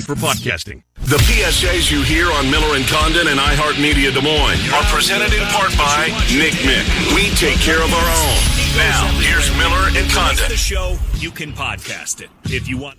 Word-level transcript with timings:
for 0.00 0.14
podcasting. 0.14 0.82
The 0.96 1.16
PSAs 1.16 1.90
you 1.90 2.02
hear 2.02 2.30
on 2.32 2.50
Miller 2.50 2.76
and 2.76 2.84
Condon 2.86 3.28
and 3.28 3.38
iHeartMedia 3.40 4.12
Des 4.14 4.20
Moines 4.20 4.72
are 4.72 4.84
presented 4.84 5.32
in 5.32 5.44
part 5.48 5.76
by 5.76 6.08
Nick 6.32 6.54
Mick. 6.62 6.86
We 7.14 7.30
take 7.36 7.58
care 7.58 7.82
of 7.82 7.92
our 7.92 8.08
own. 8.08 8.38
Now, 8.76 9.10
here's 9.18 9.50
Miller 9.56 9.88
and 9.98 10.10
Condon. 10.10 10.48
The 10.48 10.56
show, 10.56 10.96
you 11.16 11.30
can 11.30 11.52
podcast 11.52 12.20
it 12.20 12.30
if 12.44 12.68
you 12.68 12.78
want. 12.78 12.98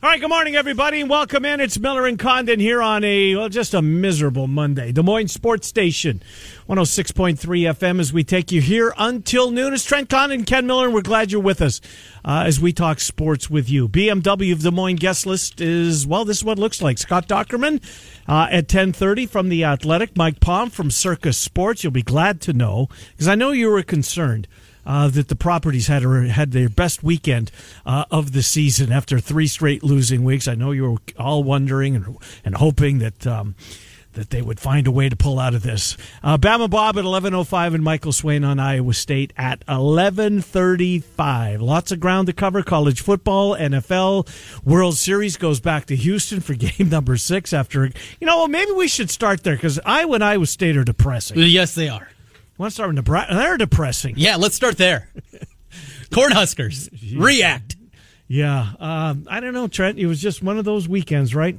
All 0.00 0.08
right, 0.08 0.20
good 0.20 0.28
morning, 0.28 0.54
everybody, 0.54 1.00
and 1.00 1.10
welcome 1.10 1.44
in. 1.44 1.60
It's 1.60 1.76
Miller 1.76 2.06
and 2.06 2.16
Condon 2.16 2.60
here 2.60 2.80
on 2.80 3.02
a, 3.02 3.34
well, 3.34 3.48
just 3.48 3.74
a 3.74 3.82
miserable 3.82 4.46
Monday. 4.46 4.92
Des 4.92 5.02
Moines 5.02 5.26
Sports 5.26 5.66
Station, 5.66 6.22
106.3 6.68 7.36
FM, 7.36 7.98
as 7.98 8.12
we 8.12 8.22
take 8.22 8.52
you 8.52 8.60
here 8.60 8.94
until 8.96 9.50
noon. 9.50 9.74
It's 9.74 9.82
Trent 9.84 10.08
Condon, 10.08 10.44
Ken 10.44 10.68
Miller, 10.68 10.84
and 10.84 10.94
we're 10.94 11.02
glad 11.02 11.32
you're 11.32 11.40
with 11.40 11.60
us 11.60 11.80
uh, 12.24 12.44
as 12.46 12.60
we 12.60 12.72
talk 12.72 13.00
sports 13.00 13.50
with 13.50 13.68
you. 13.68 13.88
BMW 13.88 14.52
of 14.52 14.62
Des 14.62 14.70
Moines 14.70 15.00
guest 15.00 15.26
list 15.26 15.60
is, 15.60 16.06
well, 16.06 16.24
this 16.24 16.36
is 16.36 16.44
what 16.44 16.58
it 16.58 16.60
looks 16.60 16.80
like. 16.80 16.96
Scott 16.98 17.26
Dochterman 17.26 17.82
uh, 18.28 18.46
at 18.52 18.68
10.30 18.68 19.28
from 19.28 19.48
The 19.48 19.64
Athletic. 19.64 20.16
Mike 20.16 20.38
Palm 20.38 20.70
from 20.70 20.92
Circa 20.92 21.32
Sports. 21.32 21.82
You'll 21.82 21.90
be 21.90 22.02
glad 22.02 22.40
to 22.42 22.52
know, 22.52 22.88
because 23.10 23.26
I 23.26 23.34
know 23.34 23.50
you 23.50 23.68
were 23.68 23.82
concerned 23.82 24.46
uh, 24.88 25.06
that 25.08 25.28
the 25.28 25.36
properties 25.36 25.86
had 25.86 26.02
had 26.02 26.50
their 26.52 26.70
best 26.70 27.04
weekend 27.04 27.52
uh, 27.84 28.06
of 28.10 28.32
the 28.32 28.42
season 28.42 28.90
after 28.90 29.20
three 29.20 29.46
straight 29.46 29.84
losing 29.84 30.24
weeks. 30.24 30.48
I 30.48 30.54
know 30.54 30.72
you 30.72 30.90
were 30.90 30.96
all 31.18 31.44
wondering 31.44 31.94
and, 31.94 32.16
and 32.44 32.56
hoping 32.56 32.98
that. 32.98 33.26
Um, 33.26 33.54
that 34.14 34.30
they 34.30 34.40
would 34.42 34.58
find 34.58 34.86
a 34.88 34.90
way 34.90 35.08
to 35.08 35.14
pull 35.14 35.38
out 35.38 35.54
of 35.54 35.62
this. 35.62 35.96
Uh, 36.24 36.36
Bama 36.36 36.68
Bob 36.68 36.98
at 36.98 37.04
11.05 37.04 37.74
and 37.74 37.84
Michael 37.84 38.10
Swain 38.10 38.42
on 38.42 38.58
Iowa 38.58 38.92
State 38.94 39.32
at 39.36 39.64
11.35. 39.66 41.60
Lots 41.60 41.92
of 41.92 42.00
ground 42.00 42.26
to 42.26 42.32
cover. 42.32 42.64
College 42.64 43.00
football, 43.00 43.54
NFL, 43.54 44.26
World 44.64 44.96
Series 44.96 45.36
goes 45.36 45.60
back 45.60 45.84
to 45.86 45.94
Houston 45.94 46.40
for 46.40 46.54
game 46.56 46.88
number 46.88 47.16
six 47.16 47.52
after, 47.52 47.84
you 47.84 48.26
know, 48.26 48.38
well, 48.38 48.48
maybe 48.48 48.72
we 48.72 48.88
should 48.88 49.10
start 49.10 49.44
there 49.44 49.54
because 49.54 49.78
Iowa 49.84 50.14
and 50.14 50.24
Iowa 50.24 50.46
State 50.46 50.76
are 50.76 50.82
depressing. 50.82 51.38
Yes, 51.38 51.76
they 51.76 51.88
are. 51.88 52.08
Let's 52.58 52.74
start 52.74 52.88
with 52.88 52.96
Nebraska. 52.96 53.34
They're 53.34 53.56
depressing. 53.56 54.14
Yeah, 54.16 54.36
let's 54.36 54.56
start 54.56 54.76
there. 54.76 55.08
Cornhuskers, 56.10 56.88
react. 57.16 57.76
Yeah, 58.26 58.72
um, 58.80 59.26
I 59.30 59.40
don't 59.40 59.54
know, 59.54 59.68
Trent. 59.68 59.98
It 59.98 60.06
was 60.06 60.20
just 60.20 60.42
one 60.42 60.58
of 60.58 60.64
those 60.64 60.88
weekends, 60.88 61.34
right? 61.34 61.56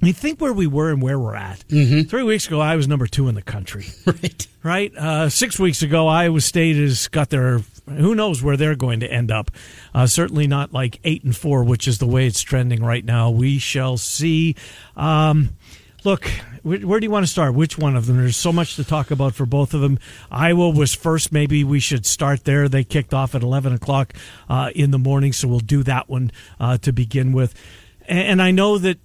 You 0.00 0.12
think 0.12 0.40
where 0.40 0.52
we 0.52 0.66
were 0.68 0.90
and 0.90 1.02
where 1.02 1.18
we're 1.18 1.34
at. 1.34 1.66
Mm-hmm. 1.68 2.02
Three 2.02 2.22
weeks 2.22 2.46
ago, 2.46 2.60
I 2.60 2.76
was 2.76 2.86
number 2.86 3.06
two 3.08 3.28
in 3.28 3.34
the 3.34 3.42
country. 3.42 3.86
Right. 4.06 4.46
Right. 4.62 4.96
Uh, 4.96 5.28
six 5.28 5.58
weeks 5.58 5.82
ago, 5.82 6.08
Iowa 6.08 6.40
State 6.40 6.76
has 6.76 7.08
got 7.08 7.30
their. 7.30 7.62
Who 7.86 8.14
knows 8.14 8.42
where 8.42 8.56
they're 8.56 8.74
going 8.74 9.00
to 9.00 9.10
end 9.10 9.30
up? 9.30 9.50
Uh, 9.94 10.06
certainly 10.06 10.46
not 10.46 10.72
like 10.72 11.00
eight 11.04 11.24
and 11.24 11.34
four, 11.34 11.64
which 11.64 11.86
is 11.88 11.98
the 11.98 12.06
way 12.06 12.26
it's 12.26 12.42
trending 12.42 12.82
right 12.84 13.04
now. 13.04 13.30
We 13.30 13.58
shall 13.58 13.96
see. 13.96 14.56
Um, 14.96 15.50
look, 16.08 16.24
where, 16.62 17.00
do 17.00 17.04
you 17.04 17.10
want 17.10 17.26
to 17.26 17.30
start? 17.30 17.52
Which 17.52 17.76
one 17.76 17.94
of 17.94 18.06
them? 18.06 18.16
There's 18.16 18.36
so 18.36 18.50
much 18.50 18.76
to 18.76 18.84
talk 18.84 19.10
about 19.10 19.34
for 19.34 19.44
both 19.44 19.74
of 19.74 19.82
them. 19.82 19.98
Iowa 20.30 20.70
was 20.70 20.94
first. 20.94 21.32
Maybe 21.32 21.64
we 21.64 21.80
should 21.80 22.06
start 22.06 22.44
there. 22.44 22.66
They 22.66 22.82
kicked 22.82 23.12
off 23.12 23.34
at 23.34 23.42
11 23.42 23.74
o'clock 23.74 24.14
uh, 24.48 24.70
in 24.74 24.90
the 24.90 24.98
morning, 24.98 25.34
so 25.34 25.48
we'll 25.48 25.60
do 25.60 25.82
that 25.82 26.08
one 26.08 26.32
uh, 26.58 26.78
to 26.78 26.92
begin 26.92 27.34
with. 27.34 27.54
And, 28.06 28.20
and 28.20 28.42
I 28.42 28.52
know 28.52 28.78
that 28.78 28.98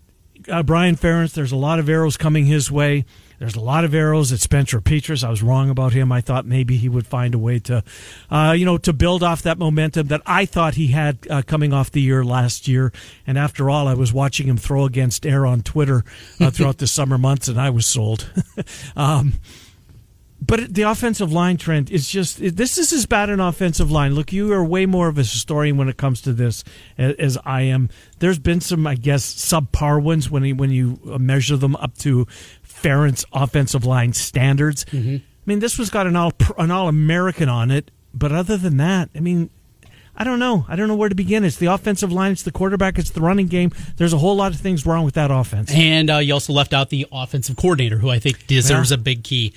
uh, 0.48 0.64
Brian 0.64 0.96
Ferentz, 0.96 1.34
there's 1.34 1.52
a 1.52 1.58
lot 1.58 1.78
of 1.78 1.90
arrows 1.90 2.16
coming 2.16 2.46
his 2.46 2.72
way. 2.72 3.04
There's 3.44 3.58
a 3.58 3.60
lot 3.60 3.84
of 3.84 3.94
arrows 3.94 4.32
at 4.32 4.40
Spencer 4.40 4.80
Petras. 4.80 5.22
I 5.22 5.30
was 5.30 5.44
wrong 5.44 5.70
about 5.70 5.92
him. 5.92 6.14
I 6.14 6.22
thought 6.22 6.46
maybe 6.46 6.78
he 6.78 6.88
would 6.88 7.06
find 7.06 7.36
a 7.36 7.38
way 7.38 7.60
to, 7.60 7.84
uh, 8.32 8.56
you 8.58 8.64
know, 8.64 8.78
to 8.78 8.94
build 8.94 9.22
off 9.22 9.42
that 9.42 9.58
momentum 9.58 10.08
that 10.08 10.22
I 10.26 10.46
thought 10.46 10.76
he 10.76 10.88
had 10.88 11.18
uh, 11.30 11.42
coming 11.46 11.74
off 11.74 11.92
the 11.92 12.00
year 12.00 12.24
last 12.24 12.70
year. 12.70 12.94
And 13.28 13.38
after 13.38 13.70
all, 13.70 13.90
I 13.90 13.96
was 13.96 14.14
watching 14.14 14.48
him 14.48 14.56
throw 14.56 14.86
against 14.86 15.26
air 15.26 15.46
on 15.46 15.62
Twitter 15.62 16.06
uh, 16.40 16.52
throughout 16.52 16.78
the 16.78 16.88
summer 16.88 17.18
months, 17.18 17.50
and 17.50 17.60
I 17.60 17.70
was 17.70 17.86
sold. 17.86 18.32
um, 18.96 19.34
but 20.46 20.74
the 20.74 20.82
offensive 20.84 21.32
line 21.32 21.58
Trent 21.58 21.90
is 21.90 22.10
just 22.10 22.38
this 22.40 22.78
is 22.78 22.92
as 22.92 23.06
bad 23.06 23.30
an 23.30 23.40
offensive 23.40 23.92
line. 23.92 24.14
Look, 24.14 24.34
you 24.34 24.52
are 24.54 24.64
way 24.64 24.86
more 24.86 25.08
of 25.08 25.18
a 25.18 25.22
historian 25.22 25.78
when 25.78 25.88
it 25.88 25.98
comes 25.98 26.22
to 26.22 26.34
this 26.34 26.64
as 26.98 27.38
I 27.46 27.62
am. 27.64 27.90
There's 28.20 28.40
been 28.40 28.60
some, 28.60 28.86
I 28.86 28.96
guess, 28.96 29.34
subpar 29.34 30.02
ones 30.02 30.30
when 30.30 30.44
you, 30.44 30.56
when 30.56 30.70
you 30.70 31.00
measure 31.20 31.56
them 31.56 31.76
up 31.78 31.98
to 32.00 32.28
Ferentz 32.84 33.26
offensive 33.34 33.86
line 33.86 34.14
standards. 34.14 34.86
Mm-hmm. 34.86 35.16
I 35.16 35.46
mean, 35.46 35.60
this 35.60 35.80
was 35.80 35.90
got 35.90 36.06
an 36.06 36.16
all 36.16 36.34
an 36.58 36.70
all 36.70 36.88
American 36.88 37.50
on 37.50 37.72
it, 37.72 37.90
but 38.14 38.32
other 38.32 38.58
than 38.58 38.78
that, 38.78 39.10
I 39.16 39.20
mean, 39.20 39.50
I 40.16 40.24
don't 40.24 40.40
know. 40.40 40.66
I 40.68 40.76
don't 40.76 40.88
know 40.88 40.96
where 40.96 41.10
to 41.10 41.16
begin. 41.16 41.44
It's 41.44 41.58
the 41.58 41.68
offensive 41.68 42.12
line, 42.12 42.34
it's 42.34 42.44
the 42.44 42.52
quarterback, 42.52 43.00
it's 43.00 43.10
the 43.10 43.22
running 43.22 43.48
game. 43.48 43.72
There's 43.98 44.14
a 44.14 44.18
whole 44.18 44.36
lot 44.36 44.54
of 44.54 44.60
things 44.60 44.86
wrong 44.86 45.06
with 45.06 45.16
that 45.16 45.32
offense. 45.32 45.72
And 45.74 46.10
uh, 46.10 46.18
you 46.18 46.34
also 46.34 46.54
left 46.54 46.74
out 46.74 46.90
the 46.90 47.08
offensive 47.12 47.56
coordinator, 47.56 47.98
who 47.98 48.10
I 48.10 48.20
think 48.20 48.46
deserves 48.46 48.92
yeah. 48.92 48.96
a 48.96 48.98
big 49.00 49.24
key. 49.24 49.54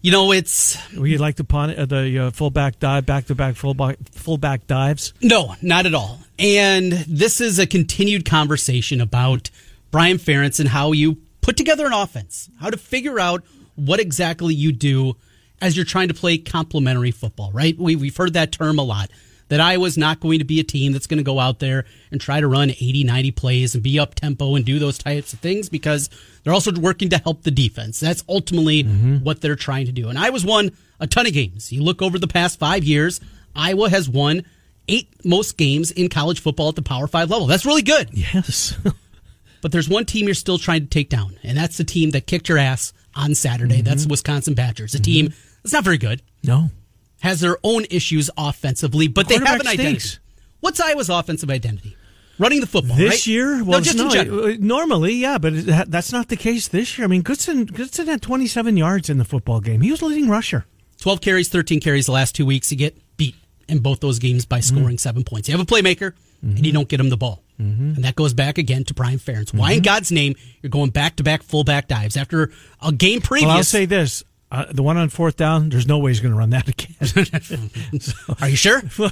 You 0.00 0.12
know, 0.12 0.32
it's. 0.32 0.78
Would 0.96 1.10
you 1.10 1.18
like 1.18 1.36
to 1.36 1.44
punt 1.44 1.76
uh, 1.76 1.84
the 1.84 2.18
uh, 2.18 2.30
fullback 2.30 2.78
dive, 2.78 3.04
back 3.04 3.26
to 3.26 3.34
back 3.34 3.56
fullback 3.56 3.96
fullback 4.12 4.66
dives? 4.66 5.12
No, 5.20 5.56
not 5.60 5.86
at 5.86 5.94
all. 5.94 6.20
And 6.38 6.92
this 6.92 7.40
is 7.40 7.58
a 7.58 7.66
continued 7.66 8.24
conversation 8.24 9.00
about 9.00 9.50
Brian 9.90 10.18
Ferentz 10.18 10.60
and 10.60 10.68
how 10.68 10.92
you 10.92 11.18
put 11.40 11.56
together 11.56 11.86
an 11.86 11.92
offense, 11.92 12.48
how 12.60 12.70
to 12.70 12.76
figure 12.76 13.18
out 13.18 13.44
what 13.76 14.00
exactly 14.00 14.54
you 14.54 14.72
do 14.72 15.16
as 15.60 15.76
you're 15.76 15.84
trying 15.84 16.08
to 16.08 16.14
play 16.14 16.38
complementary 16.38 17.10
football, 17.10 17.50
right? 17.52 17.76
We, 17.78 17.96
we've 17.96 18.16
heard 18.16 18.34
that 18.34 18.52
term 18.52 18.78
a 18.78 18.82
lot. 18.82 19.10
That 19.48 19.60
Iowa's 19.60 19.96
not 19.96 20.20
going 20.20 20.40
to 20.40 20.44
be 20.44 20.60
a 20.60 20.64
team 20.64 20.92
that's 20.92 21.06
going 21.06 21.18
to 21.18 21.24
go 21.24 21.40
out 21.40 21.58
there 21.58 21.86
and 22.10 22.20
try 22.20 22.38
to 22.38 22.46
run 22.46 22.68
80, 22.68 23.04
90 23.04 23.30
plays 23.30 23.74
and 23.74 23.82
be 23.82 23.98
up 23.98 24.14
tempo 24.14 24.56
and 24.56 24.64
do 24.64 24.78
those 24.78 24.98
types 24.98 25.32
of 25.32 25.38
things 25.38 25.70
because 25.70 26.10
they're 26.44 26.52
also 26.52 26.70
working 26.72 27.08
to 27.10 27.18
help 27.18 27.42
the 27.42 27.50
defense. 27.50 27.98
That's 27.98 28.22
ultimately 28.28 28.84
mm-hmm. 28.84 29.16
what 29.24 29.40
they're 29.40 29.56
trying 29.56 29.86
to 29.86 29.92
do. 29.92 30.10
And 30.10 30.18
Iowa's 30.18 30.44
won 30.44 30.72
a 31.00 31.06
ton 31.06 31.26
of 31.26 31.32
games. 31.32 31.72
You 31.72 31.82
look 31.82 32.02
over 32.02 32.18
the 32.18 32.28
past 32.28 32.58
five 32.58 32.84
years, 32.84 33.22
Iowa 33.56 33.88
has 33.88 34.06
won 34.06 34.44
eight 34.86 35.08
most 35.24 35.56
games 35.56 35.90
in 35.92 36.10
college 36.10 36.40
football 36.40 36.68
at 36.68 36.74
the 36.74 36.82
Power 36.82 37.06
Five 37.06 37.30
level. 37.30 37.46
That's 37.46 37.64
really 37.64 37.82
good. 37.82 38.10
Yes. 38.12 38.76
But 39.60 39.72
there's 39.72 39.88
one 39.88 40.04
team 40.04 40.26
you're 40.26 40.34
still 40.34 40.58
trying 40.58 40.82
to 40.82 40.88
take 40.88 41.08
down, 41.08 41.36
and 41.42 41.56
that's 41.56 41.76
the 41.76 41.84
team 41.84 42.10
that 42.10 42.26
kicked 42.26 42.48
your 42.48 42.58
ass 42.58 42.92
on 43.14 43.34
Saturday. 43.34 43.76
Mm-hmm. 43.76 43.84
That's 43.84 44.04
the 44.04 44.08
Wisconsin 44.08 44.54
Badgers, 44.54 44.94
a 44.94 44.98
mm-hmm. 44.98 45.04
team 45.04 45.34
that's 45.62 45.72
not 45.72 45.84
very 45.84 45.98
good. 45.98 46.22
No. 46.42 46.70
Has 47.20 47.40
their 47.40 47.58
own 47.62 47.84
issues 47.90 48.30
offensively, 48.38 49.08
but 49.08 49.28
the 49.28 49.38
they 49.38 49.44
have 49.44 49.60
an 49.60 49.66
identity. 49.66 49.98
Stinks. 49.98 50.20
What's 50.60 50.80
Iowa's 50.80 51.10
offensive 51.10 51.50
identity? 51.50 51.96
Running 52.38 52.60
the 52.60 52.66
football 52.66 52.96
this 52.96 53.10
right? 53.10 53.26
year. 53.26 53.64
Well, 53.64 53.80
no, 53.80 53.84
just 53.84 53.98
no, 53.98 54.08
uh, 54.08 54.54
normally, 54.60 55.14
yeah, 55.14 55.38
but 55.38 55.52
it, 55.54 55.90
that's 55.90 56.12
not 56.12 56.28
the 56.28 56.36
case 56.36 56.68
this 56.68 56.96
year. 56.96 57.04
I 57.04 57.08
mean, 57.08 57.22
Goodson 57.22 57.66
Goodson 57.66 58.06
had 58.06 58.22
27 58.22 58.76
yards 58.76 59.10
in 59.10 59.18
the 59.18 59.24
football 59.24 59.60
game. 59.60 59.80
He 59.80 59.90
was 59.90 60.00
leading 60.00 60.30
rusher. 60.30 60.64
12 61.00 61.20
carries, 61.20 61.48
13 61.48 61.80
carries 61.80 62.06
the 62.06 62.12
last 62.12 62.34
two 62.34 62.46
weeks. 62.46 62.70
You 62.70 62.78
get 62.78 62.96
beat 63.16 63.34
in 63.68 63.80
both 63.80 64.00
those 64.00 64.18
games 64.18 64.46
by 64.46 64.60
scoring 64.60 64.96
mm. 64.96 65.00
seven 65.00 65.24
points. 65.24 65.48
You 65.48 65.56
have 65.56 65.60
a 65.60 65.70
playmaker, 65.70 66.12
mm-hmm. 66.44 66.56
and 66.56 66.64
you 66.64 66.72
don't 66.72 66.88
get 66.88 67.00
him 67.00 67.10
the 67.10 67.16
ball. 67.16 67.42
Mm-hmm. 67.60 67.94
And 67.96 68.04
that 68.04 68.14
goes 68.14 68.34
back 68.34 68.56
again 68.58 68.84
to 68.84 68.94
Brian 68.94 69.18
Ferentz. 69.18 69.52
Why 69.52 69.72
in 69.72 69.78
mm-hmm. 69.78 69.84
God's 69.84 70.12
name 70.12 70.36
you're 70.62 70.70
going 70.70 70.90
back 70.90 71.16
to 71.16 71.24
back 71.24 71.42
fullback 71.42 71.88
dives 71.88 72.16
after 72.16 72.52
a 72.80 72.92
game 72.92 73.20
previous? 73.20 73.48
Well, 73.48 73.56
I'll 73.56 73.64
say 73.64 73.84
this: 73.84 74.22
uh, 74.50 74.64
the 74.72 74.82
one 74.82 74.96
on 74.96 75.10
fourth 75.10 75.36
down, 75.36 75.68
there's 75.68 75.86
no 75.86 75.98
way 75.98 76.10
he's 76.10 76.20
going 76.20 76.32
to 76.32 76.38
run 76.38 76.50
that 76.50 76.68
again. 76.68 78.00
so, 78.00 78.14
Are 78.40 78.48
you 78.48 78.56
sure? 78.56 78.82
Well, 78.98 79.10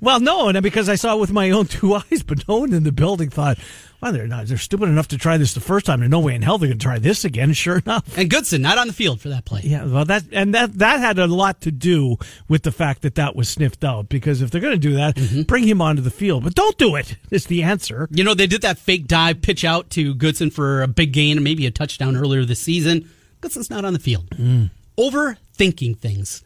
well, 0.00 0.20
no, 0.20 0.48
and 0.48 0.62
because 0.62 0.88
I 0.88 0.94
saw 0.94 1.14
it 1.14 1.20
with 1.20 1.32
my 1.32 1.50
own 1.50 1.66
two 1.66 1.94
eyes, 2.10 2.22
but 2.22 2.48
no 2.48 2.58
one 2.58 2.72
in 2.72 2.84
the 2.84 2.92
building 2.92 3.28
thought, 3.28 3.58
well, 4.00 4.12
they're 4.12 4.28
not. 4.28 4.46
They're 4.46 4.56
stupid 4.56 4.88
enough 4.88 5.08
to 5.08 5.18
try 5.18 5.36
this 5.36 5.54
the 5.54 5.60
first 5.60 5.84
time. 5.84 6.00
There's 6.00 6.10
no 6.10 6.20
way 6.20 6.34
in 6.34 6.42
hell 6.42 6.56
they're 6.56 6.68
going 6.68 6.78
to 6.78 6.82
try 6.82 6.98
this 6.98 7.24
again. 7.24 7.52
Sure 7.58 7.78
enough. 7.78 8.16
And 8.16 8.30
Goodson 8.30 8.62
not 8.62 8.78
on 8.78 8.86
the 8.86 8.92
field 8.92 9.20
for 9.20 9.30
that 9.30 9.44
play. 9.44 9.62
Yeah, 9.64 9.84
well, 9.84 10.04
that 10.04 10.22
and 10.30 10.54
that 10.54 10.74
that 10.78 11.00
had 11.00 11.18
a 11.18 11.26
lot 11.26 11.60
to 11.62 11.72
do 11.72 12.18
with 12.46 12.62
the 12.62 12.70
fact 12.70 13.02
that 13.02 13.16
that 13.16 13.34
was 13.34 13.48
sniffed 13.48 13.82
out. 13.82 14.08
Because 14.08 14.42
if 14.42 14.50
they're 14.52 14.60
going 14.60 14.74
to 14.74 14.78
do 14.78 14.94
that, 14.94 15.16
mm-hmm. 15.16 15.42
bring 15.42 15.64
him 15.64 15.82
onto 15.82 16.00
the 16.00 16.10
field, 16.10 16.44
but 16.44 16.54
don't 16.54 16.78
do 16.78 16.94
it. 16.94 17.16
Is 17.32 17.46
the 17.46 17.64
answer. 17.64 18.06
You 18.12 18.22
know, 18.22 18.34
they 18.34 18.46
did 18.46 18.62
that 18.62 18.78
fake 18.78 19.08
dive 19.08 19.42
pitch 19.42 19.64
out 19.64 19.90
to 19.90 20.14
Goodson 20.14 20.50
for 20.50 20.82
a 20.82 20.88
big 20.88 21.12
gain 21.12 21.36
and 21.36 21.42
maybe 21.42 21.66
a 21.66 21.72
touchdown 21.72 22.16
earlier 22.16 22.44
this 22.44 22.60
season. 22.60 23.10
Goodson's 23.40 23.70
not 23.70 23.84
on 23.84 23.92
the 23.92 23.98
field. 23.98 24.30
Mm. 24.30 24.70
Overthinking 24.98 25.98
things. 25.98 26.42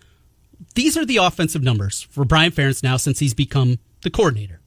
These 0.74 0.96
are 0.96 1.06
the 1.06 1.16
offensive 1.16 1.62
numbers 1.62 2.02
for 2.02 2.24
Brian 2.24 2.52
Ferentz 2.52 2.82
now 2.82 2.96
since 2.96 3.18
he's 3.18 3.34
become 3.34 3.78
the 4.02 4.10
coordinator. 4.10 4.60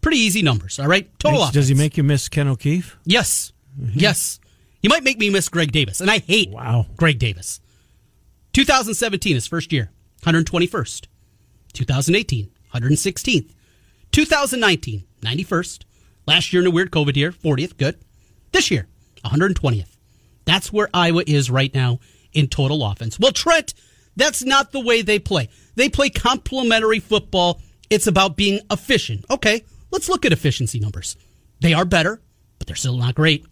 Pretty 0.00 0.18
easy 0.18 0.42
numbers, 0.42 0.78
all 0.78 0.86
right? 0.86 1.08
Total 1.18 1.40
Makes, 1.40 1.52
Does 1.52 1.68
he 1.68 1.74
make 1.74 1.96
you 1.96 2.02
miss 2.02 2.28
Ken 2.28 2.48
O'Keefe? 2.48 2.96
Yes. 3.04 3.52
Mm-hmm. 3.80 3.98
Yes. 3.98 4.40
He 4.80 4.88
might 4.88 5.02
make 5.02 5.18
me 5.18 5.30
miss 5.30 5.48
Greg 5.48 5.72
Davis, 5.72 6.00
and 6.00 6.10
I 6.10 6.18
hate 6.18 6.50
wow. 6.50 6.86
Greg 6.96 7.18
Davis. 7.18 7.60
2017, 8.52 9.34
his 9.34 9.46
first 9.46 9.72
year, 9.72 9.90
121st. 10.22 11.06
2018, 11.72 12.50
116th. 12.74 13.54
2019, 14.12 15.04
91st. 15.20 15.84
Last 16.26 16.52
year 16.52 16.62
in 16.62 16.68
a 16.68 16.70
weird 16.70 16.90
COVID 16.90 17.16
year, 17.16 17.32
40th. 17.32 17.76
Good. 17.76 17.98
This 18.52 18.70
year, 18.70 18.86
120th. 19.24 19.96
That's 20.44 20.72
where 20.72 20.88
Iowa 20.94 21.22
is 21.26 21.50
right 21.50 21.74
now 21.74 21.98
in 22.32 22.48
total 22.48 22.84
offense. 22.84 23.18
Well, 23.18 23.32
Trent, 23.32 23.74
that's 24.16 24.44
not 24.44 24.72
the 24.72 24.80
way 24.80 25.02
they 25.02 25.18
play. 25.18 25.48
They 25.74 25.88
play 25.88 26.10
complementary 26.10 27.00
football. 27.00 27.60
It's 27.90 28.06
about 28.06 28.36
being 28.36 28.60
efficient. 28.70 29.24
Okay, 29.30 29.64
let's 29.90 30.08
look 30.08 30.24
at 30.24 30.32
efficiency 30.32 30.80
numbers. 30.80 31.16
They 31.60 31.72
are 31.72 31.84
better, 31.84 32.20
but 32.58 32.66
they're 32.66 32.76
still 32.76 32.96
not 32.96 33.14
great. 33.14 33.44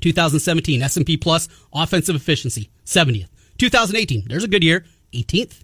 2017 0.00 0.82
S&P 0.82 1.16
Plus 1.16 1.48
offensive 1.72 2.16
efficiency 2.16 2.70
70th. 2.84 3.28
2018 3.58 4.24
there's 4.26 4.44
a 4.44 4.48
good 4.48 4.64
year 4.64 4.84
18th, 5.12 5.60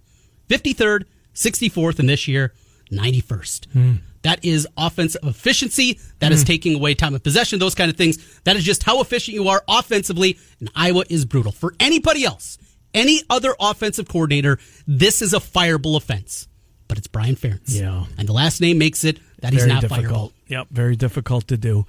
53rd, 0.49 1.05
64th, 1.35 1.99
and 1.99 2.09
this 2.09 2.29
year 2.29 2.53
91st. 2.93 3.99
That 4.23 4.45
is 4.45 4.67
offensive 4.77 5.23
efficiency. 5.25 6.01
That 6.19 6.33
is 6.33 6.41
mm-hmm. 6.41 6.47
taking 6.47 6.75
away 6.75 6.95
time 6.95 7.15
of 7.15 7.23
possession, 7.23 7.59
those 7.59 7.75
kind 7.75 7.91
of 7.91 7.97
things. 7.97 8.41
That 8.43 8.57
is 8.57 8.65
just 8.65 8.83
how 8.83 9.01
efficient 9.01 9.35
you 9.35 9.49
are 9.49 9.63
offensively. 9.69 10.39
And 10.61 10.71
Iowa 10.75 11.05
is 11.09 11.25
brutal. 11.25 11.53
For 11.53 11.75
anybody 11.79 12.25
else, 12.25 12.59
any 12.95 13.23
other 13.31 13.55
offensive 13.61 14.09
coordinator, 14.09 14.59
this 14.87 15.23
is 15.23 15.35
a 15.35 15.39
fireable 15.39 15.97
offense. 15.97 16.49
But 16.89 16.99
it's 16.99 17.07
Brian 17.07 17.37
Ferentz. 17.37 17.79
Yeah. 17.79 18.07
And 18.17 18.27
the 18.27 18.33
last 18.33 18.61
name 18.61 18.79
makes 18.79 19.05
it 19.05 19.21
that 19.41 19.53
he's 19.53 19.67
not 19.67 19.83
difficult. 19.83 20.33
fireable. 20.33 20.33
Yep, 20.49 20.69
very 20.71 20.97
difficult 20.97 21.49
to 21.49 21.57
do. 21.57 21.87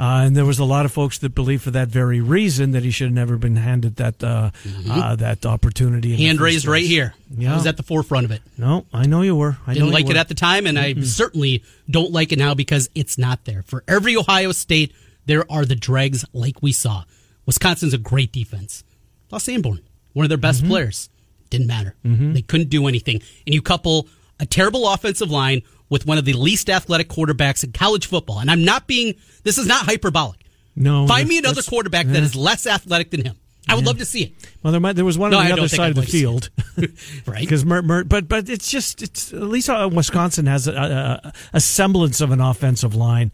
Uh, 0.00 0.24
and 0.26 0.36
there 0.36 0.44
was 0.46 0.58
a 0.58 0.64
lot 0.64 0.84
of 0.86 0.92
folks 0.92 1.18
that 1.18 1.34
believe 1.34 1.62
for 1.62 1.70
that 1.70 1.88
very 1.88 2.20
reason 2.20 2.72
that 2.72 2.82
he 2.82 2.90
should 2.90 3.06
have 3.06 3.14
never 3.14 3.36
been 3.36 3.56
handed 3.56 3.96
that 3.96 4.22
uh, 4.24 4.50
uh, 4.88 5.16
that 5.16 5.44
opportunity. 5.46 6.12
Mm-hmm. 6.14 6.22
Hand 6.26 6.40
raised 6.40 6.66
right 6.66 6.84
here. 6.84 7.14
Yeah. 7.30 7.52
I 7.52 7.56
was 7.56 7.66
at 7.66 7.76
the 7.76 7.82
forefront 7.82 8.24
of 8.24 8.30
it. 8.30 8.42
No, 8.58 8.86
I 8.92 9.06
know 9.06 9.22
you 9.22 9.36
were. 9.36 9.58
I 9.66 9.74
Didn't 9.74 9.88
know 9.90 9.94
like 9.94 10.08
it 10.10 10.16
at 10.16 10.28
the 10.28 10.34
time, 10.34 10.66
and 10.66 10.78
I 10.78 10.94
certainly 11.02 11.62
don't 11.90 12.10
like 12.12 12.32
it 12.32 12.38
now 12.38 12.54
because 12.54 12.88
it's 12.94 13.16
not 13.18 13.44
there. 13.44 13.62
For 13.62 13.84
every 13.86 14.16
Ohio 14.16 14.52
State, 14.52 14.92
there 15.26 15.44
are 15.50 15.64
the 15.64 15.76
dregs 15.76 16.24
like 16.32 16.62
we 16.62 16.72
saw. 16.72 17.04
Wisconsin's 17.46 17.94
a 17.94 17.98
great 17.98 18.32
defense. 18.32 18.84
Los 19.30 19.44
Sanborn, 19.44 19.80
one 20.14 20.24
of 20.24 20.28
their 20.28 20.36
Mm-hmm. 20.38 20.42
best 20.42 20.66
players. 20.66 21.08
Didn't 21.50 21.66
matter. 21.66 21.94
They 22.02 22.40
couldn't 22.42 22.70
do 22.70 22.86
anything. 22.86 23.16
And 23.46 23.54
you 23.54 23.60
couple 23.60 24.08
a 24.40 24.46
terrible 24.46 24.88
offensive 24.88 25.30
line 25.30 25.62
with 25.92 26.06
one 26.06 26.16
of 26.16 26.24
the 26.24 26.32
least 26.32 26.70
athletic 26.70 27.10
quarterbacks 27.10 27.62
in 27.62 27.70
college 27.70 28.06
football. 28.06 28.38
And 28.38 28.50
I'm 28.50 28.64
not 28.64 28.86
being, 28.86 29.14
this 29.44 29.58
is 29.58 29.66
not 29.66 29.84
hyperbolic. 29.84 30.40
No, 30.74 31.06
Find 31.06 31.28
me 31.28 31.36
another 31.36 31.60
quarterback 31.60 32.06
that 32.06 32.22
is 32.22 32.34
less 32.34 32.66
athletic 32.66 33.10
than 33.10 33.26
him. 33.26 33.36
I 33.68 33.74
would 33.74 33.84
love 33.84 33.98
to 33.98 34.06
see 34.06 34.22
it. 34.22 34.32
Well, 34.62 34.72
there 34.72 34.80
might 34.80 34.94
there 34.94 35.04
was 35.04 35.18
one 35.18 35.30
No, 35.32 35.38
on 35.38 35.44
the 35.44 35.50
don't 35.50 35.58
other 35.60 35.68
side 35.68 35.80
I'd 35.80 35.88
of 35.90 35.94
the 35.96 36.00
like 36.00 36.08
to 36.08 36.12
see 36.12 36.20
field, 36.20 36.50
Right? 37.26 37.40
Because 37.40 37.64
Mer, 37.64 37.82
Mer, 37.82 38.04
but 38.04 38.26
but 38.26 38.48
it's 38.48 38.70
just 38.70 39.02
it's 39.02 39.32
at 39.34 39.42
least 39.42 39.68
uh, 39.68 39.88
Wisconsin 39.92 40.46
has 40.46 40.66
a, 40.66 40.72
a, 40.72 41.32
a 41.52 41.60
semblance 41.60 42.22
of 42.22 42.32
an 42.32 42.40
offensive 42.40 42.94
line. 42.94 43.30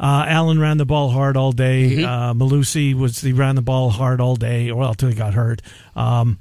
Uh, 0.00 0.24
Allen 0.26 0.58
ran 0.58 0.78
the 0.78 0.86
ball 0.86 1.10
hard 1.10 1.36
all 1.36 1.52
day. 1.52 1.90
Mm-hmm. 1.90 2.04
Uh, 2.04 2.34
Mellusi 2.34 2.94
was 2.94 3.20
he 3.20 3.32
ran 3.32 3.54
the 3.54 3.62
ball 3.62 3.90
hard 3.90 4.20
all 4.20 4.34
day. 4.34 4.72
Well, 4.72 4.90
until 4.90 5.10
he 5.10 5.14
got 5.14 5.34
hurt. 5.34 5.60
Um, 5.94 6.38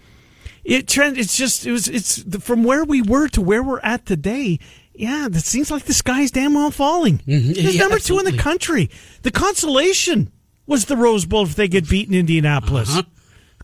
it 0.63 0.87
Trent. 0.87 1.17
It's 1.17 1.35
just 1.35 1.65
it 1.65 1.71
was 1.71 1.87
it's 1.87 2.23
from 2.43 2.63
where 2.63 2.85
we 2.85 3.01
were 3.01 3.27
to 3.29 3.41
where 3.41 3.61
we're 3.61 3.81
at 3.81 4.05
today. 4.05 4.59
Yeah, 4.97 5.27
that 5.29 5.43
seems 5.43 5.69
like 5.69 5.83
the 5.83 5.93
sky's 5.93 6.31
damn 6.31 6.55
well 6.55 6.71
falling. 6.71 7.19
Mm-hmm. 7.19 7.51
It's 7.51 7.75
Yeah, 7.75 7.81
number 7.81 7.99
two 7.99 8.17
in 8.19 8.25
the 8.25 8.37
country. 8.37 8.89
The 9.21 9.31
consolation 9.31 10.31
was 10.65 10.85
the 10.85 10.97
Rose 10.97 11.25
Bowl 11.25 11.43
if 11.43 11.55
they 11.55 11.67
get 11.67 11.87
beaten 11.87 12.13
in 12.13 12.21
Indianapolis. 12.21 12.89
Uh-huh. 12.89 13.03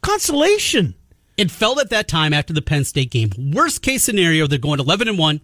Consolation. 0.01 0.95
It 1.35 1.49
felt 1.49 1.79
at 1.79 1.89
that 1.89 2.07
time 2.07 2.33
after 2.33 2.53
the 2.53 2.61
Penn 2.61 2.83
State 2.83 3.09
game. 3.09 3.31
Worst 3.37 3.81
case 3.81 4.03
scenario, 4.03 4.45
they're 4.45 4.59
going 4.59 4.79
11 4.79 5.07
and 5.07 5.17
1. 5.17 5.41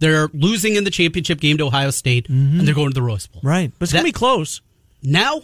They're 0.00 0.28
losing 0.34 0.74
in 0.74 0.84
the 0.84 0.90
championship 0.90 1.40
game 1.40 1.56
to 1.58 1.66
Ohio 1.66 1.90
State, 1.90 2.28
mm-hmm. 2.28 2.58
and 2.58 2.68
they're 2.68 2.74
going 2.74 2.90
to 2.90 2.94
the 2.94 3.02
Rose 3.02 3.26
Bowl. 3.26 3.40
Right, 3.42 3.72
but 3.78 3.84
it's 3.84 3.92
gonna 3.92 4.04
be 4.04 4.12
close. 4.12 4.60
Now, 5.02 5.42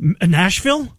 M- 0.00 0.16
uh, 0.20 0.26
Nashville. 0.26 0.96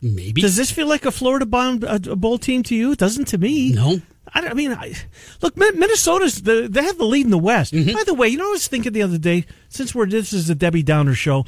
maybe. 0.00 0.40
Does 0.40 0.56
this 0.56 0.70
feel 0.70 0.86
like 0.86 1.04
a 1.04 1.10
Florida 1.10 1.44
bound 1.44 1.82
bowl 2.20 2.38
team 2.38 2.62
to 2.64 2.74
you? 2.74 2.92
It 2.92 2.98
doesn't 2.98 3.26
to 3.26 3.38
me. 3.38 3.72
No. 3.72 4.00
I, 4.34 4.40
don't- 4.40 4.50
I 4.50 4.54
mean, 4.54 4.72
I, 4.72 4.94
look, 5.42 5.56
Minnesota's 5.56 6.42
the 6.42 6.68
they 6.70 6.82
have 6.82 6.98
the 6.98 7.04
lead 7.04 7.24
in 7.26 7.30
the 7.30 7.38
West. 7.38 7.72
Mm-hmm. 7.72 7.92
By 7.94 8.04
the 8.04 8.14
way, 8.14 8.28
you 8.28 8.36
know, 8.38 8.44
what 8.44 8.50
I 8.50 8.52
was 8.52 8.68
thinking 8.68 8.92
the 8.92 9.02
other 9.02 9.18
day. 9.18 9.46
Since 9.68 9.94
we're 9.94 10.06
this 10.06 10.32
is 10.32 10.50
a 10.50 10.54
Debbie 10.54 10.82
Downer 10.82 11.14
show, 11.14 11.38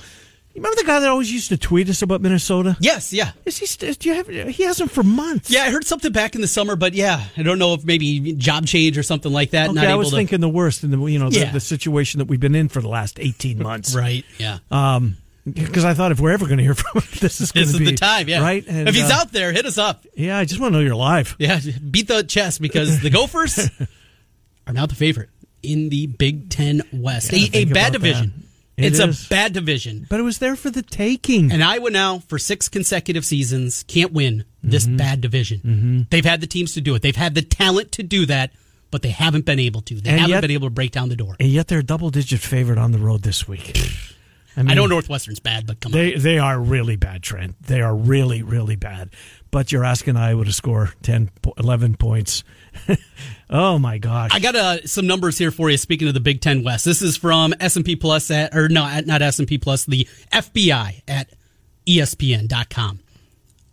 you 0.54 0.62
remember 0.62 0.76
the 0.76 0.86
guy 0.86 1.00
that 1.00 1.08
always 1.08 1.32
used 1.32 1.48
to 1.50 1.56
tweet 1.56 1.88
us 1.88 2.02
about 2.02 2.20
Minnesota? 2.20 2.76
Yes, 2.80 3.12
yeah. 3.12 3.32
Is 3.44 3.58
he? 3.58 3.92
Do 3.94 4.08
you 4.08 4.14
have? 4.14 4.28
He 4.28 4.62
hasn't 4.64 4.90
for 4.90 5.02
months. 5.02 5.50
Yeah, 5.50 5.62
I 5.64 5.70
heard 5.70 5.84
something 5.84 6.12
back 6.12 6.34
in 6.34 6.40
the 6.40 6.48
summer, 6.48 6.76
but 6.76 6.94
yeah, 6.94 7.22
I 7.36 7.42
don't 7.42 7.58
know 7.58 7.74
if 7.74 7.84
maybe 7.84 8.32
job 8.34 8.66
change 8.66 8.96
or 8.98 9.02
something 9.02 9.32
like 9.32 9.50
that. 9.50 9.70
Okay, 9.70 9.86
I 9.86 9.94
was 9.94 10.10
to, 10.10 10.16
thinking 10.16 10.40
the 10.40 10.48
worst 10.48 10.84
in 10.84 10.90
the 10.90 10.98
you 11.06 11.18
know 11.18 11.30
the, 11.30 11.40
Yeah. 11.40 11.52
the 11.52 11.60
situation 11.60 12.18
that 12.18 12.26
we've 12.28 12.40
been 12.40 12.54
in 12.54 12.68
for 12.68 12.80
the 12.80 12.88
last 12.88 13.18
eighteen 13.20 13.62
months. 13.62 13.94
Right, 13.98 14.24
yeah. 14.38 14.58
Um, 14.70 15.16
because 15.52 15.84
I 15.84 15.94
thought 15.94 16.12
if 16.12 16.20
we're 16.20 16.32
ever 16.32 16.46
going 16.46 16.58
to 16.58 16.64
hear 16.64 16.74
from 16.74 17.00
him, 17.02 17.08
this 17.20 17.40
is 17.40 17.52
this 17.52 17.70
is 17.72 17.78
be 17.78 17.86
the 17.86 17.94
time, 17.96 18.28
yeah. 18.28 18.40
Right. 18.40 18.64
And, 18.66 18.88
if 18.88 18.94
he's 18.94 19.10
uh, 19.10 19.14
out 19.14 19.32
there, 19.32 19.52
hit 19.52 19.66
us 19.66 19.78
up. 19.78 20.04
yeah, 20.14 20.38
I 20.38 20.44
just 20.44 20.60
want 20.60 20.72
to 20.72 20.78
know 20.78 20.82
you're 20.84 20.92
alive. 20.94 21.36
Yeah, 21.38 21.60
beat 21.90 22.08
the 22.08 22.22
chest 22.22 22.60
because 22.60 23.00
the 23.00 23.10
Gophers 23.10 23.70
are 24.66 24.72
now 24.72 24.86
the 24.86 24.94
favorite 24.94 25.30
in 25.62 25.88
the 25.88 26.06
Big 26.06 26.50
Ten 26.50 26.82
West. 26.92 27.32
Yeah, 27.32 27.48
a, 27.52 27.62
a 27.62 27.64
bad 27.64 27.92
division. 27.92 28.32
that. 28.36 28.84
It 28.84 28.84
it's 28.92 29.00
is. 29.00 29.26
a 29.26 29.28
bad 29.28 29.52
division. 29.54 30.06
But 30.08 30.20
it 30.20 30.22
was 30.22 30.38
there 30.38 30.54
for 30.54 30.70
the 30.70 30.82
taking. 30.82 31.50
And 31.50 31.64
Iowa 31.64 31.90
now, 31.90 32.20
for 32.20 32.38
six 32.38 32.68
consecutive 32.68 33.24
seasons, 33.24 33.82
can't 33.88 34.12
win 34.12 34.44
this 34.62 34.86
Mm-hmm. 34.86 34.96
bad 34.96 35.20
division. 35.20 36.06
They've 36.10 36.24
had 36.24 36.40
the 36.40 36.46
teams 36.46 36.74
to 36.74 36.80
do 36.80 36.94
it. 36.94 37.02
They've 37.02 37.16
had 37.16 37.34
the 37.34 37.42
talent 37.42 37.90
to 37.92 38.04
do 38.04 38.24
that, 38.26 38.52
but 38.92 39.02
they 39.02 39.10
haven't 39.10 39.46
been 39.46 39.58
able 39.58 39.80
to. 39.82 39.96
They 40.00 40.10
And 40.10 40.20
haven't 40.20 40.30
yet- 40.30 40.40
been 40.42 40.50
able 40.52 40.68
to 40.68 40.74
break 40.74 40.92
down 40.92 41.08
the 41.08 41.16
door. 41.16 41.34
and 41.40 41.48
yet 41.48 41.66
they're 41.66 41.80
a 41.80 41.82
double 41.82 42.10
digit 42.10 42.38
favorite 42.38 42.78
on 42.78 42.92
the 42.92 42.98
road 42.98 43.22
this 43.22 43.48
week. 43.48 43.76
I, 44.58 44.62
mean, 44.62 44.70
I 44.72 44.74
know 44.74 44.86
Northwestern's 44.86 45.38
bad, 45.38 45.68
but 45.68 45.78
come 45.78 45.92
on. 45.92 45.98
they 45.98 46.14
they 46.14 46.38
are 46.38 46.58
really 46.58 46.96
bad, 46.96 47.22
Trent. 47.22 47.54
They 47.62 47.80
are 47.80 47.94
really 47.94 48.42
really 48.42 48.74
bad. 48.74 49.10
But 49.52 49.70
you're 49.70 49.84
asking 49.84 50.16
Iowa 50.16 50.44
to 50.44 50.52
score 50.52 50.92
10, 51.02 51.30
11 51.56 51.96
points. 51.96 52.42
oh 53.50 53.78
my 53.78 53.98
gosh! 53.98 54.32
I 54.34 54.40
got 54.40 54.56
uh, 54.56 54.84
some 54.84 55.06
numbers 55.06 55.38
here 55.38 55.52
for 55.52 55.70
you. 55.70 55.76
Speaking 55.76 56.08
of 56.08 56.14
the 56.14 56.20
Big 56.20 56.40
Ten 56.40 56.64
West, 56.64 56.84
this 56.84 57.02
is 57.02 57.16
from 57.16 57.54
S 57.60 57.76
and 57.76 57.84
P 57.84 57.94
Plus 57.94 58.32
at 58.32 58.52
or 58.52 58.68
no, 58.68 58.82
not 59.06 59.22
S 59.22 59.38
and 59.38 59.46
P 59.46 59.58
Plus, 59.58 59.84
the 59.84 60.08
FPI 60.32 61.02
at 61.06 61.30
ESPN.com. 61.86 62.98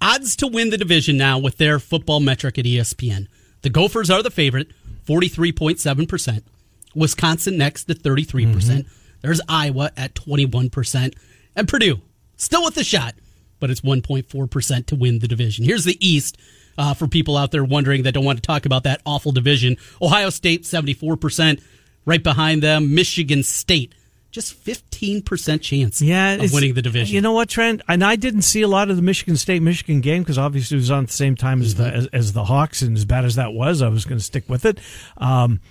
Odds 0.02 0.36
to 0.36 0.46
win 0.46 0.70
the 0.70 0.78
division 0.78 1.18
now 1.18 1.40
with 1.40 1.58
their 1.58 1.80
football 1.80 2.20
metric 2.20 2.60
at 2.60 2.66
ESPN. 2.66 3.28
The 3.64 3.72
Gophers 3.72 4.12
are 4.12 4.22
the 4.22 4.30
favorite, 4.30 4.68
forty 5.04 5.30
three 5.30 5.52
point 5.52 5.80
seven 5.80 6.06
percent. 6.06 6.46
Wisconsin 6.94 7.58
next 7.58 7.86
to 7.86 7.96
thirty 7.96 8.24
percent. 8.24 8.86
There's 9.26 9.42
Iowa 9.50 9.92
at 9.98 10.14
twenty 10.14 10.46
one 10.46 10.70
percent, 10.70 11.16
and 11.56 11.68
Purdue 11.68 12.00
still 12.38 12.64
with 12.64 12.76
the 12.76 12.84
shot, 12.84 13.16
but 13.60 13.72
it's 13.72 13.84
one 13.84 14.02
point 14.04 14.30
four 14.30 14.46
percent 14.46 14.86
to 14.88 14.96
win 14.96 15.18
the 15.18 15.28
division. 15.28 15.66
Here's 15.66 15.84
the 15.84 15.98
East. 16.06 16.38
Uh, 16.78 16.94
for 16.94 17.08
people 17.08 17.38
out 17.38 17.52
there 17.52 17.64
wondering 17.64 18.04
that 18.04 18.12
don't 18.12 18.26
want 18.26 18.38
to 18.38 18.42
talk 18.46 18.66
about 18.66 18.84
that 18.84 19.02
awful 19.06 19.32
division, 19.32 19.78
Ohio 20.02 20.30
State 20.30 20.64
74%, 20.64 21.62
right 22.04 22.22
behind 22.22 22.62
them, 22.62 22.94
Michigan 22.94 23.44
State, 23.44 23.96
just 24.30 24.62
15% 24.66 25.62
chance 25.62 26.02
yeah, 26.02 26.34
of 26.34 26.52
winning 26.52 26.74
the 26.74 26.82
division. 26.82 27.16
You 27.16 27.22
know 27.22 27.32
what, 27.32 27.48
Trent? 27.48 27.82
And 27.88 28.04
I 28.04 28.18
didn't 28.18 28.42
see 28.42 28.62
a 28.62 28.68
lot 28.68 28.90
of 28.90 28.98
the 28.98 29.02
Michigan 29.02 29.38
State 29.38 29.62
Michigan 29.62 30.02
game 30.02 30.22
because 30.24 30.38
obviously 30.38 30.76
it 30.76 30.82
was 30.82 30.92
on 30.92 31.04
at 31.04 31.08
the 31.08 31.14
same 31.14 31.38
time 31.38 31.62
as 31.62 31.76
Mm-hmm. 31.76 31.84
the 31.84 31.94
as, 31.94 32.08
as 32.08 32.34
the 32.34 32.44
Hawks, 32.44 32.82
and 32.82 32.98
as 32.98 33.06
bad 33.06 33.24
as 33.24 33.36
that 33.36 33.54
was, 33.54 33.82
I 33.82 33.88
was 33.88 34.04
going 34.04 34.18
to 34.18 34.24
stick 34.26 34.50
with 34.50 34.66
it. 34.66 34.78
Um, 35.16 35.62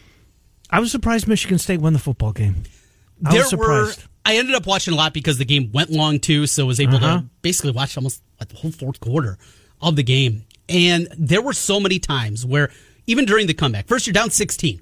I 0.71 0.81
was 0.81 0.91
surprised 0.91 1.29
Michigan 1.29 1.59
State 1.59 1.83
won 1.83 1.93
the 1.93 1.99
football 1.99 2.33
game. 2.33 2.63
I 3.25 3.31
there 3.33 3.41
was 3.41 3.51
surprised. 3.51 4.03
were. 4.03 4.09
I 4.27 4.37
ended 4.37 4.55
up 4.55 4.67
watching 4.67 4.95
a 4.95 4.97
lot 4.97 5.13
because 5.13 5.37
the 5.37 5.45
game 5.45 5.71
went 5.73 5.91
long 5.91 6.19
too, 6.19 6.47
so 6.47 6.65
I 6.65 6.67
was 6.67 6.81
able 6.81 6.97
Uh-huh. 6.97 7.19
to 7.21 7.25
basically 7.43 7.73
watch 7.73 7.97
almost 7.97 8.23
like 8.41 8.49
the 8.49 8.57
whole 8.57 8.71
fourth 8.73 9.01
quarter 9.01 9.37
of 9.83 9.97
the 9.97 10.03
game. 10.03 10.45
And 10.69 11.09
there 11.19 11.43
were 11.43 11.53
so 11.53 11.79
many 11.79 11.99
times 11.99 12.47
where 12.47 12.71
even 13.07 13.27
during 13.27 13.47
the 13.47 13.53
comeback, 13.55 13.87
first 13.87 14.07
you're 14.07 14.15
down 14.15 14.31
16, 14.31 14.81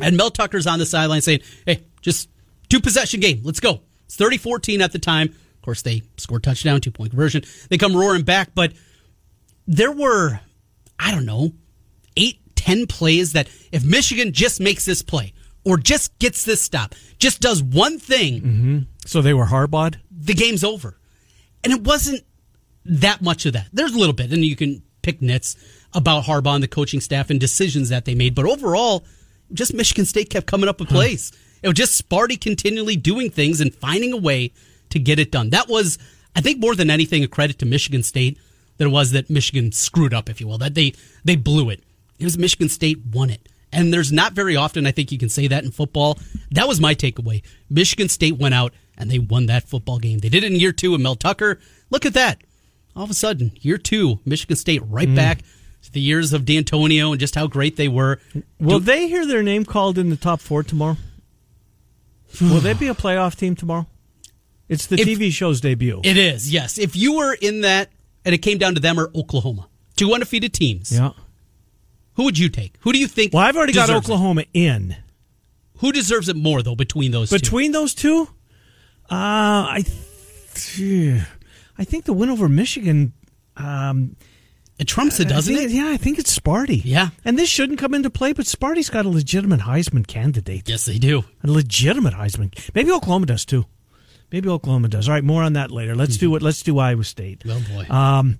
and 0.00 0.16
Mel 0.16 0.30
Tucker's 0.30 0.66
on 0.66 0.80
the 0.80 0.86
sideline 0.86 1.20
saying, 1.22 1.40
"Hey, 1.66 1.84
just 2.00 2.28
two 2.68 2.80
possession 2.80 3.20
game, 3.20 3.40
let's 3.44 3.60
go." 3.60 3.82
It's 4.06 4.16
30-14 4.16 4.80
at 4.80 4.90
the 4.90 4.98
time. 4.98 5.28
Of 5.28 5.62
course, 5.62 5.82
they 5.82 6.02
scored 6.16 6.42
touchdown, 6.42 6.80
two 6.80 6.90
point 6.90 7.10
conversion. 7.10 7.44
They 7.68 7.78
come 7.78 7.94
roaring 7.96 8.22
back, 8.22 8.50
but 8.56 8.72
there 9.68 9.92
were, 9.92 10.40
I 10.98 11.12
don't 11.12 11.24
know, 11.26 11.52
eight, 12.16 12.40
ten 12.56 12.86
plays 12.86 13.32
that 13.34 13.48
if 13.72 13.84
Michigan 13.84 14.32
just 14.32 14.58
makes 14.60 14.84
this 14.84 15.00
play 15.02 15.32
or 15.64 15.78
just 15.78 16.18
gets 16.18 16.44
this 16.44 16.60
stop, 16.62 16.94
just 17.18 17.40
does 17.40 17.62
one 17.62 17.98
thing, 17.98 18.40
mm-hmm. 18.40 18.78
So 19.06 19.20
they 19.20 19.34
were 19.34 19.46
Harbaugh'd? 19.46 19.98
the 20.24 20.34
game's 20.34 20.64
over. 20.64 20.96
And 21.62 21.72
it 21.72 21.82
wasn't 21.82 22.24
that 22.84 23.22
much 23.22 23.46
of 23.46 23.52
that. 23.54 23.68
There's 23.72 23.94
a 23.94 23.98
little 23.98 24.14
bit, 24.14 24.32
and 24.32 24.44
you 24.44 24.56
can 24.56 24.82
pick 25.02 25.20
nits 25.20 25.56
about 25.92 26.24
Harbaugh 26.24 26.54
and 26.54 26.62
the 26.62 26.68
coaching 26.68 27.00
staff 27.00 27.30
and 27.30 27.38
decisions 27.38 27.90
that 27.90 28.04
they 28.04 28.14
made. 28.14 28.34
But 28.34 28.46
overall, 28.46 29.04
just 29.52 29.74
Michigan 29.74 30.04
State 30.04 30.30
kept 30.30 30.46
coming 30.46 30.68
up 30.68 30.80
with 30.80 30.88
plays. 30.88 31.32
It 31.62 31.68
was 31.68 31.76
just 31.76 32.08
Sparty 32.08 32.40
continually 32.40 32.96
doing 32.96 33.30
things 33.30 33.60
and 33.60 33.74
finding 33.74 34.12
a 34.12 34.16
way 34.16 34.52
to 34.90 34.98
get 34.98 35.18
it 35.18 35.30
done. 35.30 35.50
That 35.50 35.68
was, 35.68 35.98
I 36.36 36.40
think, 36.40 36.60
more 36.60 36.74
than 36.74 36.90
anything, 36.90 37.24
a 37.24 37.28
credit 37.28 37.58
to 37.60 37.66
Michigan 37.66 38.02
State 38.02 38.38
than 38.76 38.88
it 38.88 38.90
was 38.90 39.12
that 39.12 39.30
Michigan 39.30 39.72
screwed 39.72 40.12
up, 40.12 40.28
if 40.28 40.40
you 40.40 40.48
will. 40.48 40.58
That 40.58 40.74
they 40.74 40.94
they 41.24 41.36
blew 41.36 41.70
it. 41.70 41.82
It 42.18 42.24
was 42.24 42.36
Michigan 42.36 42.68
State 42.68 42.98
won 43.12 43.30
it. 43.30 43.48
And 43.74 43.92
there's 43.92 44.12
not 44.12 44.32
very 44.32 44.56
often 44.56 44.86
I 44.86 44.92
think 44.92 45.12
you 45.12 45.18
can 45.18 45.28
say 45.28 45.46
that 45.48 45.64
in 45.64 45.70
football. 45.70 46.18
That 46.50 46.68
was 46.68 46.80
my 46.80 46.94
takeaway. 46.94 47.42
Michigan 47.68 48.08
State 48.08 48.38
went 48.38 48.54
out 48.54 48.72
and 48.96 49.10
they 49.10 49.18
won 49.18 49.46
that 49.46 49.68
football 49.68 49.98
game. 49.98 50.18
They 50.20 50.28
did 50.28 50.44
it 50.44 50.52
in 50.52 50.60
year 50.60 50.72
two 50.72 50.92
with 50.92 51.00
Mel 51.00 51.16
Tucker. 51.16 51.58
Look 51.90 52.06
at 52.06 52.14
that. 52.14 52.42
All 52.96 53.04
of 53.04 53.10
a 53.10 53.14
sudden, 53.14 53.52
year 53.60 53.78
two, 53.78 54.20
Michigan 54.24 54.56
State 54.56 54.82
right 54.86 55.08
mm. 55.08 55.16
back 55.16 55.40
to 55.82 55.92
the 55.92 56.00
years 56.00 56.32
of 56.32 56.44
D'Antonio 56.44 57.10
and 57.10 57.20
just 57.20 57.34
how 57.34 57.46
great 57.46 57.76
they 57.76 57.88
were. 57.88 58.20
Will 58.60 58.78
Do- 58.78 58.84
they 58.84 59.08
hear 59.08 59.26
their 59.26 59.42
name 59.42 59.64
called 59.64 59.98
in 59.98 60.10
the 60.10 60.16
top 60.16 60.40
four 60.40 60.62
tomorrow? 60.62 60.96
Will 62.40 62.60
they 62.60 62.74
be 62.74 62.88
a 62.88 62.94
playoff 62.94 63.36
team 63.36 63.56
tomorrow? 63.56 63.86
It's 64.68 64.86
the 64.86 65.00
If- 65.00 65.06
TV 65.06 65.32
show's 65.32 65.60
debut. 65.60 66.00
It 66.04 66.16
is, 66.16 66.52
yes. 66.52 66.78
If 66.78 66.96
you 66.96 67.16
were 67.16 67.34
in 67.34 67.62
that 67.62 67.90
and 68.24 68.34
it 68.34 68.38
came 68.38 68.58
down 68.58 68.74
to 68.74 68.80
them 68.80 68.98
or 68.98 69.10
Oklahoma, 69.14 69.68
two 69.96 70.12
undefeated 70.14 70.52
teams, 70.52 70.92
yeah. 70.92 71.10
Who 72.14 72.24
would 72.24 72.38
you 72.38 72.48
take? 72.48 72.76
Who 72.80 72.92
do 72.92 72.98
you 72.98 73.06
think? 73.08 73.32
Well, 73.32 73.42
I've 73.42 73.56
already 73.56 73.72
got 73.72 73.86
deserves 73.86 74.08
it? 74.08 74.12
Oklahoma 74.12 74.44
in. 74.52 74.96
Who 75.78 75.92
deserves 75.92 76.28
it 76.28 76.36
more 76.36 76.62
though 76.62 76.76
between 76.76 77.10
those 77.12 77.30
two? 77.30 77.36
Between 77.36 77.72
those 77.72 77.94
two, 77.94 78.22
uh, 79.10 79.66
I, 79.70 79.84
th- 80.54 81.22
I 81.78 81.84
think 81.84 82.04
the 82.04 82.12
win 82.12 82.30
over 82.30 82.48
Michigan. 82.48 83.12
Um, 83.56 84.16
It 84.78 84.88
trumps 84.88 85.20
it, 85.20 85.28
doesn't 85.28 85.54
think- 85.54 85.70
it? 85.70 85.74
Yeah, 85.74 85.88
I 85.90 85.96
think 85.96 86.18
it's 86.18 86.36
Sparty. 86.36 86.80
Yeah. 86.84 87.10
and 87.24 87.38
this 87.38 87.48
shouldn't 87.48 87.78
come 87.78 87.94
into 87.94 88.10
play, 88.10 88.32
but 88.32 88.46
Sparty's 88.46 88.90
got 88.90 89.06
a 89.06 89.08
legitimate 89.08 89.60
Heisman 89.60 90.04
candidate. 90.06 90.68
Yes, 90.68 90.84
they 90.84 90.98
do. 90.98 91.24
A 91.44 91.50
legitimate 91.50 92.14
Heisman. 92.14 92.52
Maybe 92.74 92.90
Oklahoma 92.90 93.26
does 93.26 93.44
too. 93.44 93.66
Maybe 94.32 94.48
Oklahoma 94.48 94.88
does. 94.88 95.08
All 95.08 95.14
right, 95.14 95.22
more 95.22 95.42
on 95.44 95.52
that 95.52 95.70
later. 95.70 95.94
Let's 95.94 96.16
do 96.16 96.34
it. 96.34 96.42
Let's 96.42 96.62
do 96.62 96.78
Iowa 96.80 97.04
State. 97.04 97.42
Oh 97.48 97.60
boy. 97.72 97.86
Um, 97.94 98.38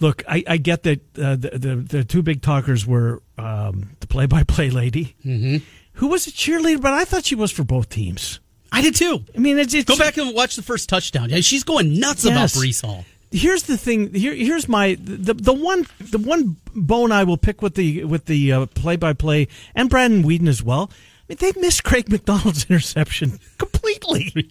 look, 0.00 0.22
I, 0.28 0.44
I 0.46 0.56
get 0.56 0.82
that 0.84 1.00
uh, 1.18 1.36
the, 1.36 1.50
the 1.58 1.76
the 1.76 2.04
two 2.04 2.22
big 2.22 2.42
talkers 2.42 2.86
were 2.86 3.22
um, 3.38 3.90
the 4.00 4.06
play-by-play 4.06 4.70
lady, 4.70 5.16
mm-hmm. 5.24 5.58
who 5.94 6.08
was 6.08 6.26
a 6.26 6.30
cheerleader, 6.30 6.80
but 6.80 6.92
I 6.92 7.04
thought 7.04 7.24
she 7.24 7.34
was 7.34 7.50
for 7.50 7.64
both 7.64 7.88
teams. 7.88 8.40
I 8.72 8.80
did 8.80 8.94
too. 8.94 9.24
I 9.36 9.38
mean, 9.38 9.58
it's, 9.58 9.74
it's 9.74 9.88
Go 9.88 9.98
back 9.98 10.16
and 10.16 10.34
watch 10.34 10.56
the 10.56 10.62
first 10.62 10.88
touchdown. 10.88 11.28
Yeah, 11.28 11.40
she's 11.40 11.62
going 11.62 12.00
nuts 12.00 12.24
about 12.24 12.54
Yes. 12.54 12.56
Breece 12.56 12.84
Hall. 12.84 13.04
Here's 13.30 13.64
the 13.64 13.76
thing. 13.78 14.12
Here, 14.12 14.34
here's 14.34 14.68
my 14.68 14.96
the 15.00 15.34
the 15.34 15.52
one 15.52 15.86
the 16.00 16.18
one 16.18 16.56
bone 16.74 17.12
I 17.12 17.24
will 17.24 17.38
pick 17.38 17.62
with 17.62 17.74
the 17.74 18.04
with 18.04 18.26
the 18.26 18.52
uh, 18.52 18.66
play-by-play 18.66 19.48
and 19.74 19.88
Brandon 19.88 20.22
Whedon 20.22 20.48
as 20.48 20.62
well. 20.62 20.90
I 20.92 21.24
mean, 21.28 21.38
they 21.40 21.60
missed 21.60 21.84
Craig 21.84 22.10
McDonald's 22.10 22.64
interception 22.68 23.38
completely, 23.58 24.50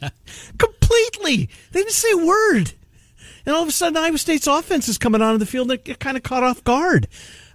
completely. 0.57 1.49
They 1.71 1.81
didn't 1.81 1.91
say 1.91 2.11
a 2.11 2.25
word. 2.25 2.73
And 3.45 3.55
all 3.55 3.63
of 3.63 3.67
a 3.69 3.71
sudden, 3.71 3.97
Iowa 3.97 4.17
State's 4.17 4.47
offense 4.47 4.87
is 4.87 4.97
coming 4.97 5.21
onto 5.21 5.37
the 5.39 5.45
field 5.45 5.71
and 5.71 5.79
it 5.87 5.99
kind 5.99 6.17
of 6.17 6.23
caught 6.23 6.43
off 6.43 6.63
guard. 6.63 7.07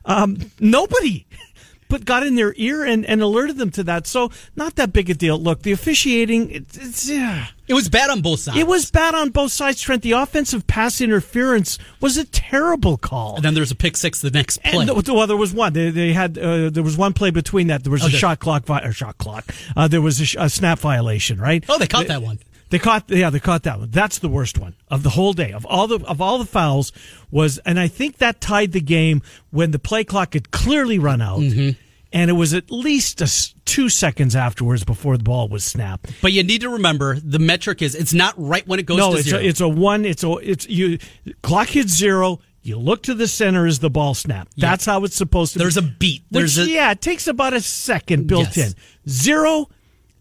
Um, 0.05 0.39
nobody 0.61 1.27
but 1.89 2.05
got 2.05 2.25
in 2.27 2.35
their 2.35 2.53
ear 2.57 2.85
and, 2.85 3.05
and 3.07 3.23
alerted 3.23 3.59
them 3.59 3.71
to 3.73 3.85
that. 3.85 4.07
So 4.09 4.31
not 4.57 4.75
that 4.77 4.93
big 4.93 5.09
a 5.11 5.15
deal. 5.15 5.39
Look, 5.39 5.63
the 5.63 5.71
officiating, 5.73 6.51
it's, 6.51 6.77
it's 6.77 7.09
yeah. 7.09 7.47
It 7.69 7.75
was 7.75 7.89
bad 7.89 8.11
on 8.11 8.21
both 8.23 8.41
sides. 8.41 8.59
It 8.59 8.67
was 8.67 8.91
bad 8.91 9.15
on 9.15 9.31
both 9.31 9.51
sides, 9.53 9.81
Trent. 9.81 10.03
The 10.03 10.13
offensive 10.13 10.67
pass 10.69 11.01
interference 11.01 11.79
was 12.01 12.17
a 12.17 12.25
terrible 12.25 12.97
call. 12.97 13.37
And 13.37 13.45
then 13.45 13.55
there's 13.55 13.71
a 13.73 13.77
pick 13.77 13.97
six 13.97 14.21
the 14.21 14.31
next 14.31 14.63
play. 14.63 14.87
And, 14.89 15.07
well, 15.09 15.27
there 15.27 15.37
was 15.37 15.53
one. 15.53 15.73
They, 15.73 15.91
they 15.91 16.13
had 16.13 16.39
uh, 16.39 16.71
there 16.71 16.83
was 16.85 16.97
one 16.97 17.13
play 17.13 17.31
between 17.31 17.67
that. 17.69 17.83
There 17.85 17.91
was 17.93 18.03
Oh, 18.03 18.07
a 18.07 18.11
there- 18.11 18.19
shot 18.19 18.39
clock 18.41 18.65
vi- 18.65 18.91
shot 18.91 19.19
clock. 19.19 19.45
Uh, 19.77 19.89
there 19.89 20.01
was 20.03 20.21
a, 20.21 20.27
sh- 20.27 20.37
a 20.39 20.49
snap 20.49 20.79
violation, 20.79 21.41
right? 21.41 21.65
oh, 21.69 21.79
they 21.79 21.87
caught 21.89 22.07
that 22.09 22.23
one. 22.23 22.39
They 22.71 22.79
caught, 22.81 23.09
yeah, 23.09 23.31
they 23.31 23.39
caught 23.41 23.63
that 23.63 23.79
one. 23.79 23.91
That's 23.91 24.19
the 24.19 24.29
worst 24.29 24.59
one 24.59 24.75
of 24.89 25.03
the 25.05 25.11
whole 25.11 25.33
day. 25.33 25.53
Of 25.53 25.65
all 25.67 25.87
the 25.87 26.01
of 26.07 26.21
all 26.21 26.39
the 26.39 26.45
fouls 26.47 26.91
was, 27.31 27.59
and 27.59 27.79
I 27.79 27.87
think 27.89 28.19
that 28.19 28.41
tied 28.41 28.73
the 28.73 28.81
game 28.81 29.23
when 29.51 29.71
the 29.71 29.79
play 29.79 30.03
clock 30.05 30.35
had 30.35 30.51
clearly 30.51 30.99
run 30.99 31.21
out, 31.23 31.39
Mm-hmm. 31.41 31.79
and 32.13 32.31
it 32.31 32.35
was 32.35 32.55
at 32.55 32.71
least 32.71 33.21
a 33.21 33.31
two 33.65 33.89
seconds 33.89 34.35
afterwards 34.35 34.83
before 34.85 35.17
the 35.17 35.23
ball 35.25 35.49
was 35.49 35.63
snapped. 35.65 36.11
But 36.23 36.33
you 36.33 36.43
need 36.43 36.63
to 36.63 36.69
remember 36.71 37.21
the 37.21 37.39
metric 37.39 37.83
is 37.83 37.95
it's 37.95 38.15
not 38.15 38.35
right 38.37 38.67
when 38.67 38.81
it 38.81 38.87
goes 38.87 38.99
no, 38.99 39.13
to 39.13 39.19
it's 39.19 39.29
zero. 39.29 39.41
a, 39.41 39.45
it's 39.45 39.61
a 39.61 39.69
one. 39.69 40.05
It's 40.05 40.25
a 40.25 40.33
it's 40.39 40.69
you 40.69 40.99
clock 41.43 41.69
hits 41.69 41.93
zero. 41.93 42.41
You 42.63 42.79
look 42.79 43.05
to 43.05 43.15
the 43.15 43.29
center 43.29 43.65
as 43.65 43.79
the 43.79 43.91
ball 43.91 44.15
snap. 44.15 44.49
That's 44.57 44.85
how 44.85 45.05
it's 45.05 45.15
supposed 45.15 45.53
to. 45.53 45.61
There's 45.61 45.77
be. 45.77 45.87
a 45.87 45.91
beat. 46.01 46.23
Which, 46.31 46.41
There's 46.57 46.59
a 46.59 46.69
yeah, 46.69 46.91
it 46.91 47.01
takes 47.01 47.29
about 47.29 47.53
a 47.53 47.61
second 47.61 48.27
built 48.27 48.57
Yes. 48.57 48.73
in. 48.73 48.75
Zero. 49.09 49.69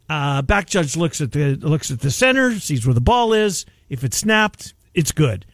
Uh, 0.10 0.42
back 0.42 0.68
judge 0.68 0.96
looks 0.96 1.22
at 1.22 1.32
the 1.32 1.56
looks 1.56 1.92
at 1.92 2.00
the 2.00 2.12
center, 2.12 2.60
sees 2.60 2.86
where 2.86 2.94
the 2.94 3.02
ball 3.02 3.34
is. 3.34 3.66
If 3.90 4.04
it's 4.04 4.18
snapped, 4.18 4.74
it's 4.94 5.12
good. 5.12 5.46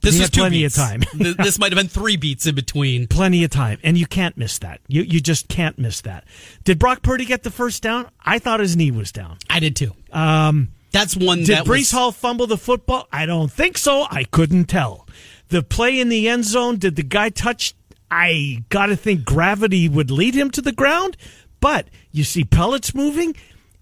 this 0.00 0.18
was 0.18 0.30
plenty 0.30 0.64
of 0.64 0.74
time. 0.74 1.02
This 1.14 1.58
might 1.58 1.72
have 1.72 1.78
been 1.78 1.88
three 1.88 2.16
beats 2.16 2.46
in 2.46 2.54
between. 2.54 3.06
Plenty 3.08 3.44
of 3.44 3.50
time, 3.50 3.78
and 3.82 3.98
you 3.98 4.06
can't 4.06 4.36
miss 4.36 4.58
that. 4.60 4.80
You 4.88 5.02
you 5.02 5.20
just 5.20 5.48
can't 5.48 5.78
miss 5.78 6.00
that. 6.02 6.24
Did 6.64 6.78
Brock 6.78 7.02
Purdy 7.02 7.24
get 7.24 7.42
the 7.42 7.50
first 7.50 7.82
down? 7.82 8.08
I 8.24 8.38
thought 8.38 8.60
his 8.60 8.76
knee 8.76 8.90
was 8.90 9.12
down. 9.12 9.38
I 9.50 9.60
did 9.60 9.76
too. 9.76 9.92
Um, 10.12 10.68
that's 10.90 11.16
one 11.16 11.38
Did 11.38 11.48
that 11.48 11.64
Breece 11.64 11.78
was, 11.78 11.90
Hall 11.90 12.12
fumble 12.12 12.46
the 12.46 12.56
football? 12.56 13.08
I 13.12 13.26
don't 13.26 13.52
think 13.52 13.76
so. 13.76 14.06
I 14.10 14.24
couldn't 14.24 14.64
tell. 14.64 15.06
The 15.48 15.62
play 15.62 16.00
in 16.00 16.08
the 16.08 16.28
end 16.28 16.44
zone, 16.44 16.78
did 16.78 16.96
the 16.96 17.02
guy 17.02 17.28
touch? 17.28 17.74
I 18.10 18.64
got 18.70 18.86
to 18.86 18.96
think 18.96 19.24
gravity 19.24 19.88
would 19.88 20.10
lead 20.10 20.34
him 20.34 20.50
to 20.52 20.62
the 20.62 20.72
ground, 20.72 21.16
but 21.60 21.88
you 22.10 22.24
see 22.24 22.44
pellets 22.44 22.94
moving, 22.94 23.36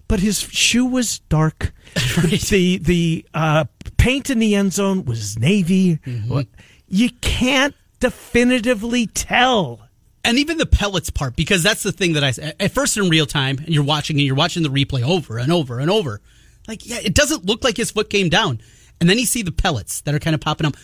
but 0.07 0.19
his 0.19 0.39
shoe 0.41 0.85
was 0.85 1.19
dark. 1.29 1.71
The 2.49 2.77
the 2.77 3.25
uh, 3.33 3.65
paint 3.97 4.29
in 4.29 4.39
the 4.39 4.55
end 4.55 4.73
zone 4.73 5.05
was 5.05 5.37
navy. 5.39 5.97
Mm-hmm. 5.97 6.41
You 6.87 7.09
can't 7.21 7.73
definitively 7.99 9.07
tell. 9.07 9.81
and 10.23 10.37
even 10.37 10.57
the 10.57 10.65
pellets 10.65 11.09
part 11.09 11.35
because 11.35 11.63
that's 11.63 11.83
the 11.83 11.91
thing 11.91 12.13
that 12.13 12.23
I 12.23 12.53
at 12.59 12.71
first 12.71 12.97
in 12.97 13.09
real 13.09 13.25
time 13.25 13.57
and 13.57 13.69
you're 13.69 13.83
watching 13.83 14.17
and 14.17 14.25
you're 14.25 14.35
watching 14.35 14.63
the 14.63 14.69
replay 14.69 15.01
over 15.03 15.37
and 15.37 15.51
over 15.51 15.79
and 15.79 15.89
over. 15.89 16.21
Like 16.67 16.85
yeah, 16.85 16.99
it 17.03 17.13
doesn't 17.15 17.45
look 17.45 17.63
like 17.63 17.77
his 17.77 17.91
foot 17.91 18.09
came 18.09 18.29
down, 18.29 18.59
and 18.99 19.09
then 19.09 19.17
you 19.17 19.25
see 19.25 19.41
the 19.41 19.51
pellets 19.51 20.01
that 20.01 20.13
are 20.13 20.19
kind 20.19 20.33
of 20.35 20.41
popping 20.41 20.67
up, 20.67 20.75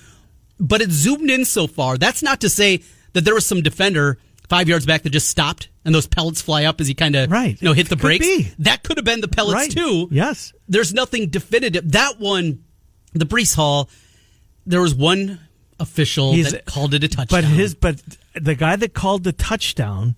but 0.59 0.81
it 0.81 0.91
zoomed 0.91 1.29
in 1.29 1.45
so 1.45 1.67
far. 1.67 1.97
That's 1.97 2.23
not 2.23 2.39
to 2.41 2.49
say 2.49 2.81
that 3.13 3.25
there 3.25 3.33
was 3.35 3.45
some 3.45 3.61
defender 3.61 4.17
five 4.53 4.69
yards 4.69 4.85
back 4.85 5.01
that 5.03 5.09
just 5.09 5.27
stopped 5.29 5.69
and 5.83 5.95
those 5.95 6.05
pellets 6.07 6.41
fly 6.41 6.65
up 6.65 6.79
as 6.79 6.87
he 6.87 6.93
kind 6.93 7.15
of 7.15 7.31
Right. 7.31 7.59
you 7.61 7.65
know 7.67 7.73
hit 7.73 7.89
the 7.89 7.95
brakes. 7.95 8.27
That 8.59 8.83
could 8.83 8.97
have 8.97 9.05
been 9.05 9.21
the 9.21 9.27
pellets 9.27 9.55
Right. 9.55 9.71
too. 9.71 10.07
Yes. 10.11 10.53
There's 10.69 10.93
nothing 10.93 11.29
definitive. 11.29 11.91
That 11.91 12.19
one, 12.19 12.59
the 13.13 13.25
Breece 13.25 13.55
Hall, 13.55 13.89
there 14.65 14.81
was 14.81 14.93
one 14.93 15.39
official 15.79 16.33
He's- 16.33 16.51
that 16.51 16.65
called 16.65 16.93
it 16.93 17.03
a 17.03 17.07
touchdown. 17.07 17.41
But 17.41 17.43
his 17.49 17.73
but 17.73 17.99
the 18.35 18.53
guy 18.55 18.75
that 18.75 18.93
called 18.93 19.23
the 19.23 19.31
touchdown, 19.33 20.15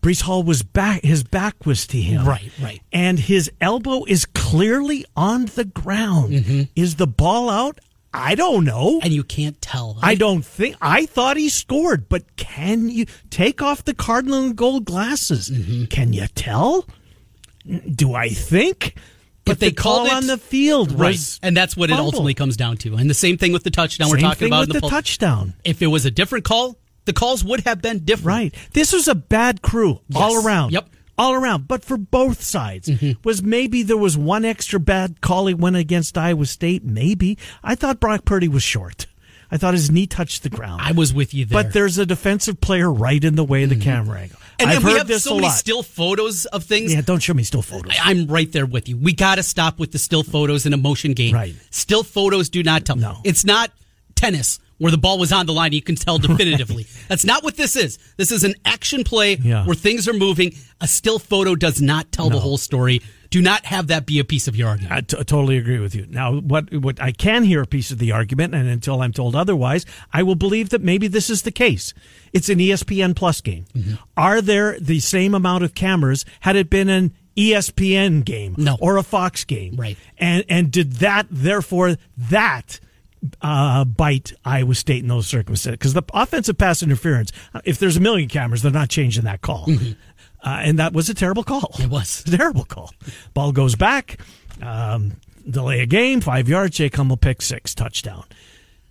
Breece 0.00 0.22
Hall 0.22 0.44
was 0.44 0.62
back. 0.62 1.02
His 1.02 1.24
back 1.24 1.66
was 1.66 1.86
to 1.88 2.00
him. 2.00 2.24
Right, 2.24 2.52
right. 2.62 2.80
And 2.92 3.18
his 3.18 3.50
elbow 3.60 4.04
is 4.04 4.24
clearly 4.26 5.04
on 5.16 5.46
the 5.56 5.64
ground. 5.64 6.32
Mm-hmm. 6.32 6.62
Is 6.76 6.94
the 6.96 7.08
ball 7.08 7.50
out? 7.50 7.80
I 8.16 8.34
don't 8.34 8.64
know. 8.64 9.00
and 9.02 9.12
you 9.12 9.22
can't 9.24 9.60
tell. 9.60 9.98
I 10.02 10.14
don't 10.14 10.44
think. 10.44 10.76
I 10.80 11.06
thought 11.06 11.36
he 11.36 11.48
scored, 11.48 12.08
but 12.08 12.36
can 12.36 12.88
you 12.88 13.06
take 13.30 13.62
off 13.62 13.84
the 13.84 13.94
cardinal 13.94 14.42
and 14.44 14.56
gold 14.56 14.84
glasses? 14.84 15.50
Mm-hmm. 15.50 15.84
Can 15.86 16.12
you 16.12 16.26
tell? 16.34 16.86
Do 17.94 18.14
I 18.14 18.28
think? 18.28 18.96
But 19.44 19.52
If 19.52 19.58
they 19.60 19.68
the 19.70 19.74
call 19.76 19.96
called 19.98 20.08
it- 20.08 20.14
on 20.14 20.26
the 20.26 20.38
field 20.38 20.92
Right. 20.92 21.12
was 21.12 21.38
And 21.42 21.56
that's 21.56 21.76
what 21.76 21.90
it 21.90 21.94
ultimately 21.94 22.34
comes 22.34 22.56
down 22.56 22.76
to. 22.78 22.96
And 22.96 23.08
the 23.08 23.14
same 23.14 23.38
thing 23.38 23.52
with 23.52 23.62
the 23.64 23.70
touchdown 23.70 24.08
we're 24.08 24.16
Same 24.16 24.22
talking 24.22 24.38
thing 24.38 24.48
about. 24.48 24.60
with 24.60 24.70
in 24.70 24.74
the 24.74 24.80
pul- 24.80 24.90
touchdown. 24.90 25.54
If 25.64 25.82
it 25.82 25.86
was 25.88 26.04
a 26.04 26.10
different 26.10 26.44
call, 26.44 26.78
the 27.04 27.12
calls 27.12 27.44
would 27.44 27.60
have 27.60 27.80
been 27.80 28.00
different. 28.04 28.26
Right. 28.26 28.54
This 28.72 28.92
was 28.92 29.06
a 29.08 29.14
bad 29.14 29.62
crew 29.62 30.00
all 30.14 30.44
around. 30.44 30.72
Yep. 30.72 30.88
All 31.18 31.34
around. 31.34 31.66
But 31.68 31.84
for 31.84 31.96
both 31.96 32.42
sides. 32.42 32.88
Mm-hmm. 32.88 33.20
Was 33.24 33.42
maybe 33.42 33.82
there 33.82 33.96
was 33.96 34.16
one 34.18 34.44
extra 34.44 34.78
bad 34.78 35.20
call 35.20 35.46
he 35.46 35.54
went 35.54 35.76
against 35.76 36.16
Iowa 36.18 36.46
State? 36.46 36.84
Maybe. 36.84 37.38
I 37.64 37.74
thought 37.74 38.00
Brock 38.00 38.24
Purdy 38.24 38.48
was 38.48 38.62
short. 38.62 39.06
I 39.50 39.56
thought 39.58 39.74
his 39.74 39.90
knee 39.90 40.06
touched 40.08 40.42
the 40.42 40.50
ground. 40.50 40.80
I 40.82 40.90
was 40.92 41.14
with 41.14 41.32
you 41.32 41.44
there. 41.44 41.62
but 41.62 41.72
there's 41.72 41.98
a 41.98 42.04
defensive 42.06 42.60
player 42.60 42.92
right 42.92 43.22
in 43.22 43.36
the 43.36 43.44
way 43.44 43.62
of 43.62 43.70
the 43.70 43.76
camera 43.76 44.18
angle. 44.22 44.38
and 44.58 44.68
I've 44.68 44.82
then 44.82 44.92
we 44.92 44.98
have 44.98 45.22
so 45.22 45.34
many 45.36 45.46
lot. 45.46 45.52
still 45.52 45.84
photos 45.84 46.46
of 46.46 46.64
things. 46.64 46.92
yeah, 46.92 47.00
don't 47.00 47.20
show 47.20 47.32
me 47.32 47.44
still 47.44 47.62
photos. 47.62 47.92
I- 47.96 48.10
I'm 48.10 48.26
right 48.26 48.50
there 48.50 48.66
with 48.66 48.88
you. 48.88 48.96
We 48.96 49.12
got 49.12 49.36
to 49.36 49.44
stop 49.44 49.78
with 49.78 49.92
the 49.92 49.98
still 49.98 50.24
photos 50.24 50.66
in 50.66 50.72
a 50.72 50.76
motion 50.76 51.12
game. 51.12 51.32
Right. 51.32 51.54
Still 51.70 52.02
photos 52.02 52.48
do 52.48 52.64
not 52.64 52.84
tell. 52.84 52.96
No. 52.96 53.18
It's 53.22 53.44
not 53.44 53.70
tennis 54.16 54.58
where 54.78 54.90
the 54.90 54.98
ball 54.98 55.18
was 55.18 55.32
on 55.32 55.46
the 55.46 55.52
line. 55.52 55.72
You 55.72 55.82
can 55.82 55.96
tell 55.96 56.18
definitively. 56.28 56.86
That's 57.08 57.24
not 57.24 57.42
what 57.44 57.56
this 57.56 57.76
is. 57.76 57.98
This 58.16 58.30
is 58.32 58.44
an 58.44 58.54
action 58.64 59.04
play 59.04 59.36
Yeah. 59.36 59.64
where 59.66 59.74
things 59.74 60.06
are 60.08 60.12
moving. 60.12 60.54
A 60.80 60.86
still 60.88 61.18
photo 61.18 61.54
does 61.54 61.80
not 61.80 62.12
tell 62.12 62.28
the 62.30 62.40
whole 62.40 62.58
story. 62.58 63.00
Do 63.30 63.42
not 63.42 63.64
have 63.66 63.88
that 63.88 64.06
be 64.06 64.18
a 64.20 64.24
piece 64.24 64.46
of 64.46 64.54
your 64.54 64.68
argument. 64.68 64.92
I 64.94 65.00
t- 65.00 65.16
totally 65.24 65.56
agree 65.58 65.80
with 65.80 65.94
you. 65.96 66.06
Now, 66.08 66.34
what 66.38 66.72
what 66.72 67.02
I 67.02 67.10
can 67.10 67.42
hear 67.42 67.60
a 67.60 67.66
piece 67.66 67.90
of 67.90 67.98
the 67.98 68.12
argument, 68.12 68.54
and 68.54 68.68
until 68.68 69.02
I'm 69.02 69.12
told 69.12 69.34
otherwise, 69.34 69.84
I 70.12 70.22
will 70.22 70.36
believe 70.36 70.68
that 70.68 70.80
maybe 70.80 71.08
this 71.08 71.28
is 71.28 71.42
the 71.42 71.50
case. 71.50 71.92
It's 72.32 72.48
an 72.48 72.58
ESPN 72.60 73.16
Plus 73.16 73.40
game. 73.40 73.64
Mm-hmm. 73.74 73.94
Are 74.16 74.40
there 74.40 74.78
the 74.78 75.00
same 75.00 75.34
amount 75.34 75.64
of 75.64 75.74
cameras 75.74 76.24
had 76.40 76.54
it 76.54 76.70
been 76.70 76.88
an 76.88 77.14
ESPN 77.36 78.24
game 78.24 78.54
No. 78.58 78.76
or 78.80 78.96
a 78.96 79.02
Fox 79.02 79.44
game? 79.44 79.74
Right. 79.76 79.96
And 80.18 80.44
and 80.48 80.70
did 80.70 80.94
that 80.94 81.26
therefore 81.30 81.96
that 82.16 82.78
uh, 83.42 83.84
bite 83.84 84.32
Iowa 84.44 84.74
State 84.74 85.02
in 85.02 85.08
those 85.08 85.26
circumstances? 85.26 85.78
Because 85.78 85.94
the 85.94 86.02
offensive 86.12 86.58
pass 86.58 86.82
interference, 86.82 87.32
uh, 87.54 87.60
if 87.64 87.78
there's 87.78 87.96
a 87.96 88.00
million 88.00 88.28
cameras, 88.28 88.62
they're 88.62 88.72
not 88.72 88.88
changing 88.88 89.24
that 89.24 89.40
call. 89.40 89.68
Uh, 90.42 90.60
and 90.62 90.78
that 90.78 90.92
was 90.92 91.08
a 91.08 91.14
terrible 91.14 91.42
call. 91.42 91.62
Mm-hmm. 91.62 91.82
It 91.84 91.90
was. 91.90 92.24
a 92.32 92.36
terrible 92.36 92.64
call. 92.64 92.92
Ball 93.34 93.52
goes 93.52 93.74
back, 93.74 94.20
um, 94.62 95.14
delay 95.48 95.80
a 95.80 95.86
game, 95.86 96.20
five 96.20 96.48
yards. 96.48 96.76
Jake 96.76 96.94
Hummel 96.94 97.16
pick 97.16 97.42
six, 97.42 97.74
touchdown. 97.74 98.24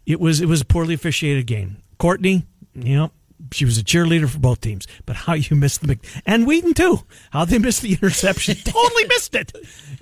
It 0.06 0.20
was 0.20 0.42
it 0.42 0.48
was 0.48 0.62
a 0.62 0.66
poorly 0.66 0.94
officiated 0.94 1.48
game. 1.48 1.78
Courtney, 1.98 2.46
you 2.74 2.96
know, 2.96 3.12
she 3.52 3.66
was 3.66 3.78
a 3.78 3.84
cheerleader 3.84 4.30
for 4.30 4.40
both 4.40 4.62
teams. 4.62 4.88
But 5.06 5.16
how 5.16 5.34
you 5.34 5.56
missed 5.56 5.86
the 5.86 5.98
and 6.26 6.46
Wheaton 6.48 6.74
too. 6.74 7.00
How 7.32 7.46
they 7.46 7.60
missed 7.60 7.82
the 7.82 7.94
interception, 7.94 8.56
totally 8.64 9.06
missed 9.08 9.36
it, 9.36 9.52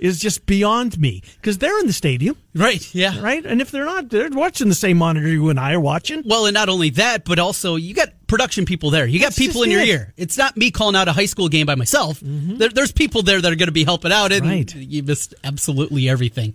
is 0.00 0.18
just 0.20 0.46
beyond 0.46 0.98
me 0.98 1.22
because 1.40 1.58
they're 1.58 1.78
in 1.80 1.86
the 1.86 1.92
stadium, 1.92 2.36
Right. 2.54 2.94
Yeah. 2.94 3.20
right? 3.20 3.44
And 3.44 3.60
if 3.60 3.70
they're 3.70 3.84
not, 3.84 4.08
they're 4.10 4.28
watching 4.30 4.68
the 4.68 4.74
same 4.74 4.96
monitor 4.98 5.28
you 5.28 5.48
and 5.50 5.58
I 5.60 5.74
are 5.74 5.80
watching. 5.80 6.22
Well, 6.24 6.46
and 6.46 6.54
not 6.54 6.68
only 6.68 6.90
that, 6.90 7.24
but 7.24 7.38
also 7.38 7.76
you 7.76 7.94
got 7.94 8.08
production 8.26 8.64
people 8.64 8.90
there. 8.90 9.06
You 9.06 9.18
got 9.18 9.26
That's 9.26 9.38
people 9.38 9.62
in 9.62 9.70
your 9.70 9.80
it. 9.82 9.88
ear. 9.88 10.14
It's 10.16 10.38
not 10.38 10.56
me 10.56 10.70
calling 10.70 10.96
out 10.96 11.08
a 11.08 11.12
high 11.12 11.26
school 11.26 11.48
game 11.48 11.66
by 11.66 11.74
myself. 11.74 12.20
Mm-hmm. 12.20 12.56
There, 12.56 12.68
there's 12.70 12.92
people 12.92 13.22
there 13.22 13.40
that 13.40 13.52
are 13.52 13.56
going 13.56 13.68
to 13.68 13.72
be 13.72 13.84
helping 13.84 14.12
out, 14.12 14.32
and 14.32 14.46
Right. 14.46 14.74
you 14.74 15.02
missed 15.02 15.34
absolutely 15.44 16.08
everything. 16.08 16.54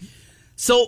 So, 0.55 0.87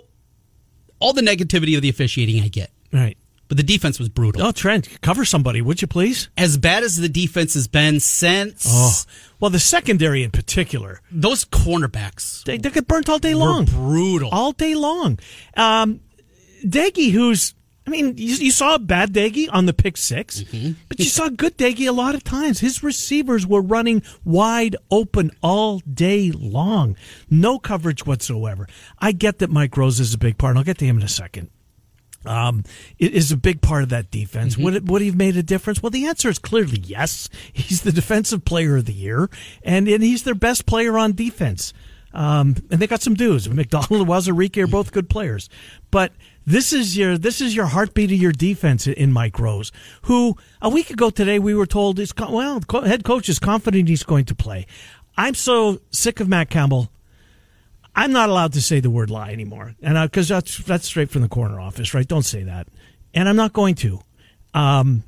all 1.00 1.14
the 1.14 1.22
negativity 1.22 1.76
of 1.76 1.82
the 1.82 1.90
officiating 1.90 2.42
I 2.44 2.48
get, 2.48 2.72
Right. 2.94 3.18
But 3.52 3.58
the 3.58 3.64
defense 3.64 4.00
was 4.00 4.08
brutal. 4.08 4.44
Oh, 4.44 4.54
Trent, 4.54 4.88
cover 5.02 5.26
somebody, 5.26 5.62
would 5.62 5.82
you 5.82 5.88
please? 5.90 6.30
As 6.38 6.58
bad 6.58 6.84
as 6.84 6.96
the 6.96 7.10
defense 7.10 7.54
has 7.56 7.68
been 7.68 8.00
since 8.00 8.66
Oh, 8.66 9.04
well, 9.42 9.52
the 9.52 9.60
secondary 9.60 10.24
in 10.24 10.32
particular, 10.32 11.02
those 11.12 11.44
cornerbacks 11.44 12.46
they, 12.46 12.58
they 12.58 12.70
get 12.70 12.88
burnt 12.88 13.10
all 13.10 13.20
day 13.20 13.34
were 13.34 13.42
long. 13.42 13.66
brutal. 13.66 14.30
all 14.32 14.54
day 14.54 14.74
long. 14.74 15.20
Um, 15.58 16.00
who's, 16.64 17.54
I 17.86 17.90
mean, 17.90 18.14
you, 18.16 18.36
you 18.36 18.52
saw 18.52 18.76
a 18.76 18.80
bad 18.80 19.12
Doege 19.12 19.50
on 19.52 19.66
the 19.66 19.74
pick 19.74 19.98
6 19.98 20.46
but 20.88 21.00
you 21.00 21.06
saw 21.10 21.28
good 21.28 21.58
Doege 21.58 21.86
a 21.90 21.92
lot 21.92 22.16
of 22.16 22.24
times. 22.24 22.62
His 22.62 22.82
receivers 22.82 23.46
were 23.46 23.62
running 23.62 24.02
wide 24.24 24.78
open 24.90 25.30
all 25.44 25.80
day 25.80 26.32
long, 26.32 26.96
no 27.30 27.60
coverage 27.60 28.06
whatsoever. 28.06 28.66
I 28.98 29.12
get 29.12 29.40
that 29.40 29.50
Mike 29.50 29.76
Rose 29.76 30.00
is 30.00 30.14
a 30.14 30.18
big 30.18 30.38
part, 30.38 30.52
and 30.52 30.60
I'll 30.60 30.64
get 30.64 30.78
to 30.78 30.86
him 30.86 30.96
in 31.00 31.04
a 31.04 31.10
second. 31.10 31.50
Um, 32.26 32.64
it 33.00 33.14
is 33.14 33.32
a 33.32 33.38
big 33.38 33.62
part 33.62 33.84
of 33.84 33.90
that 33.90 34.12
defense. 34.12 34.58
Would 34.58 34.76
it 34.76 34.86
would 34.86 35.02
he 35.02 35.08
have 35.08 35.16
made 35.16 35.38
a 35.38 35.44
difference? 35.44 35.82
Well, 35.82 35.90
the 35.90 36.06
answer 36.06 36.30
is 36.30 36.40
clearly 36.40 36.80
yes. 36.80 37.30
He's 37.54 37.82
the 37.82 37.92
defensive 37.92 38.46
player 38.46 38.78
of 38.78 38.86
the 38.86 38.94
year, 38.94 39.30
and, 39.64 39.88
and 39.88 40.04
he's 40.04 40.24
their 40.24 40.36
best 40.36 40.66
player 40.66 40.98
on 40.98 41.14
defense. 41.14 41.74
Um, 42.14 42.56
and 42.70 42.80
they 42.82 42.88
got 42.88 43.02
some 43.02 43.14
dudes. 43.14 43.50
McDonald 43.54 44.02
and 44.02 44.10
Uwazurike 44.10 44.58
are 44.58 44.68
both 44.68 44.92
good 44.92 45.10
players, 45.10 45.50
but 45.92 46.12
this 46.46 46.74
is 46.74 46.98
your 46.98 47.18
this 47.18 47.42
is 47.42 47.56
your 47.56 47.68
heartbeat 47.68 48.12
of 48.12 48.18
your 48.18 48.32
defense 48.32 48.88
in 48.88 49.12
Mike 49.14 49.40
Rose, 49.40 49.72
who 50.04 50.36
a 50.62 50.70
week 50.70 50.90
ago 50.90 51.10
today 51.10 51.40
we 51.40 51.54
were 51.54 51.66
told 51.66 52.00
is 52.00 52.14
well, 52.18 52.62
head 52.84 53.04
coach 53.04 53.30
is 53.30 53.40
confident 53.40 53.90
he's 53.90 54.04
going 54.04 54.26
to 54.26 54.36
play. 54.36 54.66
I'm 55.18 55.36
so 55.36 55.82
sick 55.92 56.20
of 56.20 56.28
Matt 56.28 56.50
Campbell. 56.50 56.92
I'm 57.96 58.12
not 58.14 58.30
allowed 58.30 58.54
to 58.54 58.62
say 58.62 58.80
the 58.80 58.90
word 58.90 59.10
lie 59.10 59.32
anymore, 59.32 59.76
and 59.82 59.98
because 60.10 60.28
that's 60.30 60.58
that's 60.60 60.86
straight 60.86 61.10
from 61.10 61.22
the 61.22 61.28
corner 61.30 61.60
office, 61.60 61.94
right? 61.94 62.08
Don't 62.08 62.24
say 62.24 62.44
that, 62.44 62.68
and 63.14 63.28
I'm 63.28 63.36
not 63.36 63.54
going 63.54 63.76
to. 63.76 64.00
Um, 64.54 65.04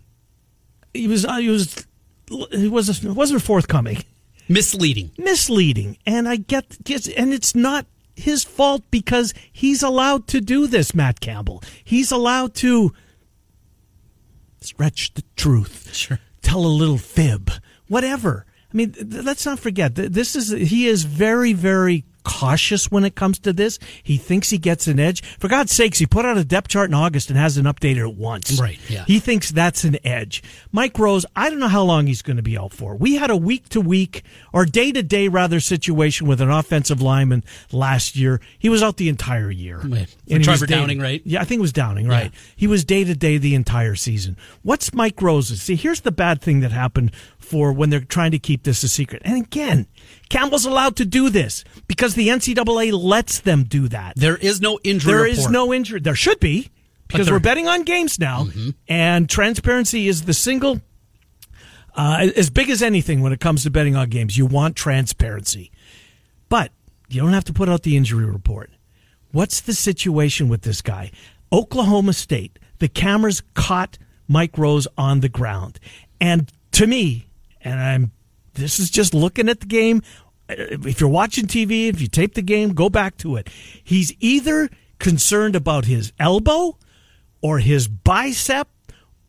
he 0.94 1.08
was 1.08 1.26
uh, 1.26 1.38
he 1.38 1.50
was 1.50 1.86
he 2.52 2.68
was 2.68 3.04
it 3.04 3.12
wasn't 3.12 3.42
forthcoming, 3.42 4.04
Misleading. 4.50 5.12
misleading, 5.18 5.98
and 6.06 6.28
I 6.28 6.36
get 6.36 6.78
and 7.18 7.34
it's 7.34 7.56
not 7.56 7.86
his 8.16 8.44
fault 8.44 8.84
because 8.92 9.34
he's 9.52 9.82
allowed 9.82 10.28
to 10.28 10.42
do 10.42 10.68
this. 10.68 10.94
Matt 10.94 11.20
Campbell, 11.22 11.64
he's 11.84 12.12
allowed 12.12 12.54
to 12.56 12.94
stretch 14.62 15.14
the 15.14 15.24
truth, 15.36 15.94
Sure. 15.94 16.20
tell 16.42 16.66
a 16.66 16.68
little 16.68 16.98
fib, 16.98 17.50
whatever. 17.88 18.46
I 18.74 18.76
mean, 18.78 18.94
let's 19.24 19.46
not 19.46 19.60
forget 19.60 19.96
th- 19.96 20.12
this 20.12 20.36
is 20.36 20.50
he 20.50 20.88
is 20.88 21.04
very 21.06 21.54
very 21.54 22.06
cautious 22.24 22.92
when 22.92 23.04
it 23.04 23.16
comes 23.16 23.40
to 23.40 23.54
this. 23.54 23.80
He 24.02 24.18
thinks 24.18 24.50
he 24.50 24.58
gets 24.58 24.88
an 24.88 25.00
edge. 25.00 25.24
For 25.40 25.48
God's 25.48 25.72
sakes, 25.72 26.00
he 26.00 26.06
put 26.06 26.26
out 26.26 26.38
a 26.38 26.44
depth 26.44 26.70
chart 26.70 26.90
in 26.90 26.94
August 26.94 27.30
and 27.30 27.38
hasn't 27.38 27.68
updated 27.68 28.10
it 28.10 28.16
once. 28.16 28.60
Right, 28.60 28.80
yeah. 28.90 29.06
He 29.06 29.20
thinks 29.20 29.52
that's 29.52 29.84
an 29.84 29.98
edge. 30.06 30.44
Mike 30.72 30.98
Rose, 30.98 31.26
I 31.36 31.50
don't 31.50 31.60
know 31.60 31.68
how 31.68 31.84
long 31.84 32.08
he's 32.08 32.22
going 32.22 32.38
to 32.38 32.44
be 32.44 32.58
out 32.58 32.74
for. 32.74 32.96
We 32.96 33.16
had 33.16 33.30
a 33.30 33.38
week 33.38 33.70
to 33.70 33.82
week 33.82 34.24
or 34.52 34.66
day 34.66 34.92
to 34.92 35.04
day 35.04 35.28
rather 35.28 35.60
situation 35.60 36.28
with 36.28 36.42
an 36.42 36.50
offensive 36.50 37.02
lineman 37.02 37.44
last 37.72 38.16
year. 38.16 38.42
He 38.58 38.70
was 38.70 38.82
out 38.82 38.98
the 38.98 39.10
entire 39.10 39.52
year. 39.52 39.80
For 39.80 39.88
And 40.30 40.44
Trevor 40.44 40.66
Downing, 40.66 41.00
right? 41.00 41.22
Yeah, 41.26 41.42
I 41.42 41.44
think 41.46 41.60
it 41.60 41.62
was 41.62 41.74
Downing, 41.74 42.08
right. 42.08 42.32
Yeah. 42.34 42.40
He 42.56 42.68
was 42.68 42.84
day 42.84 43.04
to 43.04 43.16
day 43.16 43.38
the 43.38 43.56
entire 43.56 43.96
season. 43.96 44.38
What's 44.62 44.94
Mike 44.94 45.22
Rose's? 45.22 45.62
See, 45.62 45.76
here's 45.76 46.02
the 46.02 46.12
bad 46.12 46.42
thing 46.42 46.62
that 46.62 46.72
happened 46.72 47.12
for 47.44 47.74
when 47.74 47.90
they're 47.90 48.00
trying 48.00 48.32
to 48.32 48.40
keep 48.40 48.64
this 48.64 48.84
a 48.84 48.90
secret. 48.90 49.22
And 49.26 49.44
again, 49.44 49.88
Campbell's 50.30 50.66
allowed 50.66 50.96
to 50.98 51.06
do 51.06 51.30
this 51.30 51.64
because 51.88 52.16
the 52.16 52.30
NCAA 52.30 52.92
lets 52.94 53.40
them 53.40 53.64
do 53.64 53.88
that. 53.90 54.16
There 54.16 54.38
is 54.38 54.62
no 54.62 54.80
injury. 54.84 55.14
There 55.14 55.26
is 55.26 55.38
report. 55.40 55.52
no 55.52 55.74
injury. 55.74 56.00
There 56.00 56.16
should 56.16 56.40
be 56.40 56.72
because 57.08 57.30
we're 57.30 57.40
betting 57.40 57.68
on 57.68 57.84
games 57.84 58.20
now, 58.20 58.48
and 58.88 59.30
transparency 59.30 60.08
is 60.08 60.24
the 60.24 60.34
single 60.34 60.82
uh, 61.96 62.30
as 62.36 62.50
big 62.50 62.70
as 62.70 62.82
anything 62.82 63.22
when 63.22 63.34
it 63.34 63.40
comes 63.40 63.64
to 63.64 63.70
betting 63.70 63.96
on 63.96 64.10
games. 64.10 64.38
You 64.38 64.46
want 64.46 64.76
transparency, 64.76 65.72
but 66.50 66.72
you 67.10 67.22
don't 67.22 67.34
have 67.34 67.46
to 67.46 67.54
put 67.54 67.70
out 67.70 67.84
the 67.84 67.96
injury 67.96 68.26
report. 68.26 68.72
What's 69.32 69.62
the 69.62 69.74
situation 69.74 70.48
with 70.48 70.62
this 70.62 70.82
guy? 70.82 71.12
Oklahoma 71.52 72.14
State. 72.14 72.58
The 72.80 72.88
cameras 72.88 73.42
caught 73.54 73.98
Mike 74.28 74.58
Rose 74.58 74.88
on 74.98 75.20
the 75.20 75.30
ground, 75.30 75.80
and 76.20 76.52
to 76.72 76.88
me, 76.88 77.28
and 77.64 77.80
I'm. 77.80 78.12
This 78.54 78.80
is 78.80 78.90
just 78.90 79.14
looking 79.14 79.50
at 79.50 79.60
the 79.62 79.66
game. 79.66 80.02
Uh, 80.50 80.54
If 80.58 81.00
you're 81.02 81.10
watching 81.10 81.46
TV, 81.48 81.88
if 81.90 82.00
you 82.02 82.08
tape 82.08 82.36
the 82.36 82.42
game, 82.44 82.74
go 82.74 82.90
back 82.90 83.18
to 83.18 83.36
it. 83.36 83.50
He's 83.84 84.14
either 84.20 84.70
concerned 85.00 85.56
about 85.56 85.86
his 85.86 86.14
elbow, 86.20 86.78
or 87.42 87.60
his 87.60 87.88
bicep, 87.88 88.68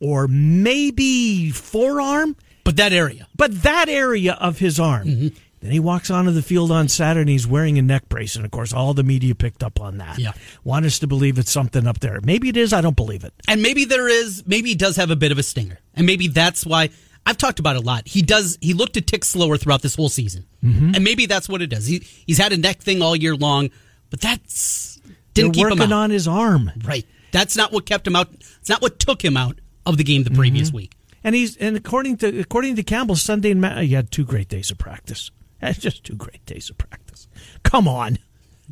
or 0.01 0.29
maybe 0.29 1.51
forearm 1.51 2.37
But 2.65 2.77
that 2.77 2.93
area. 2.93 3.27
but 3.37 3.63
that 3.63 3.89
area 3.89 4.35
of 4.35 4.59
his 4.59 4.79
arm. 4.79 5.07
Mm-hmm. 5.09 5.29
Then 5.61 5.71
he 5.73 5.81
walks 5.81 6.11
onto 6.11 6.31
the 6.31 6.43
field 6.43 6.71
on 6.71 6.89
Saturday 6.89 7.23
and 7.23 7.31
he's 7.31 7.47
wearing 7.47 7.79
a 7.79 7.83
neck 7.83 8.11
brace. 8.11 8.37
And 8.37 8.45
of 8.45 8.51
course, 8.51 8.75
all 8.75 8.93
the 8.93 9.03
media 9.03 9.35
picked 9.35 9.63
up 9.63 9.81
on 9.81 9.97
that. 9.97 10.19
Yeah. 10.19 10.33
Want 10.63 10.85
us 10.85 10.99
to 10.99 11.07
believe 11.07 11.39
it's 11.39 11.51
something 11.51 11.87
up 11.87 12.01
there. 12.01 12.21
Maybe 12.23 12.51
it 12.51 12.57
is. 12.59 12.75
I 12.75 12.83
don't 12.83 12.95
believe 12.97 13.25
it. 13.25 13.33
And 13.49 13.63
maybe 13.63 13.87
there 13.87 14.07
is, 14.07 14.43
maybe 14.47 14.69
he 14.69 14.75
does 14.75 14.97
have 14.97 15.11
a 15.11 15.17
bit 15.17 15.33
of 15.33 15.39
a 15.39 15.43
stinger. 15.43 15.79
And 15.95 16.05
maybe 16.07 16.29
that's 16.29 16.67
why 16.67 16.91
I've 17.27 17.39
talked 17.39 17.59
about 17.59 17.77
it 17.77 17.83
a 17.83 17.85
lot. 17.87 18.07
He 18.07 18.21
does, 18.23 18.59
he 18.61 18.75
looked 18.75 18.97
a 18.97 19.01
tick 19.01 19.25
slower 19.25 19.57
throughout 19.57 19.83
this 19.83 19.95
whole 19.95 20.09
season. 20.11 20.47
Mm-hmm. 20.63 20.95
And 20.95 21.05
maybe 21.05 21.27
that's 21.27 21.49
what 21.49 21.63
it 21.63 21.73
is. 21.73 21.87
He, 21.87 22.01
he's 22.27 22.39
had 22.39 22.53
a 22.53 22.57
neck 22.57 22.81
thing 22.81 23.01
all 23.03 23.17
year 23.17 23.35
long, 23.35 23.71
but 24.11 24.21
that's, 24.21 25.01
didn't 25.33 25.57
They're 25.57 25.71
keep 25.71 25.79
him 25.81 25.93
out. 25.93 25.93
on 26.05 26.11
his 26.11 26.29
arm. 26.29 26.71
Right. 26.85 27.07
That's 27.33 27.57
not 27.57 27.73
what 27.73 27.87
kept 27.87 28.07
him 28.07 28.15
out. 28.15 28.29
It's 28.61 28.69
not 28.69 28.83
what 28.83 28.99
took 28.99 29.25
him 29.25 29.37
out 29.37 29.59
of 29.87 29.97
the 29.97 30.05
game 30.05 30.23
the 30.25 30.31
previous 30.31 30.69
Mm-hmm. 30.69 30.77
week. 30.77 30.93
And 31.25 31.35
he's 31.35 31.57
and 31.57 31.75
according 31.77 32.19
to 32.19 32.39
according 32.41 32.77
to 32.77 32.83
Campbell, 32.83 33.17
Sunday 33.17 33.51
and 33.51 33.61
Ma- 33.61 33.81
he 33.81 33.95
had 33.95 34.11
two 34.11 34.25
great 34.27 34.49
days 34.49 34.71
of 34.71 34.77
practice. 34.77 35.31
That's 35.61 35.79
just 35.79 36.05
two 36.05 36.15
great 36.17 36.45
days 36.45 36.69
of 36.69 36.77
practice. 36.77 37.27
Come 37.63 37.89
on, 37.89 38.19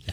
Yeah. 0.05 0.13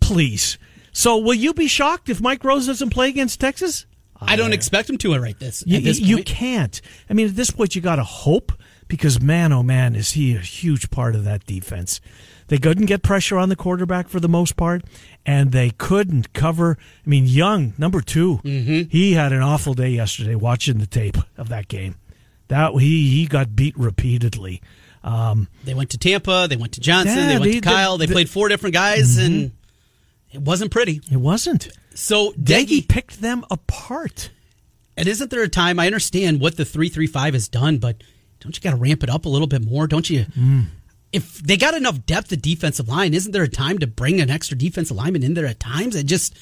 please. 0.00 0.56
So, 0.92 1.18
will 1.18 1.34
you 1.34 1.52
be 1.54 1.68
shocked 1.68 2.08
if 2.08 2.20
Mike 2.20 2.42
Rose 2.44 2.66
doesn't 2.66 2.90
play 2.90 3.08
against 3.10 3.38
Texas? 3.40 3.84
I 4.20 4.36
don't 4.36 4.52
expect 4.52 4.88
him 4.90 4.98
to 4.98 5.14
right 5.18 5.38
this 5.38 5.64
You, 5.66 5.80
this 5.80 5.98
you 6.00 6.22
can't. 6.22 6.80
I 7.08 7.14
mean, 7.14 7.28
at 7.28 7.36
this 7.36 7.50
point, 7.50 7.74
you 7.74 7.80
got 7.82 7.96
to 7.96 8.04
hope 8.04 8.52
because 8.88 9.20
man, 9.20 9.52
oh 9.52 9.62
man, 9.62 9.94
is 9.96 10.12
he 10.12 10.34
a 10.36 10.40
huge 10.40 10.90
part 10.90 11.14
of 11.14 11.24
that 11.24 11.46
defense. 11.46 12.00
They 12.48 12.58
couldn't 12.58 12.86
get 12.86 13.02
pressure 13.04 13.38
on 13.38 13.48
the 13.48 13.54
quarterback 13.56 14.08
for 14.08 14.18
the 14.18 14.28
most 14.28 14.56
part, 14.56 14.82
and 15.24 15.52
they 15.52 15.70
couldn't 15.70 16.32
cover. 16.32 16.76
I 17.06 17.08
mean, 17.08 17.26
Young, 17.26 17.74
number 17.78 18.00
2 18.00 18.40
Mm-hmm. 18.42 18.88
he 18.90 19.12
had 19.12 19.32
an 19.32 19.40
awful 19.42 19.72
day 19.74 19.90
yesterday 19.90 20.34
watching 20.34 20.78
the 20.78 20.86
tape 20.86 21.16
of 21.36 21.48
that 21.50 21.68
game. 21.68 21.94
That 22.48 22.72
he 22.74 23.08
he 23.10 23.26
got 23.26 23.54
beat 23.54 23.78
repeatedly. 23.78 24.60
Um, 25.04 25.46
They 25.64 25.74
went 25.74 25.90
to 25.90 25.98
Tampa. 25.98 26.46
They 26.50 26.56
went 26.56 26.72
to 26.72 26.80
Johnson. 26.80 27.16
Yeah, 27.16 27.26
they 27.28 27.32
went 27.38 27.44
they- 27.52 27.60
to 27.60 27.68
Kyle. 27.68 27.96
they- 27.98 28.06
They, 28.06 28.12
played 28.12 28.28
four 28.28 28.48
different 28.48 28.74
guys, 28.74 29.16
and 29.18 29.52
it 30.32 30.40
wasn't 30.42 30.72
pretty. 30.72 31.00
it 31.10 31.16
wasn't. 31.16 31.68
So 31.94 32.32
Doege 32.32 32.86
picked 32.88 33.20
them 33.20 33.44
apart. 33.50 34.30
and 34.96 35.08
isn't 35.08 35.30
there 35.30 35.42
a 35.42 35.48
time? 35.48 35.78
I 35.78 35.86
understand 35.86 36.40
what 36.40 36.56
the 36.56 36.64
three 36.64 36.88
three 36.88 37.06
five 37.06 37.34
has 37.34 37.48
done, 37.48 37.78
but 37.78 38.02
don't 38.40 38.56
you 38.56 38.60
got 38.62 38.70
to 38.70 38.76
ramp 38.76 39.02
it 39.02 39.10
up 39.10 39.24
a 39.26 39.28
little 39.28 39.46
bit 39.48 39.64
more? 39.64 39.86
Don't 39.86 40.08
you? 40.08 40.26
If 41.12 41.38
they 41.42 41.56
got 41.56 41.74
enough 41.74 42.06
depth 42.06 42.32
at 42.32 42.40
defensive 42.40 42.88
line, 42.88 43.12
isn't 43.14 43.32
there 43.32 43.42
a 43.42 43.48
time 43.48 43.78
to 43.80 43.86
bring 43.86 44.20
an 44.20 44.30
extra 44.30 44.56
defensive 44.56 44.96
lineman 44.96 45.22
in 45.24 45.34
there 45.34 45.46
at 45.46 45.58
times? 45.60 45.96
It 45.96 46.06
just, 46.06 46.36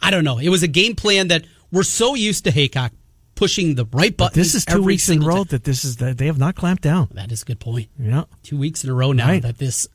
I 0.00 0.10
don't 0.10 0.24
know. 0.24 0.38
It 0.38 0.50
was 0.50 0.62
a 0.62 0.68
game 0.68 0.94
plan 0.94 1.28
that 1.28 1.44
we're 1.72 1.82
so 1.82 2.14
used 2.14 2.44
to 2.44 2.50
Heacock 2.50 2.90
pushing 3.34 3.74
the 3.76 3.86
right 3.92 4.14
button. 4.14 4.38
This 4.38 4.54
is 4.54 4.66
two 4.66 4.72
every 4.74 4.84
weeks 4.84 5.08
in 5.08 5.22
a 5.22 5.26
row 5.26 5.36
time. 5.36 5.44
that 5.50 5.64
this 5.64 5.84
is 5.84 5.96
that 5.96 6.18
they 6.18 6.26
have 6.26 6.38
not 6.38 6.54
clamped 6.54 6.82
down. 6.82 7.08
That 7.12 7.32
is 7.32 7.40
a 7.42 7.44
good 7.46 7.60
point. 7.60 7.88
Yeah. 7.98 8.24
two 8.42 8.58
weeks 8.58 8.84
in 8.84 8.90
a 8.90 8.94
row 8.94 9.12
now 9.12 9.28
Right. 9.28 9.42
that 9.42 9.56
this 9.58 9.88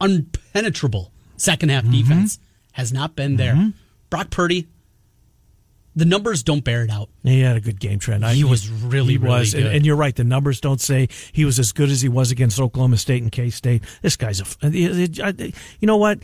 unpenetrable 0.00 1.10
second 1.36 1.68
half 1.70 1.84
Mm-hmm. 1.84 1.92
defense 1.92 2.38
has 2.72 2.92
not 2.92 3.16
been 3.16 3.36
there. 3.36 3.72
Brock 4.10 4.30
Purdy, 4.30 4.68
the 5.96 6.04
numbers 6.04 6.42
don't 6.42 6.62
bear 6.62 6.84
it 6.84 6.90
out. 6.90 7.08
He 7.24 7.40
had 7.40 7.56
a 7.56 7.60
good 7.60 7.80
game 7.80 7.98
Trent. 7.98 8.22
I- 8.24 8.34
He 8.34 8.44
was 8.44 8.68
really, 8.68 9.12
he 9.14 9.18
really 9.18 9.38
was, 9.40 9.54
and, 9.54 9.64
good. 9.64 9.74
and 9.76 9.86
you're 9.86 9.96
right. 9.96 10.14
The 10.14 10.24
numbers 10.24 10.60
don't 10.60 10.80
say 10.80 11.08
he 11.32 11.44
was 11.44 11.58
as 11.58 11.72
good 11.72 11.90
as 11.90 12.00
he 12.02 12.08
was 12.08 12.30
against 12.30 12.60
Oklahoma 12.60 12.96
State 12.96 13.22
and 13.22 13.32
K 13.32 13.50
State. 13.50 13.82
This 14.02 14.16
guy's 14.16 14.40
a. 14.40 14.68
you 14.70 15.86
know 15.86 15.96
what? 15.96 16.18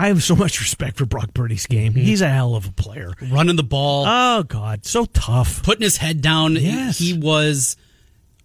I 0.00 0.08
have 0.08 0.22
so 0.22 0.36
much 0.36 0.60
respect 0.60 0.96
for 0.96 1.06
Brock 1.06 1.34
Purdy's 1.34 1.66
game. 1.66 1.92
Mm-hmm. 1.92 2.02
He's 2.02 2.20
a 2.20 2.28
hell 2.28 2.54
of 2.54 2.68
a 2.68 2.72
player. 2.72 3.12
Running 3.32 3.56
the 3.56 3.64
ball, 3.64 4.04
Oh 4.06 4.44
God, 4.44 4.84
so 4.86 5.06
tough. 5.06 5.62
putting 5.64 5.82
his 5.82 5.96
head 5.96 6.20
down. 6.20 6.54
Yes. 6.54 6.98
He 6.98 7.14
was 7.18 7.76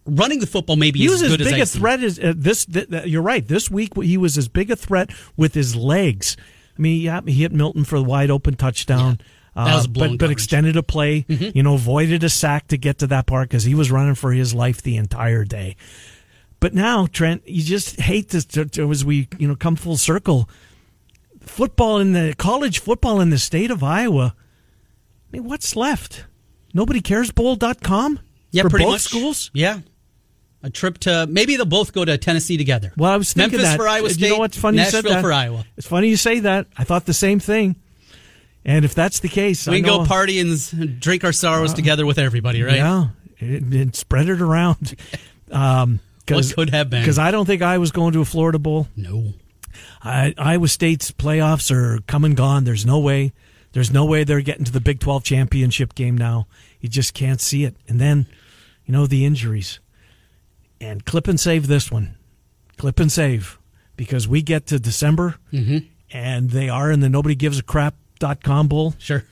running 0.04 0.40
the 0.40 0.46
football 0.48 0.74
maybe 0.76 0.98
He 0.98 1.08
was 1.08 1.22
as 1.22 1.30
good 1.30 1.40
as 1.42 1.46
big 1.46 1.60
I 1.60 1.62
a 1.62 1.66
threat 1.66 2.02
as 2.02 2.18
uh, 2.18 2.32
this. 2.36 2.66
Th- 2.66 2.90
th- 2.90 3.06
you're 3.06 3.22
right. 3.22 3.46
This 3.46 3.70
week 3.70 3.90
he 4.02 4.16
was 4.18 4.36
as 4.36 4.48
big 4.48 4.70
a 4.72 4.76
threat 4.76 5.10
with 5.36 5.54
his 5.54 5.76
legs. 5.76 6.36
I 6.78 6.82
mean, 6.82 7.00
yeah, 7.00 7.20
he 7.24 7.32
hit 7.42 7.52
Milton 7.52 7.84
for 7.84 7.98
the 7.98 8.04
wide 8.04 8.30
open 8.30 8.54
touchdown. 8.56 9.18
That 9.54 9.74
was 9.74 9.84
uh, 9.84 9.88
but, 9.88 9.92
but 9.92 10.00
coverage. 10.00 10.20
Mm-hmm. 10.20 10.32
extended 10.32 10.76
a 10.76 10.82
play. 10.82 11.24
You 11.28 11.62
know, 11.62 11.74
avoided 11.74 12.24
a 12.24 12.28
sack 12.28 12.68
to 12.68 12.76
get 12.76 12.98
to 12.98 13.06
that 13.08 13.26
part 13.26 13.48
because 13.48 13.62
he 13.64 13.74
was 13.74 13.90
running 13.90 14.16
for 14.16 14.32
his 14.32 14.52
life 14.52 14.82
the 14.82 14.96
entire 14.96 15.44
day. 15.44 15.76
But 16.58 16.74
now, 16.74 17.06
Trent, 17.06 17.46
you 17.46 17.62
just 17.62 18.00
hate 18.00 18.30
this 18.30 18.44
to, 18.46 18.64
to- 18.64 18.90
as 18.90 19.04
we 19.04 19.28
you 19.38 19.46
know 19.46 19.54
come 19.54 19.76
full 19.76 19.96
circle. 19.96 20.48
Football 21.40 21.98
in 21.98 22.12
the 22.14 22.34
college 22.38 22.78
football 22.80 23.20
in 23.20 23.30
the 23.30 23.38
state 23.38 23.70
of 23.70 23.82
Iowa. 23.84 24.34
I 24.36 25.36
mean, 25.36 25.44
what's 25.44 25.76
left? 25.76 26.24
Nobody 26.72 27.00
cares 27.00 27.30
bowl.com? 27.30 28.18
Yeah, 28.50 28.62
for 28.62 28.70
pretty 28.70 28.86
both 28.86 28.94
much. 28.94 29.02
schools. 29.02 29.50
Yeah. 29.52 29.80
A 30.64 30.70
trip 30.70 30.96
to 31.00 31.26
maybe 31.28 31.56
they'll 31.56 31.66
both 31.66 31.92
go 31.92 32.04
to 32.06 32.16
Tennessee 32.16 32.56
together. 32.56 32.90
Well, 32.96 33.12
I 33.12 33.18
was 33.18 33.34
thinking 33.34 33.58
Memphis 33.58 33.72
that. 33.72 33.76
for 33.76 33.86
Iowa 33.86 34.08
You 34.08 34.30
know 34.30 34.38
what's 34.38 34.56
funny? 34.56 34.78
Nashville 34.78 35.02
you 35.02 35.08
said 35.08 35.16
that. 35.16 35.20
for 35.20 35.30
Iowa. 35.32 35.66
It's 35.76 35.86
funny 35.86 36.08
you 36.08 36.16
say 36.16 36.40
that. 36.40 36.66
I 36.76 36.84
thought 36.84 37.04
the 37.04 37.12
same 37.12 37.38
thing. 37.38 37.76
And 38.64 38.86
if 38.86 38.94
that's 38.94 39.20
the 39.20 39.28
case, 39.28 39.66
We 39.66 39.76
I 39.76 39.80
can 39.80 39.86
know, 39.86 39.98
go 39.98 40.06
party 40.06 40.40
and 40.40 40.98
drink 40.98 41.22
our 41.22 41.32
sorrows 41.34 41.74
together 41.74 42.06
with 42.06 42.16
everybody, 42.18 42.62
right? 42.62 42.76
Yeah, 42.76 43.08
and, 43.40 43.74
and 43.74 43.94
spread 43.94 44.28
it 44.28 44.40
around. 44.40 44.96
Um, 45.52 46.00
What 46.26 46.52
could 46.56 46.70
have 46.70 46.88
been. 46.90 47.02
Because 47.02 47.18
I 47.18 47.30
don't 47.30 47.44
think 47.44 47.60
I 47.62 47.76
was 47.78 47.92
going 47.92 48.14
to 48.14 48.22
a 48.22 48.24
Florida 48.24 48.58
Bowl. 48.58 48.88
No. 48.96 49.34
I, 50.02 50.34
Iowa 50.38 50.66
State's 50.68 51.12
playoffs 51.12 51.70
are 51.70 52.00
come 52.06 52.24
and 52.24 52.34
gone. 52.34 52.64
There's 52.64 52.86
no 52.86 52.98
way. 52.98 53.34
There's 53.72 53.92
no 53.92 54.04
way 54.06 54.24
they're 54.24 54.40
getting 54.40 54.64
to 54.64 54.72
the 54.72 54.80
Big 54.80 55.00
12 55.00 55.22
championship 55.22 55.94
game 55.94 56.16
now. 56.16 56.46
You 56.80 56.88
just 56.88 57.12
can't 57.14 57.40
see 57.40 57.64
it. 57.64 57.76
And 57.86 58.00
then, 58.00 58.26
you 58.86 58.92
know, 58.92 59.06
the 59.06 59.24
injuries. 59.26 59.80
And 60.84 61.04
clip 61.04 61.28
and 61.28 61.40
save 61.40 61.66
this 61.66 61.90
one. 61.90 62.16
Clip 62.76 63.00
and 63.00 63.10
save. 63.10 63.58
Because 63.96 64.28
we 64.28 64.42
get 64.42 64.66
to 64.66 64.78
December 64.78 65.36
mm-hmm. 65.52 65.78
and 66.10 66.50
they 66.50 66.68
are 66.68 66.90
in 66.90 67.00
the 67.00 67.08
nobody 67.08 67.34
gives 67.34 67.58
a 67.58 67.62
crap.com 67.62 68.68
bowl, 68.68 68.94
Sure. 68.98 69.24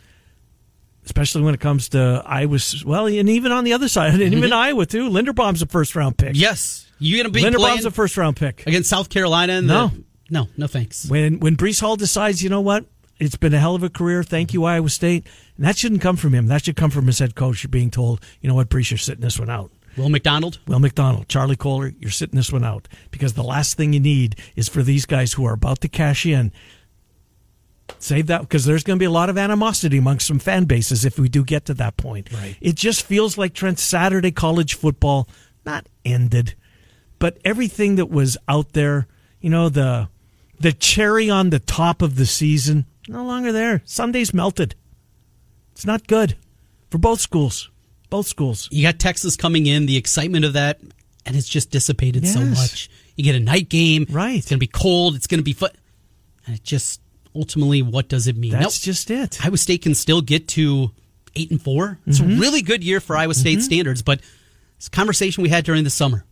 especially 1.04 1.42
when 1.42 1.52
it 1.52 1.60
comes 1.60 1.88
to 1.90 2.22
Iowa. 2.24 2.58
Well, 2.86 3.06
and 3.06 3.28
even 3.28 3.50
on 3.52 3.64
the 3.64 3.72
other 3.72 3.88
side, 3.88 4.14
and 4.20 4.22
even 4.22 4.50
mm-hmm. 4.50 4.52
Iowa 4.52 4.86
too. 4.86 5.10
Linderbaum's 5.10 5.62
a 5.62 5.66
first 5.66 5.96
round 5.96 6.16
pick. 6.16 6.32
Yes. 6.34 6.86
You're 6.98 7.22
going 7.22 7.32
to 7.32 7.36
be 7.36 7.42
Linderbaum's 7.42 7.84
a 7.84 7.90
first 7.90 8.16
round 8.16 8.36
pick. 8.36 8.64
against 8.66 8.88
South 8.88 9.08
Carolina? 9.08 9.54
In 9.54 9.66
No. 9.66 9.88
The, 9.88 10.04
no, 10.30 10.48
no 10.56 10.66
thanks. 10.66 11.10
When 11.10 11.40
when 11.40 11.56
Breece 11.56 11.80
Hall 11.80 11.96
decides, 11.96 12.42
you 12.42 12.48
know 12.48 12.60
what, 12.60 12.86
it's 13.18 13.36
been 13.36 13.52
a 13.52 13.58
hell 13.58 13.74
of 13.74 13.82
a 13.82 13.90
career. 13.90 14.22
Thank 14.22 14.54
you, 14.54 14.64
Iowa 14.64 14.88
State. 14.88 15.26
And 15.56 15.66
that 15.66 15.76
shouldn't 15.76 16.00
come 16.00 16.16
from 16.16 16.32
him. 16.32 16.46
That 16.46 16.64
should 16.64 16.76
come 16.76 16.90
from 16.90 17.06
his 17.06 17.18
head 17.18 17.34
coach. 17.34 17.68
Being 17.70 17.90
told, 17.90 18.20
you 18.40 18.48
know 18.48 18.54
what, 18.54 18.68
Breece, 18.68 18.90
you're 18.90 18.98
sitting 18.98 19.20
this 19.20 19.38
one 19.38 19.50
out. 19.50 19.70
Will 19.96 20.08
McDonald? 20.08 20.58
Will 20.66 20.78
McDonald, 20.78 21.28
Charlie 21.28 21.56
Kolar, 21.56 21.92
you're 21.98 22.10
sitting 22.10 22.36
this 22.36 22.52
one 22.52 22.64
out 22.64 22.88
because 23.10 23.34
the 23.34 23.42
last 23.42 23.76
thing 23.76 23.92
you 23.92 24.00
need 24.00 24.36
is 24.56 24.68
for 24.68 24.82
these 24.82 25.06
guys 25.06 25.34
who 25.34 25.44
are 25.44 25.52
about 25.52 25.80
to 25.82 25.88
cash 25.88 26.24
in. 26.24 26.52
Save 27.98 28.26
that 28.28 28.40
because 28.42 28.64
there's 28.64 28.82
going 28.82 28.98
to 28.98 29.02
be 29.02 29.06
a 29.06 29.10
lot 29.10 29.28
of 29.28 29.36
animosity 29.36 29.98
amongst 29.98 30.26
some 30.26 30.38
fan 30.38 30.64
bases 30.64 31.04
if 31.04 31.18
we 31.18 31.28
do 31.28 31.44
get 31.44 31.66
to 31.66 31.74
that 31.74 31.96
point. 31.96 32.32
Right. 32.32 32.56
It 32.60 32.74
just 32.74 33.04
feels 33.04 33.36
like 33.36 33.52
Trent 33.54 33.78
Saturday 33.78 34.30
college 34.30 34.74
football 34.74 35.28
not 35.64 35.86
ended, 36.04 36.54
but 37.18 37.38
everything 37.44 37.96
that 37.96 38.10
was 38.10 38.36
out 38.48 38.72
there, 38.72 39.06
you 39.40 39.50
know, 39.50 39.68
the 39.68 40.08
the 40.58 40.72
cherry 40.72 41.28
on 41.28 41.50
the 41.50 41.58
top 41.58 42.02
of 42.02 42.16
the 42.16 42.26
season, 42.26 42.86
no 43.08 43.24
longer 43.24 43.52
there. 43.52 43.82
Sunday's 43.84 44.32
melted. 44.32 44.74
It's 45.72 45.84
not 45.84 46.06
good 46.06 46.36
for 46.90 46.98
both 46.98 47.20
schools. 47.20 47.70
Both 48.12 48.28
schools. 48.28 48.68
You 48.70 48.82
got 48.82 48.98
Texas 49.00 49.36
coming 49.36 49.66
in, 49.66 49.86
the 49.86 49.96
excitement 49.96 50.44
of 50.44 50.52
that, 50.52 50.80
and 51.26 51.34
it's 51.34 51.48
just 51.48 51.70
dissipated 51.70 52.26
so 52.28 52.40
much. 52.40 52.88
You 53.16 53.24
get 53.24 53.34
a 53.34 53.40
night 53.40 53.68
game. 53.68 54.06
Right. 54.08 54.36
It's 54.36 54.48
going 54.48 54.58
to 54.58 54.60
be 54.60 54.66
cold. 54.68 55.16
It's 55.16 55.26
going 55.26 55.40
to 55.40 55.44
be 55.44 55.52
fun. 55.54 55.70
And 56.46 56.54
it 56.56 56.62
just, 56.62 57.00
ultimately, 57.34 57.82
what 57.82 58.08
does 58.08 58.26
it 58.28 58.36
mean? 58.36 58.52
That's 58.52 58.80
just 58.80 59.10
it. 59.10 59.44
Iowa 59.44 59.56
State 59.56 59.82
can 59.82 59.94
still 59.94 60.20
get 60.20 60.46
to 60.48 60.90
eight 61.34 61.50
and 61.50 61.60
4 61.60 61.98
It's 62.06 62.20
Mm-hmm. 62.20 62.32
a 62.32 62.40
really 62.40 62.62
good 62.62 62.84
year 62.84 63.00
for 63.00 63.16
Iowa 63.16 63.34
State 63.34 63.62
standards, 63.62 64.02
but 64.02 64.20
it's 64.76 64.86
a 64.88 64.90
conversation 64.90 65.42
we 65.42 65.48
had 65.48 65.64
during 65.64 65.84
the 65.84 65.90
summer. 65.90 66.24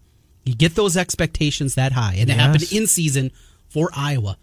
You 0.45 0.55
get 0.55 0.75
those 0.75 0.97
expectations 0.97 1.75
that 1.77 1.93
high, 1.93 2.15
and 2.19 2.29
it 2.31 2.35
happened 2.35 2.71
in 2.73 2.87
season 2.87 3.31
for 3.69 3.91
Iowa. 3.95 4.37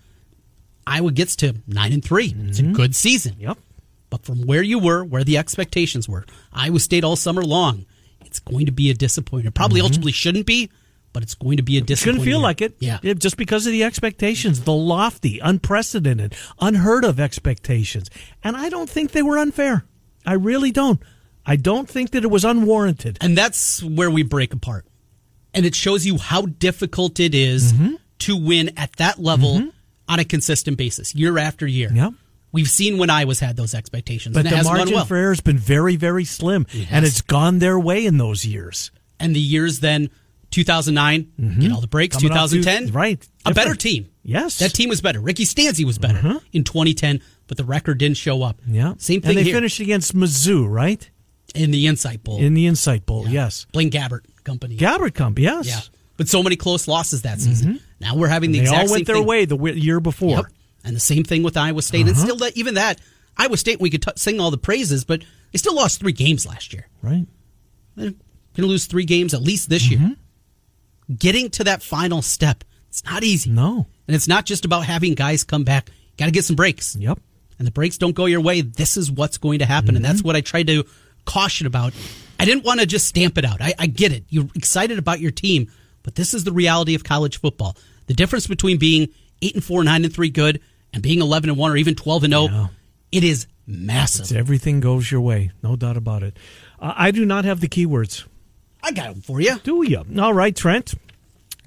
Iowa 0.85 1.11
gets 1.11 1.35
to 1.37 1.55
nine 1.67 1.91
and 1.93 2.03
3 2.03 2.33
It's 2.47 2.59
a 2.59 2.63
Mm-hmm. 2.63 2.73
good 2.73 2.95
season. 2.95 3.35
Yep. 3.39 3.57
But 4.09 4.23
from 4.23 4.43
where 4.43 4.61
you 4.63 4.79
were, 4.79 5.03
where 5.03 5.23
the 5.23 5.37
expectations 5.37 6.07
were, 6.07 6.25
Iowa 6.53 6.79
State 6.79 7.03
all 7.03 7.15
summer 7.15 7.41
long, 7.43 7.85
it's 8.25 8.39
going 8.39 8.65
to 8.67 8.71
be 8.71 8.89
a 8.89 8.93
disappointment. 8.93 9.55
Probably 9.55 9.81
ultimately 9.81 10.11
shouldn't 10.13 10.45
be, 10.45 10.69
but 11.13 11.23
it's 11.23 11.35
going 11.35 11.57
to 11.57 11.63
be 11.63 11.77
a 11.77 11.81
disappointment. 11.81 12.23
Shouldn't 12.23 12.33
feel 12.33 12.41
like 12.41 12.61
it. 12.61 12.75
Yeah. 12.79 12.99
Just 13.15 13.35
because 13.37 13.65
of 13.65 13.71
the 13.73 13.83
expectations, 13.83 14.61
the 14.61 14.73
lofty, 14.73 15.39
unprecedented, 15.39 16.35
unheard 16.61 17.03
of 17.03 17.19
expectations. 17.19 18.09
And 18.43 18.55
I 18.55 18.69
don't 18.69 18.89
think 18.89 19.11
they 19.11 19.21
were 19.21 19.37
unfair. 19.37 19.83
I 20.25 20.33
really 20.33 20.71
don't. 20.71 21.01
I 21.45 21.55
don't 21.55 21.89
think 21.89 22.11
that 22.11 22.23
it 22.23 22.31
was 22.31 22.43
unwarranted. 22.45 23.17
And 23.21 23.37
that's 23.37 23.81
where 23.83 24.11
we 24.11 24.23
break 24.23 24.53
apart. 24.53 24.85
And 25.53 25.65
it 25.65 25.75
shows 25.75 26.05
you 26.05 26.17
how 26.17 26.43
difficult 26.43 27.19
it 27.19 27.33
is 27.33 27.73
Mm-hmm. 27.73 27.95
to 28.19 28.37
win 28.37 28.71
at 28.77 28.93
that 28.97 29.19
level 29.19 29.69
on 30.09 30.19
a 30.19 30.25
consistent 30.25 30.77
basis, 30.77 31.15
year 31.15 31.37
after 31.37 31.65
year. 31.67 31.89
Yep. 31.93 32.13
We've 32.51 32.69
seen 32.69 32.97
when 32.97 33.09
Iowa's 33.09 33.39
had 33.39 33.55
those 33.57 33.73
expectations. 33.75 34.33
But 34.33 34.45
and 34.45 34.59
the 34.59 34.63
margin 34.63 34.93
well. 34.95 35.05
for 35.05 35.15
error 35.17 35.29
has 35.31 35.41
been 35.41 35.57
very, 35.57 35.95
very 35.97 36.23
slim. 36.25 36.65
And 36.89 37.05
it's 37.05 37.21
gone 37.21 37.59
their 37.59 37.79
way 37.79 38.05
in 38.05 38.17
those 38.17 38.45
years. 38.45 38.91
and 39.19 39.35
the 39.35 39.39
years 39.39 39.79
then 39.81 40.09
2009, 40.51 41.57
get 41.59 41.71
all 41.71 41.81
the 41.81 41.87
breaks, 41.87 42.15
Mm-hmm. 42.17 42.27
Coming 42.27 42.37
off 42.43 42.49
two- 42.49 42.57
2010, 42.61 42.93
right. 42.93 43.27
A 43.45 43.53
better 43.53 43.75
team. 43.75 44.09
Yes. 44.23 44.55
Mm-hmm. 44.55 44.63
That 44.65 44.73
team 44.73 44.89
was 44.89 45.01
better. 45.01 45.19
Ricky 45.19 45.43
Stanzi 45.45 45.85
was 45.85 45.97
better 45.97 46.39
in 46.53 46.63
2010, 46.63 47.21
but 47.47 47.57
the 47.57 47.63
record 47.63 47.97
didn't 47.97 48.17
show 48.17 48.43
up. 48.43 48.59
Yeah. 48.67 48.93
Same 48.97 49.21
thing 49.21 49.29
And 49.31 49.37
they 49.39 49.43
here 49.43 49.55
finished 49.55 49.79
against 49.79 50.15
Mizzou, 50.15 50.67
right? 50.69 51.09
in 51.55 51.71
the 51.71 51.87
Insight 51.87 52.23
Bowl. 52.23 52.39
In 52.39 52.53
the 52.53 52.67
Insight 52.67 53.05
Bowl, 53.05 53.25
yes. 53.27 53.65
Blaine 53.71 53.89
Gabbert 53.89 54.21
company. 54.43 54.77
Gabbert 54.77 55.13
Company, 55.15 55.45
yes. 55.45 55.67
Yeah. 55.67 55.79
But 56.17 56.27
so 56.27 56.43
many 56.43 56.55
close 56.55 56.87
losses 56.87 57.21
that 57.23 57.39
season. 57.39 57.79
Now 58.01 58.15
we're 58.15 58.27
having 58.27 58.51
the 58.51 58.59
Mm-hmm. 58.59 58.71
They 58.71 58.77
all 58.81 58.89
went 58.91 59.05
their 59.07 59.15
thing. 59.17 59.25
way 59.25 59.45
the 59.45 59.57
year 59.57 59.99
before. 59.99 60.29
Yep. 60.29 60.45
And 60.87 60.95
the 60.95 60.99
same 61.01 61.23
thing 61.23 61.43
with 61.43 61.57
Iowa 61.57 61.81
State. 61.81 62.01
And 62.07 62.11
Uh-huh. 62.11 62.23
still, 62.23 62.35
that, 62.37 62.55
even 62.57 62.73
that, 62.75 62.99
Iowa 63.37 63.57
State, 63.57 63.79
we 63.79 63.89
could 63.89 64.01
t- 64.01 64.11
sing 64.15 64.39
all 64.39 64.49
the 64.51 64.57
praises, 64.57 65.03
but 65.05 65.21
they 65.51 65.57
still 65.57 65.75
lost 65.75 65.99
three 65.99 66.11
games 66.13 66.45
last 66.45 66.73
year. 66.73 66.87
Right. 67.01 67.27
They're 67.95 68.11
going 68.11 68.17
to 68.57 68.65
lose 68.65 68.85
three 68.85 69.05
games 69.05 69.33
at 69.33 69.41
least 69.41 69.69
this 69.69 69.87
Mm-hmm. 69.87 70.03
year. 70.05 70.15
Getting 71.17 71.49
to 71.51 71.63
that 71.63 71.81
final 71.83 72.21
step, 72.21 72.63
it's 72.89 73.03
not 73.05 73.23
easy. 73.23 73.49
No. 73.49 73.87
And 74.07 74.15
it's 74.15 74.27
not 74.27 74.45
just 74.45 74.65
about 74.65 74.85
having 74.85 75.13
guys 75.13 75.43
come 75.43 75.63
back. 75.63 75.89
Got 76.17 76.25
to 76.25 76.31
get 76.31 76.43
some 76.45 76.55
breaks. 76.55 76.95
Yep. 76.95 77.19
And 77.59 77.67
the 77.67 77.71
breaks 77.71 77.97
don't 77.97 78.15
go 78.15 78.25
your 78.25 78.41
way. 78.41 78.61
This 78.61 78.97
is 78.97 79.09
what's 79.11 79.37
going 79.37 79.59
to 79.59 79.65
happen. 79.65 79.89
And 79.95 79.97
Mm-hmm. 80.03 80.03
that's 80.13 80.23
what 80.23 80.35
I 80.35 80.41
tried 80.41 80.67
to 80.67 80.83
caution 81.25 81.65
about. 81.67 81.93
I 82.39 82.45
didn't 82.45 82.63
want 82.65 82.79
to 82.81 82.85
just 82.85 83.07
stamp 83.07 83.37
it 83.37 83.45
out. 83.45 83.61
I, 83.61 83.73
I 83.79 83.87
get 83.87 84.11
it. 84.11 84.25
You're 84.29 84.47
excited 84.55 84.99
about 84.99 85.19
your 85.19 85.31
team, 85.31 85.71
but 86.03 86.15
this 86.15 86.33
is 86.33 86.43
the 86.43 86.51
reality 86.51 86.93
of 86.95 87.03
college 87.03 87.39
football. 87.39 87.75
The 88.07 88.13
difference 88.13 88.47
between 88.47 88.77
being 88.77 89.09
8 89.41 89.55
and 89.55 89.63
4, 89.63 89.83
9 89.83 90.05
and 90.05 90.13
3 90.13 90.29
good 90.29 90.61
and 90.97 91.03
being 91.03 91.21
11 91.21 91.49
and 91.49 91.57
1 91.59 91.71
or 91.71 91.77
even 91.77 91.93
12 91.95 92.23
and 92.25 92.33
0, 92.33 92.43
Yeah. 92.47 92.67
it 93.11 93.23
is 93.23 93.45
massive. 93.67 94.23
It's 94.23 94.31
everything 94.31 94.79
goes 94.79 95.11
your 95.11 95.21
way. 95.21 95.51
No 95.61 95.75
doubt 95.75 95.95
about 95.97 96.23
it. 96.23 96.35
Uh, 96.79 96.93
I 96.95 97.11
do 97.11 97.25
not 97.25 97.45
have 97.45 97.59
the 97.61 97.67
keywords. 97.69 98.25
I 98.81 98.91
got 98.91 99.13
them 99.13 99.21
for 99.21 99.39
you. 99.39 99.59
Do 99.63 99.83
you? 99.87 100.03
All 100.19 100.33
right, 100.33 100.55
Trent. 100.55 100.93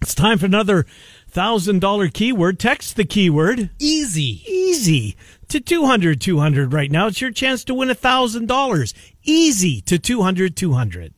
It's 0.03 0.15
time 0.15 0.39
for 0.39 0.47
another 0.47 0.87
$1,000 1.33 2.13
keyword. 2.13 2.59
Text 2.59 2.97
the 2.97 3.05
keyword 3.05 3.71
Easy. 3.79 4.43
easy 4.51 5.17
to 5.49 5.61
200 5.61 6.21
200 6.21 6.73
right 6.73 6.91
now. 6.91 7.07
It's 7.09 7.21
your 7.21 7.31
chance 7.31 7.65
to 7.65 7.75
win 7.75 7.91
a 7.91 7.95
$1,000. 7.95 8.95
Easy 9.25 9.81
to 9.83 9.99
200 9.99 10.57
200. 10.57 11.13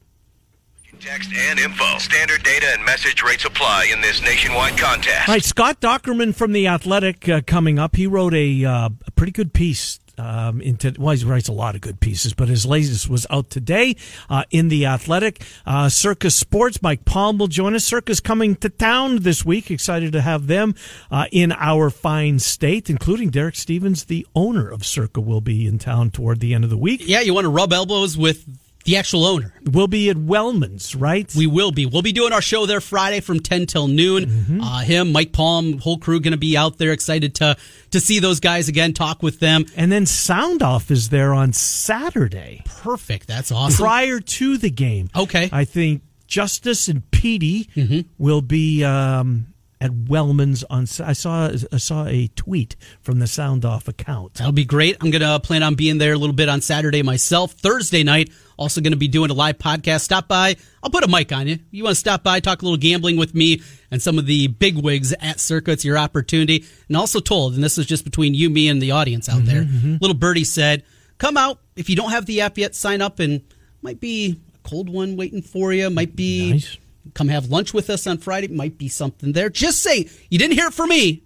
Text 1.02 1.32
and 1.34 1.58
info. 1.58 1.98
Standard 1.98 2.44
data 2.44 2.68
and 2.74 2.84
message 2.84 3.24
rates 3.24 3.44
apply 3.44 3.90
in 3.92 4.00
this 4.00 4.22
nationwide 4.22 4.78
contest. 4.78 5.28
All 5.28 5.34
right, 5.34 5.42
Scott 5.42 5.80
Dochterman 5.80 6.32
from 6.32 6.52
The 6.52 6.68
Athletic 6.68 7.28
uh, 7.28 7.40
coming 7.44 7.76
up. 7.76 7.96
He 7.96 8.06
wrote 8.06 8.34
a, 8.34 8.64
uh, 8.64 8.90
a 9.04 9.10
pretty 9.10 9.32
good 9.32 9.52
piece. 9.52 9.98
Um, 10.16 10.60
into 10.60 10.94
well, 10.98 11.16
he 11.16 11.24
writes 11.24 11.48
a 11.48 11.52
lot 11.52 11.74
of 11.74 11.80
good 11.80 11.98
pieces, 11.98 12.34
but 12.34 12.46
his 12.46 12.64
latest 12.64 13.08
was 13.08 13.26
out 13.30 13.50
today 13.50 13.96
uh, 14.30 14.44
in 14.52 14.68
the 14.68 14.86
Athletic. 14.86 15.42
Uh, 15.66 15.88
Circa 15.88 16.30
Sports, 16.30 16.80
Mike 16.82 17.04
Palm 17.04 17.36
will 17.38 17.48
join 17.48 17.74
us. 17.74 17.84
Circa 17.84 18.14
coming 18.22 18.54
to 18.56 18.68
town 18.68 19.22
this 19.22 19.44
week. 19.44 19.72
Excited 19.72 20.12
to 20.12 20.20
have 20.20 20.46
them 20.46 20.76
uh, 21.10 21.26
in 21.32 21.50
our 21.50 21.90
fine 21.90 22.38
state, 22.38 22.88
including 22.88 23.30
Derek 23.30 23.56
Stevens, 23.56 24.04
the 24.04 24.24
owner 24.36 24.68
of 24.68 24.86
Circa, 24.86 25.20
will 25.20 25.40
be 25.40 25.66
in 25.66 25.80
town 25.80 26.10
toward 26.10 26.38
the 26.38 26.54
end 26.54 26.62
of 26.62 26.70
the 26.70 26.78
week. 26.78 27.02
Yeah, 27.04 27.22
you 27.22 27.34
want 27.34 27.46
to 27.46 27.50
rub 27.50 27.72
elbows 27.72 28.16
with 28.16 28.46
the 28.84 28.96
actual 28.96 29.24
owner. 29.24 29.54
We'll 29.64 29.86
be 29.88 30.10
at 30.10 30.16
Wellman's, 30.16 30.94
right? 30.94 31.32
We 31.36 31.46
will 31.46 31.72
be. 31.72 31.86
We'll 31.86 32.02
be 32.02 32.12
doing 32.12 32.32
our 32.32 32.42
show 32.42 32.66
there 32.66 32.80
Friday 32.80 33.20
from 33.20 33.40
10 33.40 33.66
till 33.66 33.88
noon. 33.88 34.24
Mm-hmm. 34.24 34.60
Uh, 34.60 34.80
him, 34.80 35.12
Mike 35.12 35.32
Palm, 35.32 35.78
whole 35.78 35.98
crew 35.98 36.20
going 36.20 36.32
to 36.32 36.38
be 36.38 36.56
out 36.56 36.78
there 36.78 36.92
excited 36.92 37.34
to 37.36 37.56
to 37.90 38.00
see 38.00 38.18
those 38.20 38.40
guys 38.40 38.68
again, 38.68 38.94
talk 38.94 39.22
with 39.22 39.38
them. 39.38 39.66
and 39.76 39.92
then 39.92 40.06
Sound 40.06 40.62
Off 40.62 40.90
is 40.90 41.10
there 41.10 41.34
on 41.34 41.52
Saturday 41.52 42.62
Perfect. 42.66 43.26
That's 43.26 43.52
awesome. 43.52 43.84
prior 43.84 44.18
to 44.18 44.56
the 44.56 44.70
game. 44.70 45.10
Okay. 45.14 45.48
I 45.52 45.64
think 45.64 46.02
Justice 46.26 46.88
and 46.88 47.08
Petey 47.10 47.68
will 48.16 48.40
be 48.40 48.82
um, 48.82 49.51
at 49.82 49.90
Wellman's 49.90 50.62
on. 50.64 50.82
I 51.04 51.12
saw 51.12 51.50
I 51.72 51.76
saw 51.76 52.06
a 52.06 52.28
tweet 52.36 52.76
from 53.00 53.18
the 53.18 53.26
Sound 53.26 53.64
Off 53.64 53.88
account. 53.88 54.34
That'll 54.34 54.52
be 54.52 54.64
great. 54.64 54.96
I'm 55.00 55.10
going 55.10 55.22
to 55.22 55.28
uh, 55.28 55.38
plan 55.40 55.64
on 55.64 55.74
being 55.74 55.98
there 55.98 56.12
a 56.12 56.16
little 56.16 56.36
bit 56.36 56.48
on 56.48 56.60
Saturday 56.60 57.02
myself. 57.02 57.52
Thursday 57.54 58.04
night, 58.04 58.30
also 58.56 58.80
going 58.80 58.92
to 58.92 58.96
be 58.98 59.08
doing 59.08 59.30
a 59.30 59.34
live 59.34 59.58
podcast. 59.58 60.02
Stop 60.02 60.28
by. 60.28 60.54
I'll 60.84 60.90
put 60.90 61.02
a 61.02 61.08
mic 61.08 61.32
on 61.32 61.48
you. 61.48 61.58
You 61.72 61.82
want 61.82 61.96
to 61.96 62.00
stop 62.00 62.22
by, 62.22 62.38
talk 62.38 62.62
a 62.62 62.64
little 62.64 62.78
gambling 62.78 63.16
with 63.16 63.34
me 63.34 63.60
and 63.90 64.00
some 64.00 64.18
of 64.18 64.26
the 64.26 64.46
big 64.46 64.76
wigs 64.78 65.12
at 65.14 65.40
Circa. 65.40 65.72
It's 65.72 65.84
your 65.84 65.98
opportunity. 65.98 66.64
And 66.86 66.96
also 66.96 67.18
told, 67.18 67.54
and 67.54 67.64
this 67.64 67.76
is 67.76 67.84
just 67.84 68.04
between 68.04 68.34
you, 68.34 68.50
me, 68.50 68.68
and 68.68 68.80
the 68.80 68.92
audience 68.92 69.28
out 69.28 69.38
mm-hmm, 69.38 69.46
there. 69.46 69.62
Mm-hmm. 69.64 69.96
Little 70.00 70.16
Birdie 70.16 70.44
said, 70.44 70.84
come 71.18 71.36
out. 71.36 71.58
If 71.74 71.90
you 71.90 71.96
don't 71.96 72.10
have 72.10 72.26
the 72.26 72.42
app 72.42 72.56
yet, 72.56 72.76
sign 72.76 73.02
up 73.02 73.18
and 73.18 73.42
might 73.82 73.98
be 73.98 74.40
a 74.54 74.68
cold 74.68 74.88
one 74.88 75.16
waiting 75.16 75.42
for 75.42 75.72
you. 75.72 75.90
Might 75.90 76.14
be 76.14 76.52
Nice. 76.52 76.76
Come 77.14 77.28
have 77.28 77.50
lunch 77.50 77.74
with 77.74 77.90
us 77.90 78.06
on 78.06 78.18
Friday. 78.18 78.48
Might 78.48 78.78
be 78.78 78.88
something 78.88 79.32
there. 79.32 79.50
Just 79.50 79.82
say 79.82 80.08
you 80.30 80.38
didn't 80.38 80.54
hear 80.54 80.68
it 80.68 80.74
from 80.74 80.88
me. 80.88 81.22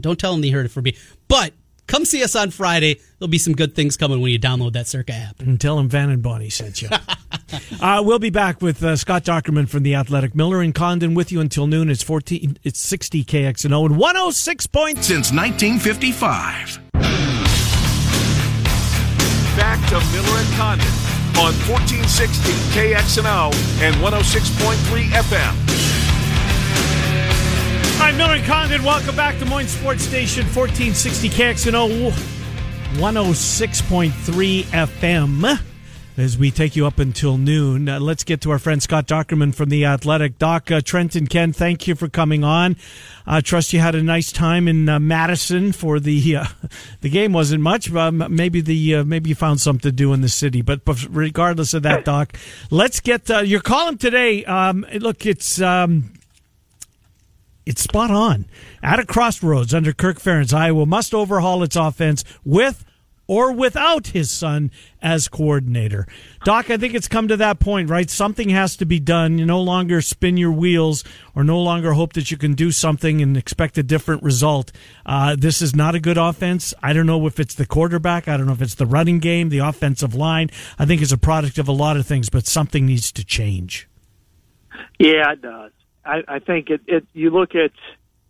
Don't 0.00 0.18
tell 0.18 0.32
them 0.32 0.44
you 0.44 0.52
heard 0.52 0.66
it 0.66 0.70
from 0.70 0.84
me. 0.84 0.96
But 1.28 1.54
come 1.86 2.04
see 2.04 2.22
us 2.22 2.36
on 2.36 2.50
Friday. 2.50 3.00
There'll 3.18 3.30
be 3.30 3.38
some 3.38 3.54
good 3.54 3.74
things 3.74 3.96
coming 3.96 4.20
when 4.20 4.30
you 4.32 4.38
download 4.38 4.74
that 4.74 4.86
Circa 4.86 5.12
app. 5.12 5.40
And 5.40 5.60
tell 5.60 5.76
them 5.76 5.88
Van 5.88 6.10
and 6.10 6.22
Bonnie 6.22 6.50
sent 6.50 6.82
you. 6.82 6.88
uh, 7.80 8.02
we'll 8.04 8.18
be 8.18 8.30
back 8.30 8.60
with 8.60 8.82
uh, 8.82 8.96
Scott 8.96 9.24
Dochterman 9.24 9.68
from 9.68 9.82
the 9.82 9.94
Athletic 9.94 10.34
Miller 10.34 10.60
and 10.60 10.74
Condon 10.74 11.14
with 11.14 11.32
you 11.32 11.40
until 11.40 11.66
noon. 11.66 11.88
It's 11.90 12.02
fourteen. 12.02 12.58
It's 12.62 12.80
sixty 12.80 13.24
KXNO 13.24 13.86
and 13.86 13.96
one 13.96 14.16
hundred 14.16 14.34
six 14.34 14.66
point. 14.66 14.98
Since 14.98 15.32
1955. 15.32 16.80
Back 19.56 19.88
to 19.88 20.00
Miller 20.12 20.38
and 20.38 20.54
Condon 20.54 21.23
on 21.38 21.52
1460 21.66 22.52
KXNO 22.72 23.52
and 23.82 23.94
106.3 23.96 25.04
FM. 25.08 25.54
Hi, 27.96 28.12
Miller 28.12 28.38
Condon. 28.44 28.82
Welcome 28.82 29.16
back 29.16 29.38
to 29.38 29.44
Moines 29.44 29.68
Sports 29.68 30.02
Station, 30.02 30.44
fourteen 30.46 30.92
sixty 30.94 31.28
KXNO, 31.28 32.12
one 33.00 33.16
hundred 33.16 33.34
six 33.36 33.80
point 33.80 34.12
three 34.12 34.64
FM. 34.64 35.58
As 36.16 36.38
we 36.38 36.52
take 36.52 36.76
you 36.76 36.86
up 36.86 37.00
until 37.00 37.36
noon, 37.36 37.88
uh, 37.88 37.98
let's 37.98 38.22
get 38.22 38.40
to 38.42 38.52
our 38.52 38.60
friend 38.60 38.80
Scott 38.80 39.08
Dochterman 39.08 39.52
from 39.52 39.68
the 39.68 39.84
Athletic. 39.84 40.38
Doc, 40.38 40.70
uh, 40.70 40.80
Trent 40.80 41.16
and 41.16 41.28
Ken, 41.28 41.52
thank 41.52 41.88
you 41.88 41.96
for 41.96 42.08
coming 42.08 42.44
on. 42.44 42.76
Uh, 43.26 43.40
trust 43.40 43.72
you 43.72 43.80
had 43.80 43.96
a 43.96 44.02
nice 44.02 44.30
time 44.30 44.68
in 44.68 44.88
uh, 44.88 45.00
Madison 45.00 45.72
for 45.72 45.98
the 45.98 46.36
uh, 46.36 46.46
the 47.00 47.08
game. 47.08 47.32
wasn't 47.32 47.62
much, 47.62 47.92
but 47.92 48.00
um, 48.14 48.24
maybe 48.30 48.60
the 48.60 48.94
uh, 48.94 49.04
maybe 49.04 49.30
you 49.30 49.34
found 49.34 49.60
something 49.60 49.90
to 49.90 49.92
do 49.92 50.12
in 50.12 50.20
the 50.20 50.28
city. 50.28 50.62
But, 50.62 50.84
but 50.84 51.04
regardless 51.10 51.74
of 51.74 51.82
that, 51.82 52.04
Doc, 52.04 52.38
let's 52.70 53.00
get 53.00 53.28
your 53.44 53.60
column 53.60 53.98
today. 53.98 54.44
Um, 54.44 54.86
look, 55.00 55.26
it's. 55.26 55.60
Um, 55.60 56.12
it's 57.66 57.80
spot 57.80 58.10
on. 58.10 58.44
At 58.82 58.98
a 58.98 59.06
crossroads 59.06 59.72
under 59.72 59.94
Kirk 59.94 60.20
Ferentz, 60.20 60.52
Iowa 60.52 60.84
must 60.84 61.14
overhaul 61.14 61.62
its 61.62 61.76
offense 61.76 62.22
with 62.44 62.84
or 63.26 63.52
without 63.52 64.08
his 64.08 64.30
son 64.30 64.70
as 65.00 65.28
coordinator. 65.28 66.06
Doc, 66.44 66.70
I 66.70 66.76
think 66.76 66.94
it's 66.94 67.08
come 67.08 67.28
to 67.28 67.36
that 67.36 67.58
point, 67.58 67.88
right? 67.88 68.10
Something 68.10 68.50
has 68.50 68.76
to 68.76 68.86
be 68.86 69.00
done. 69.00 69.38
You 69.38 69.46
no 69.46 69.60
longer 69.60 70.00
spin 70.00 70.36
your 70.36 70.52
wheels 70.52 71.04
or 71.34 71.44
no 71.44 71.60
longer 71.60 71.92
hope 71.92 72.12
that 72.14 72.30
you 72.30 72.36
can 72.36 72.54
do 72.54 72.70
something 72.70 73.22
and 73.22 73.36
expect 73.36 73.78
a 73.78 73.82
different 73.82 74.22
result. 74.22 74.72
Uh, 75.06 75.36
this 75.38 75.62
is 75.62 75.74
not 75.74 75.94
a 75.94 76.00
good 76.00 76.18
offense. 76.18 76.74
I 76.82 76.92
don't 76.92 77.06
know 77.06 77.26
if 77.26 77.40
it's 77.40 77.54
the 77.54 77.66
quarterback. 77.66 78.28
I 78.28 78.36
don't 78.36 78.46
know 78.46 78.52
if 78.52 78.62
it's 78.62 78.74
the 78.74 78.86
running 78.86 79.18
game, 79.18 79.48
the 79.48 79.58
offensive 79.58 80.14
line. 80.14 80.50
I 80.78 80.84
think 80.84 81.02
it's 81.02 81.12
a 81.12 81.18
product 81.18 81.58
of 81.58 81.68
a 81.68 81.72
lot 81.72 81.96
of 81.96 82.06
things, 82.06 82.28
but 82.28 82.46
something 82.46 82.86
needs 82.86 83.10
to 83.12 83.24
change. 83.24 83.88
Yeah, 84.98 85.32
it 85.32 85.42
does. 85.42 85.72
I, 86.04 86.22
I 86.28 86.38
think 86.38 86.70
it, 86.70 86.82
it. 86.86 87.06
You 87.12 87.30
look 87.30 87.54
at 87.54 87.72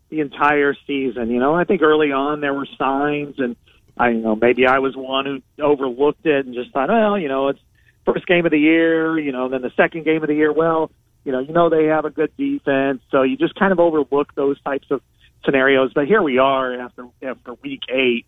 the 0.08 0.20
entire 0.20 0.74
season. 0.86 1.30
You 1.30 1.40
know, 1.40 1.54
I 1.54 1.64
think 1.64 1.82
early 1.82 2.12
on 2.12 2.40
there 2.40 2.54
were 2.54 2.68
signs, 2.78 3.34
and 3.38 3.56
I 3.96 4.10
you 4.10 4.20
know 4.20 4.36
maybe 4.36 4.66
I 4.66 4.78
was 4.78 4.96
one 4.96 5.26
who 5.26 5.62
overlooked 5.62 6.26
it 6.26 6.46
and 6.46 6.54
just 6.54 6.72
thought, 6.72 6.88
well, 6.88 7.18
you 7.18 7.28
know, 7.28 7.48
it's 7.48 7.60
first 8.04 8.26
game 8.26 8.44
of 8.44 8.50
the 8.50 8.58
year. 8.58 9.18
You 9.18 9.32
know, 9.32 9.48
then 9.48 9.62
the 9.62 9.72
second 9.76 10.04
game 10.04 10.22
of 10.22 10.28
the 10.28 10.34
year. 10.34 10.52
Well, 10.52 10.90
you 11.24 11.32
know, 11.32 11.40
you 11.40 11.52
know 11.52 11.70
they 11.70 11.86
have 11.86 12.04
a 12.04 12.10
good 12.10 12.36
defense, 12.36 13.02
so 13.10 13.22
you 13.22 13.36
just 13.36 13.54
kind 13.54 13.72
of 13.72 13.80
overlook 13.80 14.34
those 14.34 14.60
types 14.62 14.86
of 14.90 15.00
scenarios. 15.44 15.92
But 15.94 16.06
here 16.06 16.22
we 16.22 16.38
are 16.38 16.80
after 16.80 17.06
after 17.22 17.54
week 17.54 17.82
eight, 17.88 18.26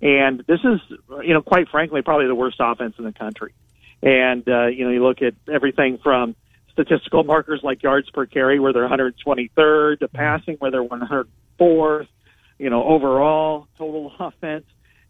and 0.00 0.44
this 0.46 0.60
is 0.64 0.80
you 1.24 1.34
know 1.34 1.42
quite 1.42 1.68
frankly 1.68 2.02
probably 2.02 2.26
the 2.26 2.34
worst 2.34 2.56
offense 2.60 2.94
in 2.98 3.04
the 3.04 3.12
country. 3.12 3.52
And 4.02 4.48
uh, 4.48 4.66
you 4.66 4.84
know, 4.84 4.90
you 4.90 5.02
look 5.02 5.22
at 5.22 5.34
everything 5.52 5.98
from 5.98 6.36
statistical 6.72 7.24
markers 7.24 7.60
like 7.62 7.82
yards 7.82 8.08
per 8.10 8.26
carry, 8.26 8.60
where 8.60 8.72
they're 8.72 8.88
123rd, 8.88 10.00
to 10.00 10.08
passing, 10.08 10.56
where 10.56 10.70
they're 10.70 10.84
104th. 10.84 12.06
You 12.58 12.70
know, 12.70 12.84
overall 12.84 13.68
total 13.76 14.12
offense, 14.20 14.66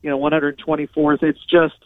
you 0.09 0.17
know, 0.17 0.19
124th. 0.19 1.23
It's 1.23 1.45
just, 1.51 1.77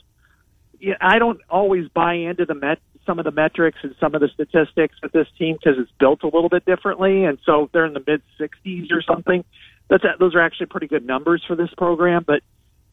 yeah, 0.80 0.94
I 1.00 1.18
don't 1.18 1.40
always 1.50 1.88
buy 1.88 2.14
into 2.14 2.44
the 2.44 2.54
met 2.54 2.78
some 3.04 3.18
of 3.18 3.24
the 3.24 3.32
metrics 3.32 3.78
and 3.82 3.94
some 3.98 4.14
of 4.14 4.20
the 4.20 4.28
statistics 4.28 4.94
of 5.02 5.10
this 5.10 5.26
team 5.36 5.56
because 5.56 5.78
it's 5.78 5.90
built 5.98 6.22
a 6.22 6.26
little 6.26 6.48
bit 6.48 6.64
differently, 6.64 7.24
and 7.24 7.38
so 7.44 7.68
they're 7.72 7.84
in 7.84 7.94
the 7.94 8.04
mid 8.06 8.22
60s 8.38 8.92
or 8.92 9.02
something. 9.02 9.44
That's 9.88 10.04
those 10.20 10.34
are 10.36 10.40
actually 10.40 10.66
pretty 10.66 10.86
good 10.86 11.04
numbers 11.04 11.42
for 11.46 11.56
this 11.56 11.70
program, 11.76 12.24
but 12.24 12.42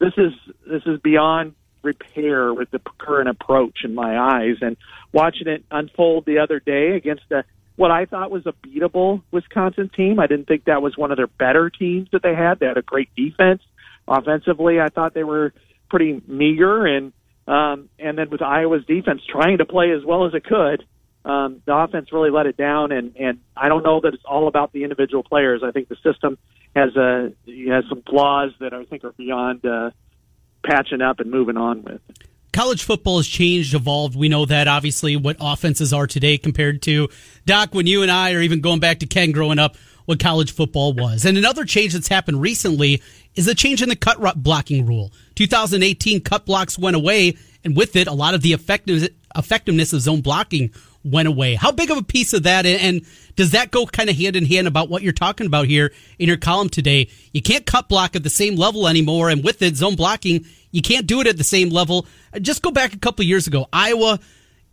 this 0.00 0.12
is 0.16 0.32
this 0.66 0.82
is 0.86 0.98
beyond 1.00 1.54
repair 1.82 2.52
with 2.52 2.70
the 2.72 2.80
current 2.98 3.28
approach 3.28 3.84
in 3.84 3.94
my 3.94 4.18
eyes. 4.18 4.56
And 4.60 4.76
watching 5.12 5.46
it 5.46 5.64
unfold 5.70 6.26
the 6.26 6.38
other 6.38 6.60
day 6.60 6.96
against 6.96 7.24
a, 7.30 7.44
what 7.76 7.90
I 7.90 8.04
thought 8.04 8.30
was 8.30 8.46
a 8.46 8.52
beatable 8.52 9.22
Wisconsin 9.30 9.90
team. 9.94 10.18
I 10.18 10.26
didn't 10.26 10.48
think 10.48 10.64
that 10.64 10.82
was 10.82 10.98
one 10.98 11.10
of 11.10 11.16
their 11.16 11.28
better 11.28 11.70
teams 11.70 12.08
that 12.12 12.22
they 12.22 12.34
had. 12.34 12.58
They 12.58 12.66
had 12.66 12.76
a 12.76 12.82
great 12.82 13.08
defense. 13.16 13.62
Offensively, 14.10 14.78
I 14.78 14.90
thought 14.90 15.14
they 15.14 15.24
were 15.24 15.54
pretty 15.88 16.20
meager, 16.26 16.84
and 16.84 17.12
um, 17.46 17.88
and 17.98 18.18
then 18.18 18.28
with 18.28 18.42
Iowa's 18.42 18.84
defense 18.84 19.22
trying 19.26 19.58
to 19.58 19.64
play 19.64 19.92
as 19.92 20.04
well 20.04 20.26
as 20.26 20.34
it 20.34 20.44
could, 20.44 20.84
um, 21.24 21.62
the 21.64 21.74
offense 21.74 22.12
really 22.12 22.30
let 22.30 22.44
it 22.44 22.58
down. 22.58 22.92
And 22.92 23.16
and 23.16 23.40
I 23.56 23.68
don't 23.68 23.82
know 23.82 24.00
that 24.02 24.12
it's 24.12 24.24
all 24.24 24.48
about 24.48 24.72
the 24.72 24.82
individual 24.82 25.22
players. 25.22 25.62
I 25.64 25.70
think 25.70 25.88
the 25.88 25.96
system 26.02 26.36
has 26.76 26.94
a 26.96 27.32
has 27.68 27.84
some 27.88 28.02
flaws 28.02 28.52
that 28.60 28.74
I 28.74 28.84
think 28.84 29.04
are 29.04 29.12
beyond. 29.12 29.64
Uh, 29.64 29.90
patching 30.62 31.00
up 31.00 31.20
and 31.20 31.30
moving 31.30 31.56
on 31.56 31.82
with. 31.82 32.00
College 32.52 32.82
football 32.82 33.18
has 33.18 33.28
changed, 33.28 33.74
evolved. 33.74 34.16
We 34.16 34.28
know 34.28 34.44
that 34.44 34.66
obviously 34.66 35.16
what 35.16 35.36
offenses 35.40 35.92
are 35.92 36.06
today 36.06 36.36
compared 36.36 36.82
to 36.82 37.08
Doc 37.46 37.74
when 37.74 37.86
you 37.86 38.02
and 38.02 38.10
I 38.10 38.32
are 38.32 38.40
even 38.40 38.60
going 38.60 38.80
back 38.80 38.98
to 39.00 39.06
Ken 39.06 39.30
growing 39.30 39.58
up, 39.58 39.76
what 40.10 40.18
college 40.18 40.52
football 40.52 40.92
was. 40.92 41.24
And 41.24 41.38
another 41.38 41.64
change 41.64 41.92
that's 41.92 42.08
happened 42.08 42.42
recently 42.42 43.00
is 43.36 43.46
a 43.46 43.54
change 43.54 43.80
in 43.80 43.88
the 43.88 43.96
cut 43.96 44.20
block 44.20 44.34
blocking 44.34 44.84
rule. 44.84 45.12
2018 45.36 46.20
cut 46.22 46.44
blocks 46.44 46.76
went 46.76 46.96
away, 46.96 47.36
and 47.64 47.76
with 47.76 47.94
it, 47.94 48.08
a 48.08 48.12
lot 48.12 48.34
of 48.34 48.42
the 48.42 48.52
effectiveness, 48.52 49.92
of 49.92 50.00
zone 50.00 50.20
blocking 50.20 50.72
went 51.04 51.28
away. 51.28 51.54
How 51.54 51.70
big 51.70 51.92
of 51.92 51.96
a 51.96 52.02
piece 52.02 52.32
of 52.32 52.42
that, 52.42 52.66
and 52.66 53.06
does 53.36 53.52
that 53.52 53.70
go 53.70 53.86
kind 53.86 54.10
of 54.10 54.16
hand 54.16 54.34
in 54.34 54.44
hand 54.44 54.66
about 54.66 54.90
what 54.90 55.02
you're 55.02 55.12
talking 55.12 55.46
about 55.46 55.66
here 55.66 55.92
in 56.18 56.26
your 56.26 56.36
column 56.36 56.68
today? 56.68 57.08
You 57.32 57.40
can't 57.40 57.64
cut 57.64 57.88
block 57.88 58.16
at 58.16 58.24
the 58.24 58.30
same 58.30 58.56
level 58.56 58.88
anymore, 58.88 59.30
and 59.30 59.44
with 59.44 59.62
it, 59.62 59.76
zone 59.76 59.94
blocking, 59.94 60.44
you 60.72 60.82
can't 60.82 61.06
do 61.06 61.20
it 61.20 61.28
at 61.28 61.38
the 61.38 61.44
same 61.44 61.70
level. 61.70 62.04
Just 62.42 62.62
go 62.62 62.72
back 62.72 62.94
a 62.94 62.98
couple 62.98 63.24
years 63.24 63.46
ago, 63.46 63.68
Iowa 63.72 64.18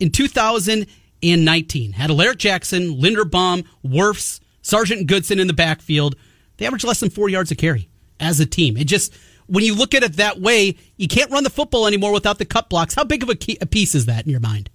in 0.00 0.10
2019 0.10 1.92
had 1.92 2.10
Alaric 2.10 2.38
Jackson, 2.38 3.00
Linderbaum, 3.00 3.64
Wirfs, 3.86 4.40
Sargent 4.68 5.06
Goodson 5.06 5.38
in 5.38 5.46
the 5.46 5.54
backfield. 5.54 6.14
They 6.58 6.66
average 6.66 6.84
less 6.84 7.00
than 7.00 7.08
four 7.08 7.28
yards 7.28 7.50
a 7.50 7.56
carry 7.56 7.88
as 8.20 8.38
a 8.38 8.46
team. 8.46 8.76
It 8.76 8.84
just 8.84 9.16
when 9.46 9.64
you 9.64 9.74
look 9.74 9.94
at 9.94 10.02
it 10.02 10.14
that 10.14 10.40
way, 10.40 10.76
you 10.98 11.08
can't 11.08 11.30
run 11.30 11.42
the 11.42 11.50
football 11.50 11.86
anymore 11.86 12.12
without 12.12 12.38
the 12.38 12.44
cut 12.44 12.68
blocks. 12.68 12.94
How 12.94 13.04
big 13.04 13.22
of 13.22 13.30
a, 13.30 13.34
key, 13.34 13.56
a 13.62 13.66
piece 13.66 13.94
is 13.94 14.04
that 14.04 14.26
in 14.26 14.30
your 14.30 14.40
mind? 14.40 14.68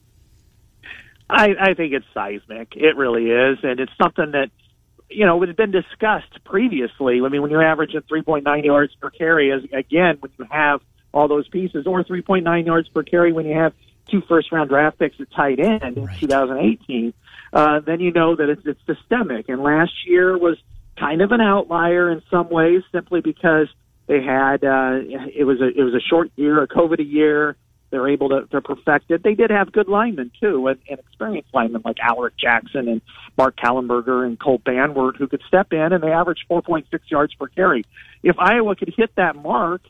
I, 1.29 1.49
I 1.59 1.73
think 1.75 1.93
it's 1.93 2.05
seismic. 2.11 2.73
It 2.75 2.95
really 2.95 3.29
is, 3.29 3.59
and 3.61 3.79
it's 3.79 3.91
something 4.01 4.31
that 4.31 4.49
you 5.09 5.27
know 5.27 5.41
it 5.43 5.47
had 5.47 5.55
been 5.55 5.71
discussed 5.71 6.43
previously. 6.43 7.21
I 7.23 7.29
mean, 7.29 7.43
when 7.43 7.51
you're 7.51 7.63
averaging 7.63 8.01
3.9 8.01 8.65
yards 8.65 8.95
per 8.95 9.11
carry, 9.11 9.51
as 9.51 9.63
again 9.71 10.17
when 10.19 10.31
you 10.39 10.45
have 10.49 10.81
all 11.13 11.27
those 11.27 11.47
pieces, 11.49 11.85
or 11.85 12.03
3.9 12.03 12.65
yards 12.65 12.89
per 12.89 13.03
carry 13.03 13.31
when 13.31 13.45
you 13.45 13.53
have 13.53 13.73
two 14.09 14.21
first 14.27 14.51
round 14.51 14.69
draft 14.69 14.97
picks 14.97 15.19
at 15.19 15.31
tight 15.31 15.59
end 15.59 15.97
in 15.97 16.09
2018, 16.19 17.13
uh, 17.53 17.79
then 17.79 17.99
you 17.99 18.11
know 18.11 18.35
that 18.35 18.49
it's, 18.49 18.63
it's 18.65 18.79
systemic. 18.85 19.47
And 19.47 19.61
last 19.61 19.93
year 20.07 20.37
was 20.37 20.57
kind 20.97 21.21
of 21.21 21.31
an 21.31 21.41
outlier 21.41 22.09
in 22.11 22.21
some 22.29 22.49
ways, 22.49 22.81
simply 22.91 23.21
because 23.21 23.67
they 24.07 24.21
had 24.21 24.63
uh, 24.63 24.99
it 25.33 25.45
was 25.45 25.61
a 25.61 25.67
it 25.67 25.83
was 25.83 25.93
a 25.93 26.01
short 26.01 26.31
year, 26.35 26.61
a 26.61 26.67
COVID 26.67 26.99
year. 26.99 27.55
they're 27.91 28.09
able 28.09 28.29
to, 28.29 28.47
to 28.47 28.61
perfect 28.61 29.11
it. 29.11 29.23
They 29.23 29.35
did 29.35 29.51
have 29.51 29.71
good 29.71 29.87
linemen 29.87 30.31
too, 30.41 30.67
and, 30.67 30.79
and 30.89 30.99
experienced 30.99 31.49
linemen 31.53 31.83
like 31.85 31.97
Alaric 32.01 32.37
Jackson 32.37 32.87
and 32.87 33.01
Mark 33.37 33.55
Kallenberger 33.55 34.25
and 34.25 34.39
Cole 34.39 34.59
Banwart 34.59 35.17
who 35.17 35.27
could 35.27 35.41
step 35.47 35.71
in 35.71 35.93
and 35.93 36.03
they 36.03 36.11
averaged 36.11 36.45
4.6 36.49 36.85
yards 37.07 37.33
per 37.35 37.47
carry. 37.47 37.85
If 38.23 38.37
Iowa 38.39 38.75
could 38.75 38.93
hit 38.95 39.15
that 39.15 39.35
mark, 39.35 39.81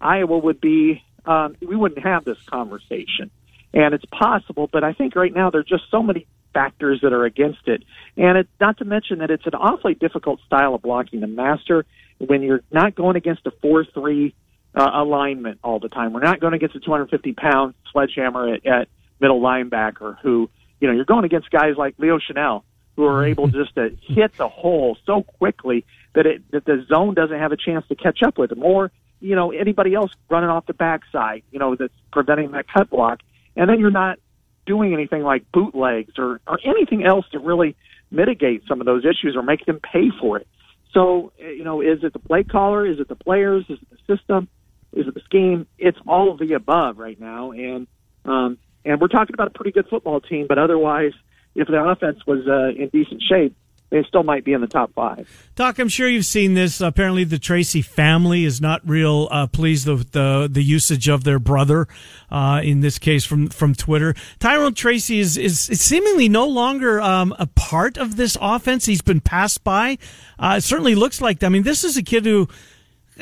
Iowa 0.00 0.38
would 0.38 0.60
be 0.60 1.02
um, 1.24 1.56
we 1.60 1.76
wouldn't 1.76 2.04
have 2.04 2.24
this 2.24 2.38
conversation. 2.46 3.30
And 3.74 3.94
it's 3.94 4.04
possible, 4.06 4.68
but 4.70 4.84
I 4.84 4.92
think 4.92 5.16
right 5.16 5.32
now 5.32 5.50
there 5.50 5.60
are 5.60 5.64
just 5.64 5.84
so 5.90 6.02
many 6.02 6.26
factors 6.52 7.00
that 7.02 7.12
are 7.12 7.24
against 7.24 7.66
it. 7.66 7.82
And 8.16 8.38
it, 8.38 8.48
not 8.60 8.78
to 8.78 8.84
mention 8.84 9.18
that 9.18 9.30
it's 9.30 9.46
an 9.46 9.54
awfully 9.54 9.94
difficult 9.94 10.40
style 10.46 10.74
of 10.74 10.82
blocking 10.82 11.20
to 11.20 11.26
master 11.26 11.84
when 12.18 12.42
you're 12.42 12.62
not 12.70 12.94
going 12.94 13.16
against 13.16 13.46
a 13.46 13.50
4 13.50 13.84
3 13.84 14.34
uh, 14.74 14.90
alignment 14.94 15.58
all 15.62 15.78
the 15.78 15.88
time. 15.88 16.12
We're 16.12 16.20
not 16.20 16.40
going 16.40 16.54
against 16.54 16.76
a 16.76 16.80
250 16.80 17.32
pound 17.32 17.74
sledgehammer 17.92 18.54
at, 18.54 18.66
at 18.66 18.88
middle 19.20 19.40
linebacker 19.40 20.18
who, 20.22 20.48
you 20.80 20.88
know, 20.88 20.94
you're 20.94 21.04
going 21.04 21.24
against 21.24 21.50
guys 21.50 21.76
like 21.76 21.94
Leo 21.98 22.18
Chenal 22.18 22.62
who 22.96 23.04
are 23.04 23.24
able 23.24 23.48
just 23.48 23.74
to 23.74 23.96
hit 24.02 24.36
the 24.36 24.48
hole 24.48 24.96
so 25.06 25.22
quickly 25.22 25.84
that 26.14 26.26
it 26.26 26.42
that 26.50 26.64
the 26.64 26.84
zone 26.88 27.14
doesn't 27.14 27.38
have 27.38 27.52
a 27.52 27.56
chance 27.56 27.86
to 27.88 27.94
catch 27.94 28.22
up 28.22 28.38
with 28.38 28.52
him, 28.52 28.62
or 28.62 28.90
you 29.20 29.34
know 29.34 29.50
anybody 29.50 29.94
else 29.94 30.12
running 30.28 30.50
off 30.50 30.66
the 30.66 30.74
backside, 30.74 31.42
you 31.50 31.58
know 31.58 31.74
that's 31.74 31.92
preventing 32.12 32.50
that 32.52 32.66
cut 32.68 32.90
block, 32.90 33.20
and 33.56 33.68
then 33.70 33.80
you're 33.80 33.90
not 33.90 34.18
doing 34.66 34.92
anything 34.92 35.22
like 35.22 35.50
bootlegs 35.52 36.14
or 36.18 36.40
or 36.46 36.58
anything 36.64 37.04
else 37.04 37.26
to 37.32 37.38
really 37.38 37.76
mitigate 38.10 38.62
some 38.68 38.80
of 38.80 38.86
those 38.86 39.04
issues 39.04 39.34
or 39.36 39.42
make 39.42 39.64
them 39.66 39.80
pay 39.80 40.10
for 40.20 40.38
it. 40.38 40.46
So 40.92 41.32
eh, 41.40 41.50
you 41.50 41.64
know, 41.64 41.80
is 41.80 42.02
it 42.02 42.12
the 42.12 42.18
play 42.18 42.44
caller? 42.44 42.86
Is 42.86 43.00
it 43.00 43.08
the 43.08 43.16
players? 43.16 43.64
Is 43.68 43.78
it 43.80 43.88
the 43.90 44.16
system? 44.16 44.48
Is 44.92 45.06
it 45.06 45.14
the 45.14 45.22
scheme? 45.24 45.66
It's 45.78 45.98
all 46.06 46.30
of 46.30 46.38
the 46.38 46.52
above 46.52 46.98
right 46.98 47.18
now, 47.18 47.52
and 47.52 47.86
um, 48.24 48.58
and 48.84 49.00
we're 49.00 49.08
talking 49.08 49.34
about 49.34 49.48
a 49.48 49.50
pretty 49.50 49.72
good 49.72 49.86
football 49.88 50.20
team, 50.20 50.46
but 50.48 50.58
otherwise, 50.58 51.12
if 51.54 51.68
the 51.68 51.82
offense 51.82 52.18
was 52.26 52.46
uh, 52.46 52.80
in 52.80 52.88
decent 52.88 53.22
shape, 53.22 53.56
they 53.92 54.02
still 54.08 54.22
might 54.22 54.42
be 54.42 54.54
in 54.54 54.62
the 54.62 54.66
top 54.66 54.90
five. 54.94 55.28
Doc, 55.54 55.78
I'm 55.78 55.90
sure 55.90 56.08
you've 56.08 56.24
seen 56.24 56.54
this. 56.54 56.80
Apparently, 56.80 57.24
the 57.24 57.38
Tracy 57.38 57.82
family 57.82 58.46
is 58.46 58.58
not 58.58 58.80
real 58.88 59.28
uh, 59.30 59.46
pleased 59.46 59.86
with 59.86 60.12
the 60.12 60.48
the 60.50 60.62
usage 60.62 61.08
of 61.08 61.24
their 61.24 61.38
brother. 61.38 61.86
Uh, 62.30 62.62
in 62.64 62.80
this 62.80 62.98
case, 62.98 63.26
from 63.26 63.48
from 63.48 63.74
Twitter, 63.74 64.14
Tyrone 64.40 64.72
Tracy 64.72 65.20
is 65.20 65.36
is, 65.36 65.68
is 65.68 65.82
seemingly 65.82 66.26
no 66.26 66.46
longer 66.46 67.02
um, 67.02 67.34
a 67.38 67.46
part 67.46 67.98
of 67.98 68.16
this 68.16 68.36
offense. 68.40 68.86
He's 68.86 69.02
been 69.02 69.20
passed 69.20 69.62
by. 69.62 69.98
Uh, 70.38 70.54
it 70.56 70.62
certainly 70.62 70.94
looks 70.94 71.20
like. 71.20 71.40
That. 71.40 71.46
I 71.46 71.50
mean, 71.50 71.62
this 71.62 71.84
is 71.84 71.96
a 71.96 72.02
kid 72.02 72.24
who. 72.24 72.48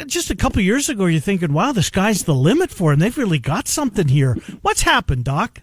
Just 0.07 0.31
a 0.31 0.37
couple 0.37 0.63
years 0.63 0.89
ago, 0.89 1.07
you're 1.07 1.21
thinking, 1.21 1.53
"Wow, 1.53 1.73
the 1.73 1.83
sky's 1.83 2.23
the 2.23 2.35
limit 2.35 2.71
for 2.71 2.93
him. 2.93 3.01
They've 3.01 3.19
really 3.19 3.41
got 3.41 3.67
something 3.67 4.07
here." 4.07 4.35
What's 4.63 4.83
happened, 4.83 5.25
Doc? 5.25 5.63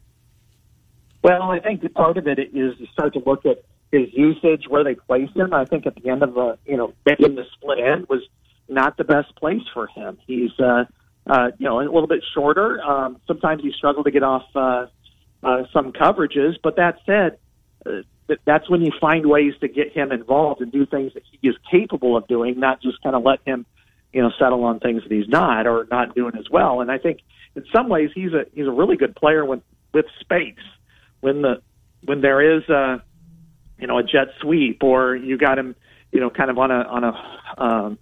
Well, 1.23 1.43
I 1.43 1.59
think 1.59 1.81
that 1.81 1.93
part 1.93 2.17
of 2.17 2.27
it 2.27 2.37
is 2.37 2.77
to 2.77 2.85
start 2.91 3.13
to 3.13 3.21
look 3.25 3.45
at 3.45 3.63
his 3.91 4.07
usage, 4.13 4.65
where 4.67 4.83
they 4.83 4.95
placed 4.95 5.35
him. 5.35 5.53
I 5.53 5.65
think 5.65 5.85
at 5.85 5.95
the 5.95 6.09
end 6.09 6.23
of 6.23 6.33
the, 6.33 6.57
you 6.65 6.77
know, 6.77 6.93
making 7.05 7.35
the 7.35 7.45
split 7.53 7.79
end 7.79 8.07
was 8.09 8.21
not 8.67 8.97
the 8.97 9.03
best 9.03 9.35
place 9.35 9.61
for 9.73 9.87
him. 9.87 10.17
He's, 10.27 10.51
uh, 10.59 10.85
uh, 11.25 11.51
you 11.57 11.65
know, 11.65 11.79
a 11.79 11.83
little 11.83 12.07
bit 12.07 12.23
shorter. 12.33 12.81
Um, 12.81 13.19
sometimes 13.27 13.61
he 13.63 13.71
struggled 13.71 14.05
to 14.05 14.11
get 14.11 14.23
off 14.23 14.43
uh, 14.55 14.87
uh, 15.43 15.63
some 15.71 15.93
coverages, 15.93 16.55
but 16.61 16.75
that 16.75 16.99
said, 17.05 17.37
uh, 17.85 18.01
that's 18.45 18.69
when 18.69 18.81
you 18.81 18.91
find 18.99 19.25
ways 19.25 19.53
to 19.61 19.67
get 19.69 19.93
him 19.93 20.11
involved 20.11 20.61
and 20.61 20.71
do 20.71 20.85
things 20.85 21.13
that 21.13 21.23
he 21.31 21.47
is 21.47 21.55
capable 21.71 22.17
of 22.17 22.27
doing, 22.27 22.59
not 22.59 22.81
just 22.81 23.01
kind 23.01 23.15
of 23.15 23.23
let 23.23 23.39
him, 23.45 23.65
you 24.11 24.21
know, 24.21 24.31
settle 24.37 24.63
on 24.65 24.79
things 24.79 25.03
that 25.03 25.11
he's 25.11 25.29
not 25.29 25.65
or 25.65 25.87
not 25.89 26.13
doing 26.13 26.33
as 26.37 26.49
well. 26.49 26.81
And 26.81 26.91
I 26.91 26.97
think 26.97 27.21
in 27.55 27.63
some 27.73 27.87
ways 27.87 28.09
he's 28.13 28.33
a 28.33 28.45
he's 28.53 28.67
a 28.67 28.71
really 28.71 28.97
good 28.97 29.15
player 29.15 29.45
with 29.45 29.61
with 29.93 30.05
space 30.19 30.55
when 31.21 31.41
the 31.41 31.61
when 32.03 32.21
there 32.21 32.57
is 32.57 32.67
a 32.69 33.01
you 33.79 33.87
know 33.87 33.97
a 33.97 34.03
jet 34.03 34.27
sweep 34.41 34.83
or 34.83 35.15
you 35.15 35.37
got 35.37 35.57
him 35.57 35.75
you 36.11 36.19
know 36.19 36.29
kind 36.29 36.49
of 36.49 36.57
on 36.57 36.71
a 36.71 36.81
on 36.81 37.03
a 37.03 37.61
um, 37.61 37.97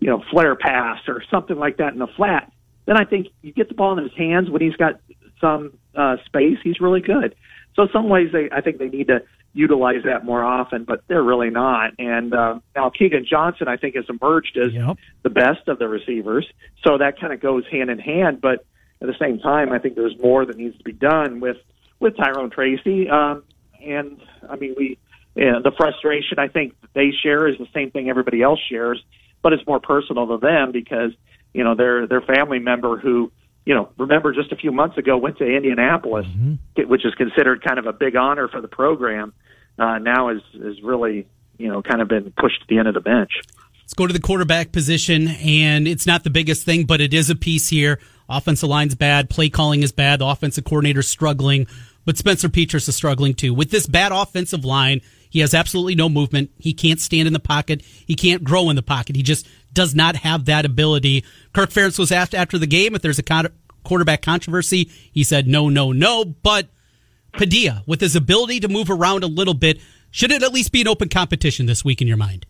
you 0.00 0.08
know 0.08 0.22
flare 0.30 0.56
pass 0.56 1.00
or 1.08 1.22
something 1.30 1.56
like 1.56 1.78
that 1.78 1.92
in 1.92 1.98
the 1.98 2.06
flat, 2.06 2.52
then 2.86 2.96
I 2.96 3.04
think 3.04 3.28
you 3.42 3.52
get 3.52 3.68
the 3.68 3.74
ball 3.74 3.96
in 3.96 4.04
his 4.04 4.14
hands 4.16 4.50
when 4.50 4.60
he's 4.60 4.76
got 4.76 5.00
some 5.40 5.72
uh, 5.94 6.16
space. 6.26 6.58
He's 6.62 6.80
really 6.80 7.00
good. 7.00 7.34
So 7.76 7.88
some 7.92 8.08
ways 8.08 8.30
they 8.32 8.50
I 8.50 8.60
think 8.60 8.78
they 8.78 8.88
need 8.88 9.08
to 9.08 9.22
utilize 9.52 10.02
that 10.04 10.24
more 10.24 10.42
often, 10.44 10.84
but 10.84 11.04
they're 11.06 11.22
really 11.22 11.50
not. 11.50 11.92
And 11.98 12.34
uh, 12.34 12.58
now 12.74 12.90
Keagan 12.90 13.24
Johnson 13.26 13.68
I 13.68 13.76
think 13.76 13.94
has 13.94 14.04
emerged 14.08 14.56
as 14.56 14.72
Yep. 14.72 14.96
the 15.22 15.30
best 15.30 15.68
of 15.68 15.78
the 15.78 15.88
receivers, 15.88 16.46
so 16.84 16.98
that 16.98 17.20
kind 17.20 17.32
of 17.32 17.40
goes 17.40 17.64
hand 17.70 17.90
in 17.90 17.98
hand. 17.98 18.40
But 18.40 18.64
at 19.00 19.06
the 19.06 19.14
same 19.18 19.38
time, 19.38 19.72
I 19.72 19.78
think 19.78 19.96
there's 19.96 20.18
more 20.20 20.44
that 20.44 20.56
needs 20.56 20.76
to 20.78 20.84
be 20.84 20.92
done 20.92 21.40
with 21.40 21.56
with 22.00 22.16
Tyrone 22.16 22.50
Tracy. 22.50 23.08
Um, 23.08 23.44
and 23.82 24.20
I 24.48 24.56
mean, 24.56 24.74
we 24.76 24.98
yeah, 25.34 25.58
the 25.62 25.72
frustration 25.76 26.38
I 26.38 26.48
think 26.48 26.74
they 26.94 27.10
share 27.22 27.48
is 27.48 27.58
the 27.58 27.66
same 27.74 27.90
thing 27.90 28.08
everybody 28.08 28.42
else 28.42 28.60
shares, 28.70 29.02
but 29.42 29.52
it's 29.52 29.66
more 29.66 29.80
personal 29.80 30.28
to 30.28 30.38
them 30.38 30.70
because 30.72 31.10
you 31.52 31.64
know 31.64 31.74
their 31.74 32.06
their 32.06 32.20
family 32.20 32.60
member 32.60 32.98
who 32.98 33.32
you 33.64 33.74
know 33.74 33.88
remember 33.98 34.32
just 34.32 34.52
a 34.52 34.56
few 34.56 34.70
months 34.70 34.96
ago 34.96 35.16
went 35.16 35.38
to 35.38 35.44
Indianapolis, 35.44 36.26
which 36.76 37.04
is 37.04 37.14
considered 37.14 37.64
kind 37.64 37.78
of 37.78 37.86
a 37.86 37.92
big 37.92 38.16
honor 38.16 38.48
for 38.48 38.60
the 38.60 38.68
program. 38.68 39.32
Uh, 39.76 39.98
now 39.98 40.28
is 40.28 40.42
is 40.54 40.80
really 40.82 41.26
you 41.58 41.68
know 41.68 41.82
kind 41.82 42.00
of 42.00 42.08
been 42.08 42.32
pushed 42.38 42.60
to 42.60 42.66
the 42.68 42.78
end 42.78 42.86
of 42.86 42.94
the 42.94 43.00
bench. 43.00 43.32
Let's 43.82 43.94
go 43.94 44.06
to 44.06 44.12
the 44.12 44.20
quarterback 44.20 44.72
position, 44.72 45.28
and 45.28 45.86
it's 45.86 46.06
not 46.06 46.24
the 46.24 46.30
biggest 46.30 46.64
thing, 46.64 46.84
but 46.84 47.00
it 47.00 47.12
is 47.12 47.28
a 47.28 47.34
piece 47.34 47.68
here. 47.68 48.00
Offensive 48.28 48.68
line's 48.68 48.94
bad, 48.94 49.28
play 49.28 49.50
calling 49.50 49.82
is 49.82 49.92
bad, 49.92 50.20
the 50.20 50.26
offensive 50.26 50.64
coordinator's 50.64 51.08
struggling, 51.08 51.66
but 52.06 52.16
Spencer 52.16 52.48
Petras 52.48 52.88
is 52.88 52.96
struggling 52.96 53.34
too. 53.34 53.52
With 53.52 53.70
this 53.70 53.86
bad 53.86 54.10
offensive 54.12 54.64
line, 54.64 55.02
he 55.34 55.40
has 55.40 55.52
absolutely 55.52 55.96
no 55.96 56.08
movement. 56.08 56.52
He 56.60 56.72
can't 56.72 57.00
stand 57.00 57.26
in 57.26 57.32
the 57.32 57.40
pocket. 57.40 57.82
He 57.82 58.14
can't 58.14 58.44
grow 58.44 58.70
in 58.70 58.76
the 58.76 58.84
pocket. 58.84 59.16
He 59.16 59.22
just 59.24 59.48
does 59.72 59.92
not 59.92 60.14
have 60.14 60.44
that 60.44 60.64
ability. 60.64 61.24
Kirk 61.52 61.70
Ferentz 61.70 61.98
was 61.98 62.12
asked 62.12 62.36
after 62.36 62.56
the 62.56 62.68
game 62.68 62.94
if 62.94 63.02
there's 63.02 63.18
a 63.18 63.22
con- 63.24 63.48
quarterback 63.82 64.22
controversy. 64.22 64.88
He 65.12 65.24
said 65.24 65.48
no, 65.48 65.68
no, 65.68 65.90
no. 65.90 66.24
But 66.24 66.68
Padilla, 67.32 67.82
with 67.84 68.00
his 68.00 68.14
ability 68.14 68.60
to 68.60 68.68
move 68.68 68.88
around 68.88 69.24
a 69.24 69.26
little 69.26 69.54
bit, 69.54 69.80
should 70.12 70.30
it 70.30 70.44
at 70.44 70.52
least 70.52 70.70
be 70.70 70.82
an 70.82 70.86
open 70.86 71.08
competition 71.08 71.66
this 71.66 71.84
week 71.84 72.00
in 72.00 72.06
your 72.06 72.16
mind? 72.16 72.46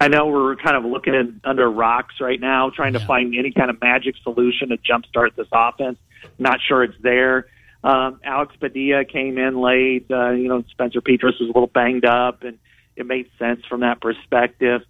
I 0.00 0.08
know 0.08 0.28
we're 0.28 0.56
kind 0.56 0.78
of 0.78 0.86
looking 0.90 1.12
in, 1.12 1.42
under 1.44 1.70
rocks 1.70 2.14
right 2.22 2.40
now, 2.40 2.70
trying 2.70 2.94
to 2.94 3.00
Yeah. 3.00 3.06
find 3.06 3.34
any 3.36 3.52
kind 3.52 3.68
of 3.68 3.78
magic 3.82 4.14
solution 4.22 4.70
to 4.70 4.78
jumpstart 4.78 5.34
this 5.36 5.48
offense. 5.52 5.98
Not 6.38 6.58
sure 6.66 6.82
it's 6.84 6.96
there. 7.02 7.48
Um, 7.82 8.20
Alex 8.24 8.54
Padilla 8.60 9.04
came 9.04 9.38
in 9.38 9.60
late. 9.60 10.06
Uh, 10.10 10.30
you 10.30 10.48
know, 10.48 10.62
Spencer 10.70 11.00
Petras 11.00 11.40
was 11.40 11.42
a 11.42 11.46
little 11.46 11.66
banged 11.66 12.04
up, 12.04 12.42
and 12.42 12.58
it 12.96 13.06
made 13.06 13.30
sense 13.38 13.60
from 13.68 13.80
that 13.80 14.00
perspective. 14.00 14.82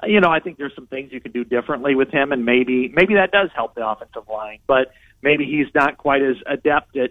Uh, 0.00 0.06
You 0.06 0.20
know, 0.20 0.30
I 0.30 0.40
think 0.40 0.58
there's 0.58 0.74
some 0.74 0.86
things 0.86 1.12
you 1.12 1.20
could 1.20 1.32
do 1.32 1.44
differently 1.44 1.94
with 1.94 2.10
him, 2.10 2.32
and 2.32 2.44
maybe 2.44 2.88
maybe 2.94 3.14
that 3.14 3.32
does 3.32 3.50
help 3.54 3.74
the 3.74 3.86
offensive 3.86 4.28
line. 4.28 4.58
But 4.66 4.92
maybe 5.22 5.44
he's 5.44 5.72
not 5.74 5.98
quite 5.98 6.22
as 6.22 6.36
adept 6.46 6.96
at 6.96 7.10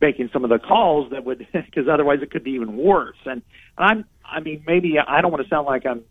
making 0.00 0.30
some 0.32 0.44
of 0.44 0.50
the 0.50 0.58
calls 0.58 1.10
that 1.12 1.24
would, 1.24 1.46
because 1.52 1.88
otherwise 1.88 2.18
it 2.22 2.30
could 2.30 2.44
be 2.44 2.52
even 2.52 2.76
worse. 2.76 3.16
And 3.24 3.42
I'm, 3.78 4.04
I 4.24 4.40
mean, 4.40 4.64
maybe 4.66 4.98
I 4.98 5.20
don't 5.20 5.30
want 5.30 5.44
to 5.44 5.48
sound 5.48 5.66
like 5.66 5.86
I'm 5.86 6.02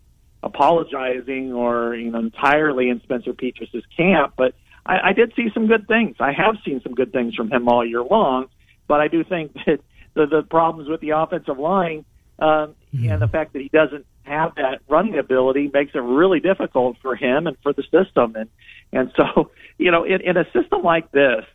apologizing 0.42 1.54
or 1.54 1.96
you 1.96 2.12
know 2.12 2.20
entirely 2.20 2.90
in 2.90 3.02
Spencer 3.02 3.34
Petras's 3.34 3.84
camp, 3.96 4.34
but 4.38 4.54
I, 4.86 5.10
I 5.10 5.14
did 5.14 5.34
see 5.36 5.48
some 5.54 5.68
good 5.68 5.88
things. 5.88 6.18
I 6.20 6.32
have 6.34 6.56
seen 6.66 6.82
some 6.84 6.94
good 6.94 7.12
things 7.12 7.34
from 7.36 7.52
him 7.52 7.68
all 7.68 7.86
year 7.86 8.04
long, 8.04 8.48
but 8.88 9.02
I 9.02 9.08
do 9.08 9.24
think 9.24 9.54
that 9.66 9.80
the 10.14 10.26
the 10.26 10.44
problems 10.44 10.90
with 10.90 11.02
the 11.02 11.12
offensive 11.12 11.60
line 11.60 12.06
um, 12.40 12.76
and 12.94 13.22
the 13.22 13.28
fact 13.28 13.54
that 13.54 13.62
he 13.62 13.70
doesn't 13.70 14.06
have 14.24 14.56
that 14.56 14.80
running 14.88 15.18
ability 15.18 15.70
makes 15.74 15.94
it 15.94 16.00
really 16.00 16.40
difficult 16.40 16.98
for 17.02 17.16
him 17.16 17.48
and 17.48 17.58
for 17.62 17.74
the 17.74 17.84
system. 17.84 18.36
And 18.36 18.50
and 18.92 19.12
so 19.16 19.52
you 19.78 19.92
know 19.92 20.04
in, 20.04 20.22
in 20.22 20.38
a 20.38 20.46
system 20.52 20.82
like 20.84 21.12
this, 21.12 21.46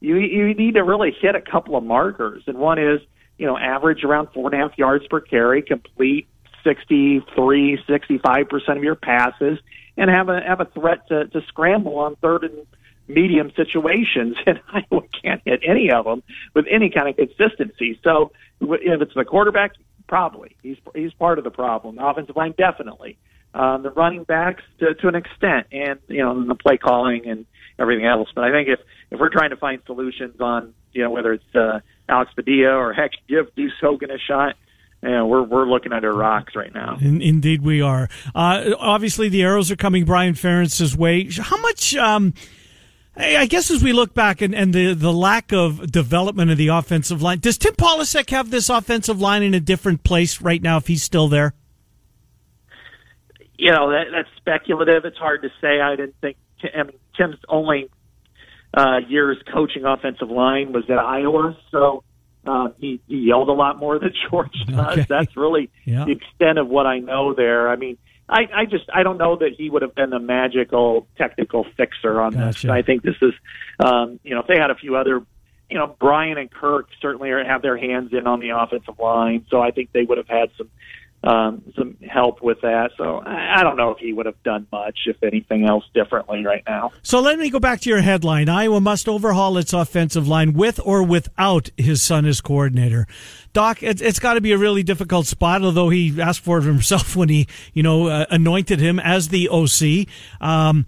you 0.00 0.16
you 0.16 0.54
need 0.54 0.74
to 0.74 0.84
really 0.84 1.14
hit 1.20 1.34
a 1.34 1.40
couple 1.40 1.76
of 1.76 1.84
markers, 1.84 2.44
and 2.46 2.58
one 2.58 2.78
is 2.78 3.00
you 3.36 3.46
know 3.46 3.56
average 3.56 4.04
around 4.04 4.28
four 4.32 4.52
and 4.52 4.60
a 4.60 4.68
half 4.68 4.76
yards 4.78 5.06
per 5.08 5.20
carry, 5.20 5.62
complete 5.62 6.28
63, 6.64 7.78
65 7.86 8.48
percent 8.48 8.78
of 8.78 8.84
your 8.84 8.94
passes, 8.94 9.58
and 9.96 10.10
have 10.10 10.28
a 10.28 10.40
have 10.40 10.60
a 10.60 10.66
threat 10.66 11.08
to, 11.08 11.26
to 11.28 11.40
scramble 11.48 11.98
on 11.98 12.16
third 12.16 12.44
and 12.44 12.66
medium 13.08 13.50
situations, 13.56 14.36
and 14.46 14.60
Iowa 14.68 15.02
can't 15.22 15.42
hit 15.44 15.60
any 15.66 15.90
of 15.90 16.04
them 16.04 16.22
with 16.54 16.66
any 16.70 16.90
kind 16.90 17.08
of 17.08 17.16
consistency. 17.16 17.98
So 18.04 18.32
if 18.60 19.02
it's 19.02 19.14
the 19.14 19.24
quarterback, 19.24 19.72
probably 20.06 20.56
he's 20.62 20.76
he's 20.94 21.12
part 21.14 21.38
of 21.38 21.44
the 21.44 21.50
problem. 21.50 21.96
The 21.96 22.06
offensive 22.06 22.36
line, 22.36 22.54
definitely. 22.56 23.18
Um, 23.54 23.82
the 23.82 23.90
running 23.90 24.24
backs 24.24 24.62
to, 24.78 24.94
to 24.94 25.08
an 25.08 25.14
extent, 25.14 25.68
and 25.72 25.98
you 26.08 26.22
know 26.22 26.44
the 26.44 26.54
play 26.54 26.76
calling 26.76 27.26
and 27.26 27.46
everything 27.78 28.06
else. 28.06 28.28
But 28.34 28.44
I 28.44 28.50
think 28.50 28.68
if 28.68 28.80
if 29.10 29.18
we're 29.18 29.30
trying 29.30 29.50
to 29.50 29.56
find 29.56 29.80
solutions 29.86 30.40
on 30.40 30.74
you 30.92 31.02
know 31.02 31.10
whether 31.10 31.32
it's 31.32 31.54
uh, 31.54 31.80
Alex 32.08 32.30
Padilla 32.34 32.74
or 32.74 32.92
heck 32.92 33.12
give 33.28 33.54
Deuce 33.54 33.72
Hogan 33.80 34.10
a 34.10 34.18
shot, 34.18 34.56
know, 35.02 35.26
we're 35.26 35.42
we're 35.42 35.66
looking 35.66 35.92
under 35.92 36.12
rocks 36.12 36.54
right 36.56 36.72
now. 36.74 36.98
In, 37.00 37.22
indeed, 37.22 37.62
we 37.62 37.80
are. 37.80 38.08
Uh, 38.34 38.70
obviously, 38.78 39.28
the 39.28 39.42
arrows 39.42 39.70
are 39.70 39.76
coming 39.76 40.04
Brian 40.04 40.34
Ferentz's 40.34 40.96
way. 40.96 41.28
How 41.30 41.56
much? 41.58 41.94
Um, 41.96 42.34
I 43.20 43.46
guess 43.46 43.70
as 43.70 43.82
we 43.82 43.92
look 43.92 44.14
back 44.14 44.40
and, 44.40 44.54
and 44.54 44.72
the, 44.72 44.94
the 44.94 45.12
lack 45.12 45.52
of 45.52 45.90
development 45.90 46.50
of 46.52 46.56
the 46.56 46.68
offensive 46.68 47.20
line, 47.20 47.40
does 47.40 47.58
Tim 47.58 47.74
Polasek 47.74 48.30
have 48.30 48.50
this 48.50 48.68
offensive 48.68 49.20
line 49.20 49.42
in 49.42 49.54
a 49.54 49.60
different 49.60 50.04
place 50.04 50.40
right 50.40 50.62
now 50.62 50.76
if 50.76 50.86
he's 50.86 51.02
still 51.02 51.26
there? 51.26 51.54
You 53.58 53.72
know, 53.72 53.90
that, 53.90 54.04
that's 54.12 54.28
speculative. 54.36 55.04
It's 55.04 55.16
hard 55.18 55.42
to 55.42 55.48
say. 55.60 55.80
I 55.80 55.96
didn't 55.96 56.14
think, 56.20 56.36
I 56.74 56.84
mean, 56.84 56.96
Tim's 57.16 57.38
only 57.48 57.90
uh, 58.72 58.98
years 59.08 59.36
coaching 59.52 59.84
offensive 59.84 60.30
line 60.30 60.72
was 60.72 60.84
at 60.88 60.98
Iowa, 60.98 61.56
so 61.72 62.04
uh, 62.46 62.68
he, 62.78 63.00
he 63.08 63.16
yelled 63.18 63.48
a 63.48 63.52
lot 63.52 63.78
more 63.78 63.98
than 63.98 64.12
George 64.30 64.52
does. 64.68 64.78
Okay. 64.98 65.06
That's 65.08 65.36
really 65.36 65.70
Yeah. 65.84 66.04
the 66.04 66.12
extent 66.12 66.58
of 66.58 66.68
what 66.68 66.86
I 66.86 67.00
know 67.00 67.34
there. 67.34 67.68
I 67.68 67.74
mean, 67.74 67.98
I, 68.28 68.40
I 68.54 68.64
just 68.66 68.84
I 68.92 69.02
don't 69.02 69.18
know 69.18 69.36
that 69.36 69.52
he 69.56 69.70
would 69.70 69.82
have 69.82 69.94
been 69.94 70.10
the 70.10 70.18
magical 70.18 71.06
technical 71.16 71.64
fixer 71.76 72.20
on 72.20 72.32
Gotcha. 72.34 72.66
this. 72.66 72.70
I 72.70 72.82
think 72.82 73.02
this 73.02 73.16
is, 73.22 73.32
um, 73.80 74.20
you 74.22 74.34
know, 74.34 74.40
if 74.40 74.46
they 74.46 74.58
had 74.58 74.70
a 74.70 74.74
few 74.74 74.96
other, 74.96 75.22
you 75.70 75.78
know, 75.78 75.96
Brian 75.98 76.36
and 76.36 76.50
Kirk 76.50 76.88
certainly 77.00 77.30
are, 77.30 77.42
have 77.42 77.62
their 77.62 77.78
hands 77.78 78.12
in 78.12 78.26
on 78.26 78.40
the 78.40 78.50
offensive 78.50 78.98
line, 78.98 79.46
so 79.48 79.60
I 79.60 79.70
think 79.70 79.92
they 79.92 80.02
would 80.02 80.18
have 80.18 80.28
had 80.28 80.50
some 80.58 80.68
um, 81.24 81.62
some 81.76 81.96
help 82.08 82.42
with 82.42 82.60
that. 82.62 82.90
So 82.96 83.20
I, 83.24 83.62
don't 83.62 83.76
know 83.76 83.90
if 83.90 83.98
he 83.98 84.12
would 84.12 84.26
have 84.26 84.40
done 84.44 84.66
much, 84.70 85.00
if 85.06 85.20
anything 85.22 85.66
else, 85.66 85.84
differently 85.92 86.44
right 86.44 86.62
now. 86.66 86.92
So 87.02 87.20
let 87.20 87.38
me 87.38 87.50
go 87.50 87.58
back 87.58 87.80
to 87.82 87.90
your 87.90 88.00
headline. 88.00 88.48
Iowa 88.48 88.80
must 88.80 89.08
overhaul 89.08 89.58
its 89.58 89.72
offensive 89.72 90.28
line 90.28 90.52
with 90.52 90.78
or 90.84 91.02
without 91.02 91.70
his 91.76 92.02
son 92.02 92.24
as 92.24 92.40
coordinator. 92.40 93.06
Doc, 93.52 93.82
it's, 93.82 94.00
it's 94.00 94.20
got 94.20 94.34
to 94.34 94.40
be 94.40 94.52
a 94.52 94.58
really 94.58 94.82
difficult 94.84 95.26
spot, 95.26 95.62
although 95.62 95.88
he 95.88 96.20
asked 96.20 96.40
for 96.40 96.58
it 96.58 96.64
himself 96.64 97.16
when 97.16 97.28
he, 97.28 97.48
you 97.74 97.82
know, 97.82 98.06
uh, 98.06 98.26
anointed 98.30 98.78
him 98.78 99.00
as 99.00 99.28
the 99.28 99.48
OC. 99.48 100.06
Um, 100.40 100.86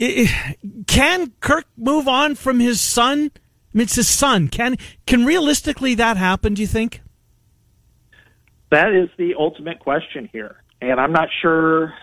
i- 0.00 0.28
i- 0.28 0.56
can 0.86 1.32
Kirk 1.40 1.66
move 1.76 2.06
on 2.06 2.36
from 2.36 2.60
his 2.60 2.80
son? 2.80 3.30
I 3.34 3.78
mean, 3.78 3.82
it's 3.82 3.96
his 3.96 4.08
son. 4.08 4.46
Can 4.46 4.76
can 5.04 5.24
realistically 5.24 5.96
that 5.96 6.16
happen? 6.16 6.54
Do 6.54 6.62
you 6.62 6.68
think? 6.68 7.00
That 8.74 8.92
is 8.92 9.08
the 9.16 9.34
ultimate 9.38 9.78
question 9.78 10.28
here. 10.32 10.56
And 10.80 11.00
I'm 11.00 11.12
not 11.12 11.28
sure 11.40 11.94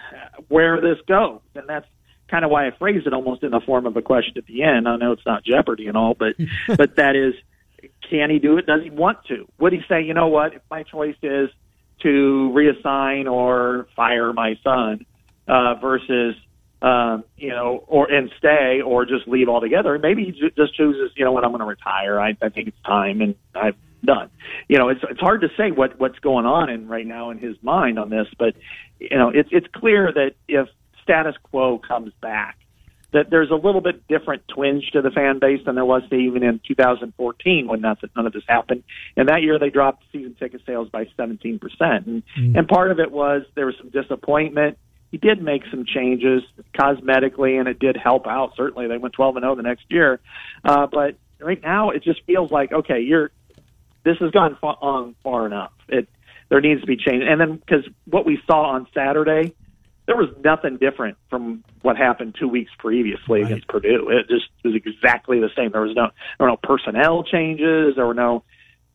where 0.47 0.81
this 0.81 0.97
goes. 1.07 1.41
And 1.53 1.67
that's 1.67 1.85
kind 2.29 2.45
of 2.45 2.51
why 2.51 2.67
I 2.67 2.71
phrased 2.71 3.05
it 3.05 3.13
almost 3.13 3.43
in 3.43 3.51
the 3.51 3.59
form 3.59 3.85
of 3.85 3.95
a 3.97 4.01
question 4.01 4.33
at 4.37 4.45
the 4.45 4.63
end. 4.63 4.87
I 4.87 4.95
know 4.95 5.11
it's 5.11 5.25
not 5.25 5.43
Jeopardy 5.43 5.87
and 5.87 5.97
all, 5.97 6.15
but 6.15 6.35
but 6.77 6.95
that 6.95 7.15
is 7.15 7.33
can 8.09 8.29
he 8.29 8.39
do 8.39 8.57
it? 8.57 8.65
Does 8.65 8.83
he 8.83 8.89
want 8.89 9.19
to? 9.27 9.47
Would 9.59 9.73
he 9.73 9.81
say, 9.89 10.03
you 10.03 10.13
know 10.13 10.27
what, 10.27 10.53
if 10.53 10.61
my 10.69 10.83
choice 10.83 11.15
is 11.21 11.49
to 12.03 12.51
reassign 12.55 13.31
or 13.31 13.87
fire 13.95 14.33
my 14.33 14.57
son 14.63 15.05
uh, 15.47 15.75
versus 15.75 16.35
um, 16.81 17.23
you 17.37 17.49
know, 17.49 17.83
or 17.87 18.11
and 18.11 18.31
stay, 18.39 18.81
or 18.83 19.05
just 19.05 19.27
leave 19.27 19.47
altogether. 19.47 19.99
Maybe 19.99 20.25
he 20.25 20.31
ju- 20.31 20.49
just 20.57 20.75
chooses, 20.75 21.11
you 21.15 21.23
know, 21.23 21.31
what 21.31 21.43
I'm 21.43 21.51
going 21.51 21.59
to 21.59 21.65
retire. 21.67 22.19
I, 22.19 22.35
I 22.41 22.49
think 22.49 22.69
it's 22.69 22.81
time, 22.83 23.21
and 23.21 23.35
I'm 23.53 23.75
done. 24.03 24.29
You 24.67 24.77
know, 24.77 24.89
it's 24.89 25.01
it's 25.09 25.19
hard 25.19 25.41
to 25.41 25.49
say 25.57 25.71
what 25.71 25.99
what's 25.99 26.19
going 26.19 26.45
on 26.45 26.69
in 26.69 26.87
right 26.87 27.05
now 27.05 27.29
in 27.29 27.37
his 27.37 27.55
mind 27.61 27.99
on 27.99 28.09
this, 28.09 28.27
but 28.37 28.55
you 28.99 29.17
know, 29.17 29.29
it's 29.29 29.49
it's 29.51 29.67
clear 29.73 30.11
that 30.13 30.31
if 30.47 30.67
status 31.03 31.35
quo 31.43 31.79
comes 31.79 32.13
back, 32.21 32.57
that 33.13 33.29
there's 33.29 33.51
a 33.51 33.55
little 33.55 33.81
bit 33.81 34.07
different 34.07 34.47
twinge 34.47 34.91
to 34.93 35.01
the 35.01 35.11
fan 35.11 35.39
base 35.39 35.61
than 35.65 35.75
there 35.75 35.85
was 35.85 36.03
say, 36.09 36.17
even 36.17 36.43
in 36.43 36.59
2014 36.67 37.67
when 37.67 37.81
nothing, 37.81 38.09
none 38.15 38.25
of 38.25 38.33
this 38.33 38.43
happened. 38.47 38.83
And 39.17 39.29
that 39.29 39.41
year 39.41 39.59
they 39.59 39.69
dropped 39.69 40.03
season 40.11 40.35
ticket 40.39 40.61
sales 40.65 40.89
by 40.89 41.07
17 41.17 41.59
percent, 41.59 42.07
and 42.07 42.23
and 42.35 42.67
part 42.67 42.91
of 42.91 42.99
it 42.99 43.11
was 43.11 43.43
there 43.55 43.65
was 43.65 43.75
some 43.77 43.89
disappointment 43.89 44.77
he 45.11 45.17
did 45.17 45.41
make 45.41 45.63
some 45.69 45.85
changes 45.85 46.41
cosmetically, 46.73 47.59
and 47.59 47.67
it 47.67 47.79
did 47.79 47.97
help 47.97 48.25
out. 48.25 48.53
Certainly, 48.55 48.87
they 48.87 48.97
went 48.97 49.13
12 49.13 49.35
and 49.35 49.43
0 49.43 49.55
the 49.55 49.63
next 49.63 49.83
year. 49.89 50.21
Uh, 50.63 50.87
but 50.87 51.17
right 51.39 51.61
now, 51.61 51.89
it 51.89 52.01
just 52.01 52.23
feels 52.23 52.49
like 52.49 52.71
okay, 52.71 53.01
you're 53.01 53.31
this 54.03 54.17
has 54.19 54.31
gone 54.31 54.57
far, 54.59 54.77
on 54.81 55.15
far 55.23 55.45
enough. 55.45 55.71
It 55.87 56.07
there 56.49 56.59
needs 56.59 56.81
to 56.81 56.87
be 56.87 56.97
change. 56.97 57.23
And 57.25 57.39
then 57.39 57.55
because 57.55 57.85
what 58.05 58.25
we 58.25 58.39
saw 58.45 58.71
on 58.71 58.85
Saturday, 58.93 59.53
there 60.05 60.17
was 60.17 60.29
nothing 60.43 60.77
different 60.77 61.17
from 61.29 61.63
what 61.81 61.95
happened 61.95 62.35
two 62.37 62.47
weeks 62.47 62.71
previously 62.77 63.41
against 63.41 63.67
Purdue. 63.67 64.09
It 64.09 64.27
just 64.27 64.49
was 64.63 64.75
exactly 64.75 65.39
the 65.39 65.49
same. 65.55 65.71
There 65.71 65.81
was 65.81 65.95
no 65.95 66.09
there 66.37 66.47
were 66.47 66.51
no 66.51 66.57
personnel 66.61 67.23
changes. 67.23 67.95
There 67.95 68.05
were 68.05 68.13
no 68.13 68.43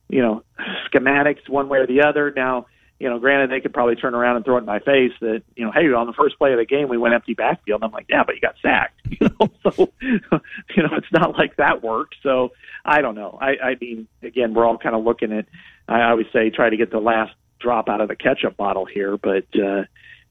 you 0.09 0.21
know 0.21 0.43
schematics 0.91 1.49
one 1.49 1.69
way 1.69 1.79
or 1.79 1.87
the 1.87 2.03
other. 2.03 2.31
Now 2.35 2.67
you 2.99 3.09
know, 3.09 3.19
granted, 3.19 3.51
they 3.51 3.61
could 3.61 3.73
probably 3.73 3.95
turn 3.95 4.15
around 4.15 4.37
and 4.37 4.45
throw 4.45 4.55
it 4.57 4.61
in 4.61 4.65
my 4.65 4.79
face 4.79 5.11
that, 5.21 5.43
you 5.55 5.63
know, 5.63 5.71
hey, 5.71 5.85
on 5.93 6.07
the 6.07 6.13
first 6.13 6.37
play 6.37 6.51
of 6.51 6.57
the 6.57 6.65
game, 6.65 6.89
we 6.89 6.97
went 6.97 7.13
empty 7.13 7.35
backfield. 7.35 7.81
And 7.81 7.89
I'm 7.89 7.91
like, 7.91 8.07
yeah, 8.09 8.23
but 8.25 8.35
you 8.35 8.41
got 8.41 8.55
sacked. 8.61 9.01
You 9.19 9.29
know, 9.39 9.49
so, 9.71 9.91
you 10.01 10.83
know, 10.83 10.89
it's 10.95 11.11
not 11.11 11.37
like 11.37 11.55
that 11.55 11.81
worked. 11.81 12.15
So 12.21 12.51
I 12.85 13.01
don't 13.01 13.15
know. 13.15 13.37
I, 13.41 13.55
I 13.63 13.77
mean, 13.79 14.07
again, 14.21 14.53
we're 14.53 14.65
all 14.65 14.77
kind 14.77 14.95
of 14.95 15.03
looking 15.03 15.31
at, 15.31 15.45
I 15.87 16.03
always 16.09 16.27
say, 16.31 16.51
try 16.51 16.69
to 16.69 16.77
get 16.77 16.91
the 16.91 16.99
last 16.99 17.33
drop 17.59 17.89
out 17.89 18.01
of 18.01 18.09
the 18.09 18.15
ketchup 18.15 18.57
bottle 18.57 18.85
here, 18.85 19.17
but, 19.17 19.45
uh, 19.55 19.83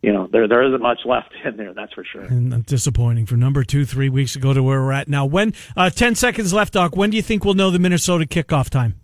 you 0.02 0.12
know, 0.12 0.28
there 0.30 0.46
there 0.46 0.62
isn't 0.68 0.82
much 0.82 1.00
left 1.04 1.32
in 1.44 1.56
there, 1.56 1.74
that's 1.74 1.92
for 1.94 2.04
sure. 2.04 2.22
And 2.22 2.64
disappointing 2.64 3.26
for 3.26 3.36
number 3.36 3.64
two 3.64 3.84
three 3.84 4.08
weeks 4.08 4.36
ago 4.36 4.52
to 4.52 4.62
where 4.62 4.80
we're 4.80 4.92
at 4.92 5.08
now. 5.08 5.24
When 5.24 5.52
uh, 5.76 5.90
ten 5.90 6.14
seconds 6.14 6.52
left, 6.52 6.74
Doc. 6.74 6.96
When 6.96 7.10
do 7.10 7.16
you 7.16 7.22
think 7.22 7.44
we'll 7.44 7.54
know 7.54 7.70
the 7.70 7.80
Minnesota 7.80 8.24
kickoff 8.24 8.70
time? 8.70 9.00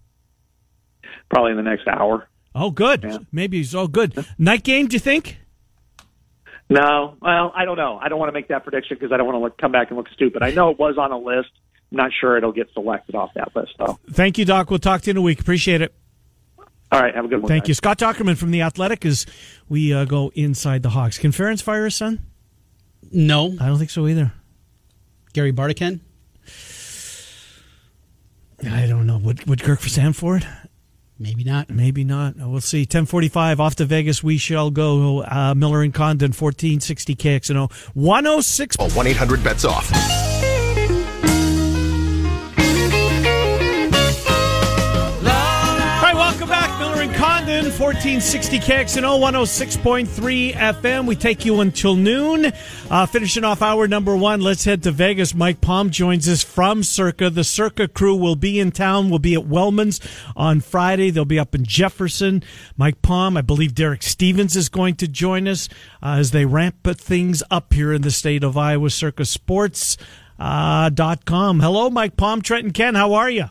Probably 1.28 1.52
in 1.52 1.56
the 1.56 1.62
next 1.64 1.88
hour. 1.88 2.28
Oh, 2.54 2.70
good. 2.70 3.02
Yeah. 3.02 3.18
Maybe 3.30 3.66
all 3.74 3.88
good. 3.88 4.26
Night 4.38 4.62
game? 4.62 4.86
Do 4.86 4.94
you 4.94 5.00
think? 5.00 5.38
No, 6.68 7.16
well, 7.20 7.52
I 7.54 7.64
don't 7.64 7.76
know. 7.76 7.98
I 8.00 8.08
don't 8.08 8.18
want 8.18 8.28
to 8.30 8.32
make 8.32 8.48
that 8.48 8.62
prediction 8.62 8.96
because 8.98 9.12
I 9.12 9.18
don't 9.18 9.26
want 9.26 9.36
to 9.36 9.40
look, 9.40 9.58
come 9.58 9.72
back 9.72 9.88
and 9.88 9.96
look 9.96 10.08
stupid. 10.14 10.42
I 10.42 10.52
know 10.52 10.70
it 10.70 10.78
was 10.78 10.96
on 10.96 11.12
a 11.12 11.18
list. 11.18 11.50
I'm 11.90 11.98
not 11.98 12.10
sure 12.18 12.38
it'll 12.38 12.52
get 12.52 12.72
selected 12.72 13.14
off 13.14 13.30
that 13.34 13.54
list, 13.54 13.72
though. 13.78 13.98
Thank 14.10 14.38
you, 14.38 14.46
Doc. 14.46 14.70
We'll 14.70 14.78
talk 14.78 15.02
to 15.02 15.06
you 15.08 15.12
in 15.12 15.16
a 15.18 15.22
week. 15.22 15.40
Appreciate 15.40 15.82
it. 15.82 15.94
All 16.90 17.00
right, 17.00 17.14
have 17.14 17.24
a 17.24 17.28
good 17.28 17.42
one. 17.42 17.48
Thank 17.48 17.64
guys. 17.64 17.68
you, 17.68 17.74
Scott 17.74 17.98
Dochterman 17.98 18.36
from 18.36 18.50
the 18.50 18.62
Athletic. 18.62 19.04
As 19.04 19.26
we 19.68 19.92
uh, 19.92 20.04
go 20.04 20.30
inside 20.34 20.82
the 20.82 20.90
Hawks, 20.90 21.18
can 21.18 21.30
Ferentz 21.30 21.62
fire 21.62 21.84
his 21.84 21.94
son? 21.94 22.20
No, 23.10 23.54
I 23.60 23.66
don't 23.66 23.78
think 23.78 23.90
so 23.90 24.06
either. 24.06 24.32
Gary 25.32 25.52
Barta 25.52 25.76
can. 25.76 26.00
I 28.70 28.86
don't 28.86 29.06
know. 29.06 29.18
Would 29.18 29.46
would 29.46 29.62
Kirk 29.62 29.80
for 29.80 30.36
it? 30.36 30.46
Maybe 31.22 31.44
not. 31.44 31.70
Maybe 31.70 32.02
not. 32.04 32.34
Uh, 32.40 32.48
We'll 32.48 32.60
see. 32.60 32.80
1045 32.80 33.60
off 33.60 33.76
to 33.76 33.84
Vegas. 33.84 34.22
We 34.22 34.36
shall 34.38 34.70
go. 34.70 35.22
Uh, 35.22 35.54
Miller 35.56 35.82
and 35.82 35.94
Condon, 35.94 36.32
1460 36.32 37.14
KXNO. 37.14 37.72
106. 37.94 38.76
1 38.78 39.06
800 39.06 39.44
bets 39.44 39.64
off. 39.64 39.88
Condon, 47.52 47.70
1460 47.70 48.58
KXNO, 48.60 49.20
106.3 49.20 50.54
FM. 50.54 51.06
We 51.06 51.14
take 51.14 51.44
you 51.44 51.60
until 51.60 51.96
noon. 51.96 52.50
Uh, 52.90 53.04
finishing 53.04 53.44
off 53.44 53.60
hour 53.60 53.86
number 53.86 54.16
one, 54.16 54.40
let's 54.40 54.64
head 54.64 54.82
to 54.84 54.90
Vegas. 54.90 55.34
Mike 55.34 55.60
Palm 55.60 55.90
joins 55.90 56.26
us 56.30 56.42
from 56.42 56.82
Circa. 56.82 57.28
The 57.28 57.44
Circa 57.44 57.88
crew 57.88 58.16
will 58.16 58.36
be 58.36 58.58
in 58.58 58.70
town. 58.70 59.10
We'll 59.10 59.18
be 59.18 59.34
at 59.34 59.46
Wellman's 59.46 60.00
on 60.34 60.60
Friday. 60.60 61.10
They'll 61.10 61.26
be 61.26 61.38
up 61.38 61.54
in 61.54 61.64
Jefferson. 61.64 62.42
Mike 62.78 63.02
Palm, 63.02 63.36
I 63.36 63.42
believe 63.42 63.74
Derek 63.74 64.02
Stevens 64.02 64.56
is 64.56 64.70
going 64.70 64.94
to 64.96 65.06
join 65.06 65.46
us 65.46 65.68
uh, 66.02 66.16
as 66.18 66.30
they 66.30 66.46
ramp 66.46 66.76
things 66.96 67.42
up 67.50 67.74
here 67.74 67.92
in 67.92 68.00
the 68.00 68.10
state 68.10 68.44
of 68.44 68.56
Iowa. 68.56 68.88
Circa 68.88 69.26
Sports. 69.26 69.98
Uh, 70.38 70.88
dot 70.88 71.24
com. 71.24 71.60
Hello, 71.60 71.88
Mike 71.90 72.16
Palm, 72.16 72.42
Trent 72.42 72.64
and 72.64 72.74
Ken. 72.74 72.94
How 72.96 73.12
are 73.12 73.30
you? 73.30 73.44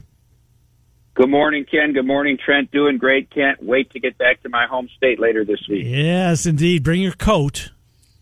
Good 1.14 1.30
morning, 1.30 1.66
Ken. 1.70 1.91
Good 1.91 2.07
morning, 2.07 2.38
Trent. 2.43 2.72
Doing 2.72 2.97
great. 2.97 3.30
Can't 3.30 3.62
wait 3.62 3.91
to 3.91 3.99
get 3.99 4.18
back 4.18 4.41
to 4.43 4.49
my 4.49 4.66
home 4.66 4.88
state 4.95 5.20
later 5.20 5.43
this 5.43 5.59
week. 5.68 5.84
Yes, 5.86 6.45
indeed. 6.45 6.84
Bring 6.84 7.01
your 7.01 7.12
coat. 7.12 7.72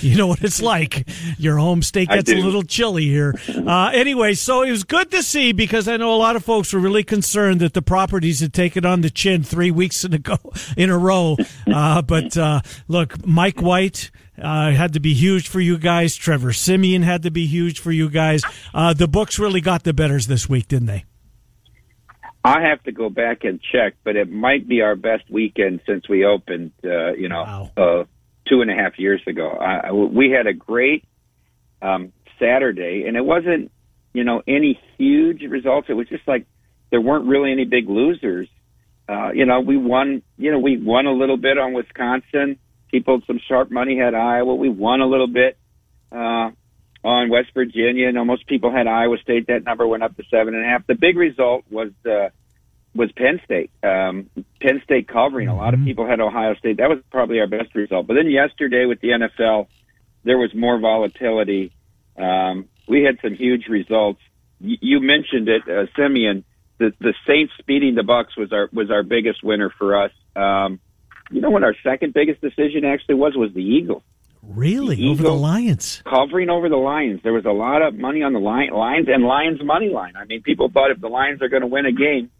you 0.00 0.16
know 0.16 0.28
what 0.28 0.44
it's 0.44 0.62
like. 0.62 1.08
Your 1.38 1.56
home 1.56 1.82
state 1.82 2.08
gets 2.08 2.30
a 2.30 2.36
little 2.36 2.62
chilly 2.62 3.06
here. 3.06 3.34
Uh, 3.48 3.90
anyway, 3.92 4.34
so 4.34 4.62
it 4.62 4.70
was 4.70 4.84
good 4.84 5.10
to 5.10 5.24
see 5.24 5.52
because 5.52 5.88
I 5.88 5.96
know 5.96 6.14
a 6.14 6.16
lot 6.16 6.36
of 6.36 6.44
folks 6.44 6.72
were 6.72 6.78
really 6.78 7.02
concerned 7.02 7.60
that 7.60 7.74
the 7.74 7.82
properties 7.82 8.38
had 8.38 8.52
taken 8.52 8.86
on 8.86 9.00
the 9.00 9.10
chin 9.10 9.42
three 9.42 9.72
weeks 9.72 10.04
in 10.04 10.14
a 10.14 10.18
go 10.18 10.38
in 10.76 10.88
a 10.88 10.96
row. 10.96 11.36
Uh, 11.66 12.00
but 12.00 12.36
uh, 12.36 12.60
look, 12.88 13.26
Mike 13.26 13.60
White. 13.60 14.10
Uh, 14.38 14.70
had 14.70 14.92
to 14.92 15.00
be 15.00 15.14
huge 15.14 15.48
for 15.48 15.60
you 15.60 15.78
guys. 15.78 16.14
Trevor 16.14 16.52
Siemian 16.52 17.00
had 17.00 17.22
to 17.22 17.30
be 17.30 17.46
huge 17.46 17.80
for 17.80 17.90
you 17.90 18.10
guys. 18.10 18.42
Uh, 18.74 18.92
the 18.92 19.08
books 19.08 19.38
really 19.38 19.62
got 19.62 19.84
the 19.84 19.94
bettors 19.94 20.26
this 20.26 20.46
week, 20.46 20.68
didn't 20.68 20.88
they? 20.88 21.06
I 22.46 22.68
have 22.68 22.82
to 22.84 22.92
go 22.92 23.10
back 23.10 23.44
and 23.44 23.60
check, 23.72 23.94
but 24.04 24.14
it 24.16 24.30
might 24.30 24.68
be 24.68 24.80
our 24.82 24.94
best 24.94 25.24
weekend 25.30 25.80
since 25.86 26.08
we 26.08 26.24
opened. 26.24 26.72
Uh, 26.84 27.12
you 27.14 27.28
know, 27.28 27.42
Wow. 27.42 27.70
uh, 27.76 28.04
two 28.48 28.60
and 28.62 28.70
a 28.70 28.74
half 28.74 28.98
years 28.98 29.20
ago. 29.26 29.48
I, 29.50 29.90
we 29.92 30.30
had 30.30 30.46
a 30.46 30.52
great 30.52 31.04
um, 31.82 32.12
Saturday, 32.38 33.04
and 33.06 33.16
it 33.16 33.24
wasn't 33.24 33.70
you 34.12 34.24
know 34.24 34.42
any 34.46 34.78
huge 34.96 35.42
results. 35.42 35.88
It 35.90 35.94
was 35.94 36.08
just 36.08 36.26
like 36.28 36.46
there 36.90 37.00
weren't 37.00 37.26
really 37.26 37.50
any 37.52 37.64
big 37.64 37.88
losers. 37.88 38.48
Uh, 39.08 39.30
you 39.32 39.44
know, 39.46 39.60
we 39.60 39.76
won. 39.76 40.22
You 40.38 40.52
know, 40.52 40.58
we 40.60 40.76
won 40.76 41.06
a 41.06 41.12
little 41.12 41.36
bit 41.36 41.58
on 41.58 41.72
Wisconsin. 41.72 42.58
People 42.92 43.20
some 43.26 43.40
sharp 43.48 43.70
money 43.70 43.98
had 43.98 44.14
Iowa. 44.14 44.54
We 44.54 44.68
won 44.68 45.00
a 45.00 45.06
little 45.06 45.26
bit 45.26 45.58
uh, 46.12 46.50
on 47.04 47.28
West 47.28 47.48
Virginia. 47.54 48.08
and 48.08 48.26
most 48.26 48.46
people 48.46 48.70
had 48.70 48.86
Iowa 48.86 49.16
State. 49.18 49.48
That 49.48 49.64
number 49.64 49.86
went 49.86 50.02
up 50.04 50.16
to 50.16 50.22
seven 50.30 50.54
and 50.54 50.64
a 50.64 50.68
half. 50.68 50.86
The 50.86 50.94
big 50.94 51.16
result 51.16 51.64
was 51.70 51.90
uh, 52.08 52.28
was 52.96 53.10
Penn 53.12 53.40
State. 53.44 53.70
Um, 53.82 54.30
Penn 54.60 54.80
State 54.84 55.08
covering. 55.08 55.48
A 55.48 55.56
lot 55.56 55.74
of 55.74 55.80
people 55.84 56.06
had 56.06 56.20
Ohio 56.20 56.54
State. 56.54 56.78
That 56.78 56.88
was 56.88 56.98
probably 57.10 57.40
our 57.40 57.46
best 57.46 57.74
result. 57.74 58.06
But 58.06 58.14
then 58.14 58.30
yesterday 58.30 58.86
with 58.86 59.00
the 59.00 59.08
NFL, 59.08 59.66
there 60.24 60.38
was 60.38 60.54
more 60.54 60.78
volatility. 60.78 61.72
Um, 62.18 62.68
we 62.88 63.02
had 63.02 63.18
some 63.22 63.34
huge 63.34 63.66
results. 63.68 64.20
Y- 64.60 64.78
you 64.80 65.00
mentioned 65.00 65.48
it, 65.48 65.62
uh, 65.68 65.86
Siemian. 65.96 66.44
The 66.78 66.92
the 67.00 67.14
Saints 67.26 67.52
beating 67.66 67.94
the 67.94 68.02
Bucks 68.02 68.36
was 68.36 68.52
our 68.52 68.68
was 68.72 68.90
our 68.90 69.02
biggest 69.02 69.42
winner 69.42 69.70
for 69.78 70.02
us. 70.04 70.12
Um, 70.34 70.78
you 71.30 71.40
know 71.40 71.50
what 71.50 71.64
our 71.64 71.74
second 71.82 72.12
biggest 72.14 72.40
decision 72.40 72.84
actually 72.84 73.14
was 73.16 73.34
was 73.34 73.52
the 73.54 73.62
Eagles 73.62 74.02
Really? 74.42 74.96
The 74.96 75.08
Over 75.08 75.22
the 75.24 75.32
Lions? 75.32 76.02
covering 76.08 76.50
over 76.50 76.68
the 76.68 76.76
Lions. 76.76 77.20
There 77.24 77.32
was 77.32 77.46
a 77.46 77.50
lot 77.50 77.82
of 77.82 77.94
money 77.96 78.22
on 78.22 78.32
the 78.32 78.38
Lions 78.38 79.08
and 79.08 79.24
Lions 79.24 79.60
money 79.64 79.88
line. 79.88 80.14
I 80.16 80.24
mean, 80.24 80.42
people 80.42 80.70
thought 80.70 80.90
if 80.92 81.00
the 81.00 81.08
Lions 81.08 81.42
are 81.42 81.48
going 81.48 81.62
to 81.62 81.66
win 81.66 81.86
a 81.86 81.92
game, 81.92 82.30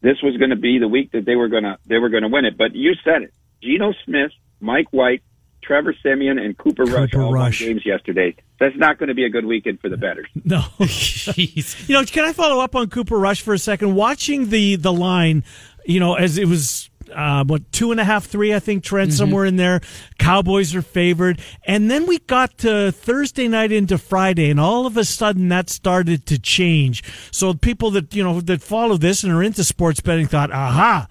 this 0.00 0.16
was 0.22 0.36
going 0.36 0.50
to 0.50 0.56
be 0.56 0.78
the 0.78 0.88
week 0.88 1.12
that 1.12 1.24
they 1.24 1.36
were 1.36 1.48
going 1.48 1.64
to 1.64 1.78
they 1.86 1.98
were 1.98 2.08
going 2.08 2.22
to 2.22 2.28
win 2.28 2.44
it. 2.44 2.56
But 2.56 2.74
you 2.74 2.94
said 3.04 3.22
it: 3.22 3.34
Geno 3.62 3.92
Smith, 4.04 4.30
Mike 4.60 4.88
White, 4.92 5.22
Trevor 5.62 5.94
Siemian, 6.02 6.38
and 6.38 6.56
Cooper, 6.56 6.84
Rush 6.84 7.10
Cooper 7.10 7.22
all 7.22 7.30
won 7.30 7.40
Rush. 7.40 7.60
games 7.60 7.84
yesterday. 7.84 8.34
That's 8.60 8.76
not 8.76 8.98
going 8.98 9.08
to 9.08 9.14
be 9.14 9.24
a 9.24 9.30
good 9.30 9.44
weekend 9.44 9.80
for 9.80 9.88
the 9.88 9.96
bettors. 9.96 10.26
No. 10.44 10.60
Jeez. 10.80 11.88
You 11.88 11.94
know, 11.94 12.04
can 12.04 12.24
I 12.24 12.32
follow 12.32 12.62
up 12.62 12.74
on 12.74 12.88
Cooper 12.88 13.18
Rush 13.18 13.42
for 13.42 13.54
a 13.54 13.58
second? 13.58 13.94
Watching 13.94 14.48
the 14.48 14.76
the 14.76 14.92
line, 14.92 15.44
you 15.84 16.00
know, 16.00 16.14
as 16.14 16.38
it 16.38 16.46
was 16.46 16.87
uh, 17.14 17.44
what 17.44 17.70
two 17.72 17.90
and 17.90 18.00
a 18.00 18.04
half, 18.04 18.26
three, 18.26 18.54
I 18.54 18.58
think, 18.58 18.84
Trent, 18.84 19.12
somewhere 19.12 19.44
in 19.44 19.56
there. 19.56 19.80
Cowboys 20.18 20.74
are 20.74 20.82
favored, 20.82 21.40
and 21.64 21.90
then 21.90 22.06
we 22.06 22.18
got 22.18 22.58
to 22.58 22.92
Thursday 22.92 23.48
night 23.48 23.72
into 23.72 23.98
Friday, 23.98 24.50
and 24.50 24.60
all 24.60 24.86
of 24.86 24.96
a 24.96 25.04
sudden 25.04 25.48
that 25.48 25.70
started 25.70 26.26
to 26.26 26.38
change. 26.38 27.02
So 27.30 27.54
people 27.54 27.90
that 27.92 28.14
you 28.14 28.22
know 28.22 28.40
that 28.40 28.62
follow 28.62 28.96
this 28.96 29.24
and 29.24 29.32
are 29.32 29.42
into 29.42 29.64
sports 29.64 30.00
betting 30.00 30.26
thought, 30.26 30.52
aha. 30.52 31.08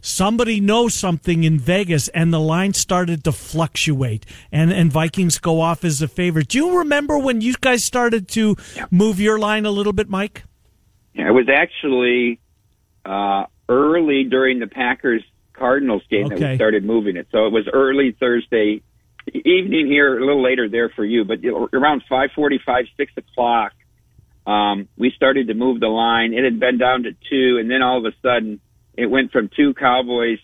Somebody 0.00 0.60
knows 0.60 0.94
something 0.94 1.42
in 1.42 1.58
Vegas, 1.58 2.06
and 2.08 2.32
the 2.32 2.38
line 2.38 2.72
started 2.72 3.24
to 3.24 3.32
fluctuate, 3.32 4.24
and 4.52 4.72
and 4.72 4.92
Vikings 4.92 5.38
go 5.38 5.60
off 5.60 5.84
as 5.84 6.00
a 6.00 6.06
favorite. 6.08 6.48
Do 6.48 6.58
you 6.58 6.78
remember 6.78 7.18
when 7.18 7.40
you 7.40 7.54
guys 7.60 7.82
started 7.82 8.28
to 8.28 8.54
move 8.92 9.18
your 9.18 9.40
line 9.40 9.66
a 9.66 9.72
little 9.72 9.92
bit, 9.92 10.08
Mike? 10.08 10.44
Yeah, 11.14 11.28
it 11.28 11.32
was 11.32 11.48
actually 11.48 12.38
uh, 13.04 13.46
early 13.68 14.24
during 14.24 14.60
the 14.60 14.68
Packers 14.68 15.24
Cardinals 15.58 16.02
game 16.08 16.28
that 16.28 16.38
we 16.38 16.56
started 16.56 16.84
moving 16.84 17.16
it. 17.16 17.28
So 17.32 17.46
it 17.46 17.52
was 17.52 17.68
early 17.72 18.16
Thursday 18.18 18.82
evening 19.34 19.86
here, 19.86 20.16
a 20.16 20.20
little 20.20 20.42
later 20.42 20.68
there 20.68 20.88
for 20.88 21.04
you, 21.04 21.24
but 21.24 21.38
around 21.72 22.02
five 22.08 22.30
forty-five, 22.34 22.86
six 22.96 23.12
o'clock, 23.16 23.72
um, 24.46 24.88
we 24.96 25.12
started 25.14 25.48
to 25.48 25.54
move 25.54 25.80
the 25.80 25.88
line. 25.88 26.32
It 26.32 26.44
had 26.44 26.58
been 26.58 26.78
down 26.78 27.02
to 27.02 27.12
two, 27.28 27.58
and 27.60 27.70
then 27.70 27.82
all 27.82 27.98
of 27.98 28.04
a 28.04 28.16
sudden, 28.22 28.60
it 28.96 29.06
went 29.06 29.32
from 29.32 29.50
two 29.54 29.74
Cowboys 29.74 30.38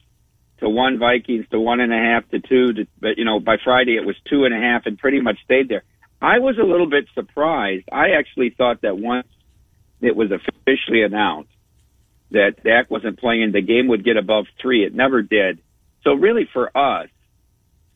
to 0.58 0.68
one 0.68 0.98
Vikings 0.98 1.46
to 1.50 1.60
one 1.60 1.80
and 1.80 1.92
a 1.92 1.96
half 1.96 2.28
to 2.30 2.40
two. 2.40 2.72
To, 2.74 2.86
but 3.00 3.16
you 3.16 3.24
know, 3.24 3.40
by 3.40 3.56
Friday 3.62 3.96
it 3.96 4.04
was 4.04 4.16
two 4.28 4.44
and 4.44 4.54
a 4.54 4.58
half, 4.58 4.82
and 4.86 4.98
pretty 4.98 5.20
much 5.20 5.38
stayed 5.44 5.68
there. 5.68 5.84
I 6.20 6.38
was 6.38 6.58
a 6.58 6.64
little 6.64 6.88
bit 6.88 7.06
surprised. 7.14 7.88
I 7.90 8.10
actually 8.18 8.50
thought 8.50 8.82
that 8.82 8.98
once 8.98 9.28
it 10.00 10.14
was 10.14 10.30
officially 10.30 11.02
announced 11.02 11.53
that 12.30 12.62
Dak 12.64 12.90
wasn't 12.90 13.18
playing, 13.18 13.52
the 13.52 13.62
game 13.62 13.88
would 13.88 14.04
get 14.04 14.16
above 14.16 14.46
three. 14.60 14.84
It 14.84 14.94
never 14.94 15.22
did. 15.22 15.60
So 16.02 16.14
really, 16.14 16.48
for 16.52 16.76
us, 16.76 17.08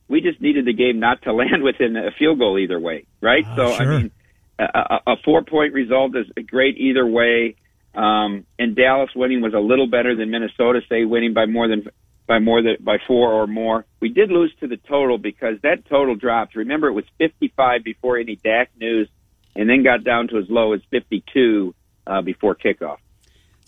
we 0.08 0.20
just 0.20 0.40
needed 0.40 0.64
the 0.64 0.72
game 0.72 1.00
not 1.00 1.22
to 1.22 1.32
land 1.34 1.62
within 1.62 1.96
a 1.96 2.10
field 2.18 2.38
goal 2.38 2.58
either 2.58 2.78
way, 2.78 3.06
right? 3.20 3.44
Ah, 3.46 3.56
so 3.56 3.72
sure. 3.72 3.92
I 3.92 3.98
mean, 3.98 4.10
a, 4.58 4.64
a, 4.64 5.00
a 5.12 5.16
four 5.24 5.42
point 5.42 5.74
result 5.74 6.16
is 6.16 6.26
great 6.46 6.76
either 6.78 7.06
way. 7.06 7.56
Um, 7.94 8.44
and 8.58 8.76
Dallas 8.76 9.10
winning 9.16 9.40
was 9.40 9.54
a 9.54 9.58
little 9.58 9.88
better 9.88 10.14
than 10.14 10.30
Minnesota, 10.30 10.80
say 10.88 11.04
winning 11.04 11.34
by 11.34 11.46
more 11.46 11.68
than 11.68 11.88
by 12.26 12.38
more 12.38 12.62
than 12.62 12.76
by 12.80 12.98
four 13.06 13.32
or 13.32 13.46
more. 13.46 13.86
We 14.00 14.10
did 14.10 14.30
lose 14.30 14.54
to 14.60 14.68
the 14.68 14.76
total 14.76 15.18
because 15.18 15.56
that 15.62 15.86
total 15.88 16.14
dropped. 16.14 16.54
Remember, 16.54 16.88
it 16.88 16.92
was 16.92 17.06
55 17.16 17.82
before 17.82 18.18
any 18.18 18.36
Dak 18.36 18.70
news, 18.78 19.08
and 19.56 19.68
then 19.68 19.82
got 19.82 20.04
down 20.04 20.28
to 20.28 20.38
as 20.38 20.44
low 20.48 20.74
as 20.74 20.80
52 20.90 21.74
uh, 22.06 22.22
before 22.22 22.54
kickoff. 22.54 22.98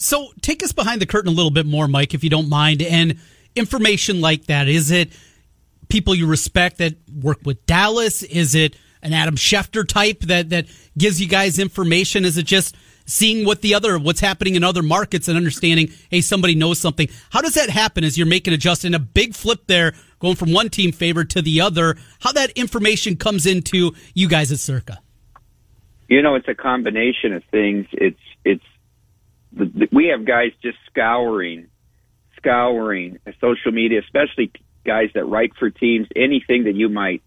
So 0.02 0.32
take 0.40 0.62
us 0.62 0.72
behind 0.72 1.02
the 1.02 1.06
curtain 1.06 1.30
a 1.30 1.34
little 1.34 1.50
bit 1.50 1.66
more, 1.66 1.86
Mike, 1.86 2.14
if 2.14 2.24
you 2.24 2.30
don't 2.30 2.48
mind. 2.48 2.80
And 2.80 3.18
information 3.54 4.22
like 4.22 4.46
that, 4.46 4.66
is 4.66 4.90
it 4.90 5.12
people 5.90 6.14
you 6.14 6.26
respect 6.26 6.78
that 6.78 6.94
work 7.22 7.40
with 7.44 7.66
Dallas? 7.66 8.22
Is 8.22 8.54
it 8.54 8.76
an 9.02 9.12
Adam 9.12 9.36
Schefter 9.36 9.86
type 9.86 10.20
that, 10.20 10.48
that 10.48 10.66
gives 10.96 11.20
you 11.20 11.28
guys 11.28 11.58
information? 11.58 12.24
Is 12.24 12.38
it 12.38 12.46
just 12.46 12.76
seeing 13.04 13.44
what 13.44 13.60
the 13.60 13.74
other, 13.74 13.98
what's 13.98 14.20
happening 14.20 14.54
in 14.54 14.64
other 14.64 14.82
markets 14.82 15.28
and 15.28 15.36
understanding, 15.36 15.92
hey, 16.10 16.22
somebody 16.22 16.54
knows 16.54 16.78
something? 16.78 17.06
How 17.28 17.42
does 17.42 17.54
that 17.54 17.68
happen 17.68 18.02
as 18.02 18.16
you're 18.16 18.26
making 18.26 18.54
a 18.54 18.56
adjustment? 18.56 18.94
A 18.94 19.00
big 19.00 19.34
flip 19.34 19.66
there, 19.66 19.92
going 20.18 20.36
from 20.36 20.50
one 20.50 20.70
team 20.70 20.92
favorite 20.92 21.28
to 21.30 21.42
the 21.42 21.60
other. 21.60 21.98
How 22.20 22.32
that 22.32 22.52
information 22.52 23.16
comes 23.16 23.44
into 23.44 23.92
you 24.14 24.28
guys 24.28 24.50
at 24.50 24.60
Circa? 24.60 24.98
You 26.08 26.22
know, 26.22 26.34
it's 26.34 26.48
a 26.48 26.54
combination 26.54 27.34
of 27.34 27.44
things. 27.52 27.86
It's 27.92 28.19
the, 29.52 29.64
the, 29.64 29.88
we 29.92 30.12
have 30.16 30.24
guys 30.26 30.52
just 30.62 30.78
scouring, 30.90 31.68
scouring 32.36 33.18
social 33.40 33.72
media, 33.72 34.00
especially 34.00 34.52
guys 34.84 35.10
that 35.14 35.24
write 35.24 35.52
for 35.58 35.70
teams. 35.70 36.08
Anything 36.14 36.64
that 36.64 36.74
you 36.74 36.88
might 36.88 37.22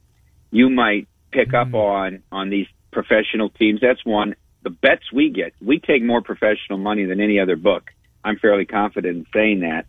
you 0.52 0.70
might 0.70 1.08
pick 1.32 1.54
up 1.54 1.74
on 1.74 2.24
on 2.32 2.50
these 2.50 2.68
professional 2.92 3.50
teams. 3.50 3.82
That's 3.82 4.04
one. 4.06 4.36
The 4.64 4.70
bets 4.70 5.12
we 5.12 5.30
get, 5.30 5.54
we 5.62 5.80
take 5.80 6.02
more 6.04 6.22
professional 6.22 6.78
money 6.78 7.06
than 7.06 7.20
any 7.20 7.40
other 7.40 7.58
book. 7.58 7.90
I'm 8.24 8.38
fairly 8.38 8.66
confident 8.66 9.18
in 9.18 9.26
saying 9.34 9.60
that. 9.62 9.86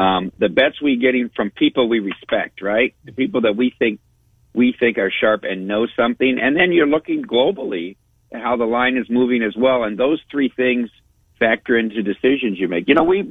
Um, 0.00 0.32
the 0.38 0.48
bets 0.48 0.80
we 0.80 0.96
getting 0.96 1.30
from 1.34 1.50
people 1.50 1.88
we 1.88 2.00
respect, 2.00 2.62
right? 2.62 2.94
The 3.04 3.12
people 3.12 3.42
that 3.42 3.56
we 3.56 3.74
think 3.76 4.00
we 4.52 4.74
think 4.78 4.98
are 4.98 5.10
sharp 5.10 5.42
and 5.42 5.66
know 5.66 5.86
something, 5.96 6.38
and 6.40 6.56
then 6.56 6.72
you're 6.72 6.86
looking 6.86 7.24
globally 7.24 7.96
at 8.32 8.40
how 8.40 8.56
the 8.56 8.64
line 8.64 8.96
is 8.96 9.06
moving 9.10 9.42
as 9.42 9.54
well, 9.56 9.82
and 9.82 9.98
those 9.98 10.20
three 10.30 10.52
things 10.54 10.90
factor 11.38 11.78
into 11.78 12.02
decisions 12.02 12.58
you 12.58 12.68
make. 12.68 12.88
You 12.88 12.94
know, 12.94 13.04
we 13.04 13.22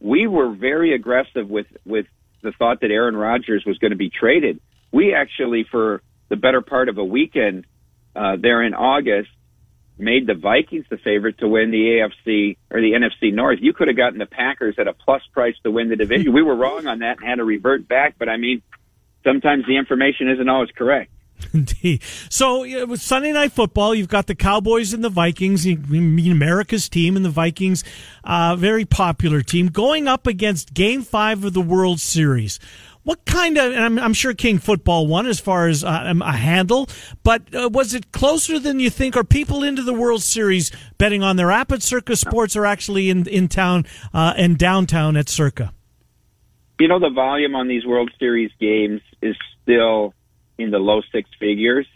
we 0.00 0.26
were 0.26 0.50
very 0.50 0.94
aggressive 0.94 1.48
with 1.48 1.66
with 1.84 2.06
the 2.42 2.52
thought 2.52 2.80
that 2.80 2.90
Aaron 2.90 3.16
Rodgers 3.16 3.64
was 3.66 3.78
going 3.78 3.90
to 3.90 3.96
be 3.96 4.10
traded. 4.10 4.60
We 4.92 5.14
actually, 5.14 5.64
for 5.70 6.02
the 6.28 6.36
better 6.36 6.62
part 6.62 6.88
of 6.88 6.98
a 6.98 7.04
weekend 7.04 7.66
uh, 8.16 8.36
there 8.40 8.62
in 8.62 8.74
August, 8.74 9.30
made 9.98 10.26
the 10.26 10.34
Vikings 10.34 10.86
the 10.88 10.96
favorite 10.96 11.38
to 11.38 11.48
win 11.48 11.70
the 11.70 11.76
AFC 12.26 12.56
or 12.70 12.80
the 12.80 12.92
NFC 12.92 13.32
North. 13.32 13.58
You 13.60 13.72
could 13.72 13.88
have 13.88 13.96
gotten 13.96 14.18
the 14.18 14.26
Packers 14.26 14.76
at 14.78 14.88
a 14.88 14.94
plus 14.94 15.22
price 15.32 15.54
to 15.64 15.70
win 15.70 15.88
the 15.88 15.96
division. 15.96 16.32
We 16.40 16.42
were 16.42 16.54
wrong 16.54 16.86
on 16.86 17.00
that 17.00 17.18
and 17.18 17.28
had 17.28 17.36
to 17.36 17.44
revert 17.44 17.86
back. 17.86 18.14
But 18.18 18.28
I 18.28 18.36
mean, 18.36 18.62
sometimes 19.24 19.66
the 19.66 19.76
information 19.76 20.30
isn't 20.30 20.48
always 20.48 20.70
correct. 20.70 21.10
Indeed. 21.52 22.02
So 22.28 22.60
with 22.86 23.00
Sunday 23.00 23.32
Night 23.32 23.52
Football, 23.52 23.94
you've 23.94 24.08
got 24.08 24.26
the 24.26 24.34
Cowboys 24.34 24.92
and 24.92 25.02
the 25.02 25.08
Vikings. 25.08 25.66
You 25.66 25.76
mean 25.76 26.32
America's 26.32 26.88
team 26.88 27.16
and 27.16 27.24
the 27.24 27.30
Vikings, 27.30 27.84
uh, 28.24 28.56
very 28.56 28.84
popular 28.84 29.42
team, 29.42 29.68
going 29.68 30.08
up 30.08 30.26
against 30.26 30.74
Game 30.74 31.02
Five 31.02 31.44
of 31.44 31.52
the 31.52 31.60
World 31.60 32.00
Series. 32.00 32.58
What 33.02 33.24
kind 33.24 33.56
of? 33.56 33.72
And 33.72 33.82
I'm, 33.82 33.98
I'm 33.98 34.12
sure 34.12 34.34
King 34.34 34.58
Football 34.58 35.06
won 35.06 35.26
as 35.26 35.40
far 35.40 35.68
as 35.68 35.82
uh, 35.82 36.14
a 36.20 36.32
handle, 36.32 36.88
but 37.22 37.42
uh, 37.54 37.70
was 37.72 37.94
it 37.94 38.12
closer 38.12 38.58
than 38.58 38.78
you 38.78 38.90
think? 38.90 39.16
Are 39.16 39.24
people 39.24 39.62
into 39.62 39.82
the 39.82 39.94
World 39.94 40.22
Series 40.22 40.70
betting 40.98 41.22
on 41.22 41.36
their 41.36 41.50
app 41.50 41.72
at 41.72 41.82
Circa 41.82 42.14
Sports, 42.16 42.56
or 42.56 42.66
actually 42.66 43.08
in 43.08 43.26
in 43.26 43.48
town 43.48 43.86
uh, 44.12 44.34
and 44.36 44.58
downtown 44.58 45.16
at 45.16 45.30
Circa? 45.30 45.72
You 46.78 46.88
know, 46.88 46.98
the 46.98 47.10
volume 47.10 47.54
on 47.54 47.68
these 47.68 47.86
World 47.86 48.10
Series 48.18 48.50
games 48.60 49.00
is 49.22 49.36
still 49.62 50.14
in 50.60 50.70
the 50.70 50.78
low 50.78 51.00
six 51.12 51.28
figures, 51.38 51.86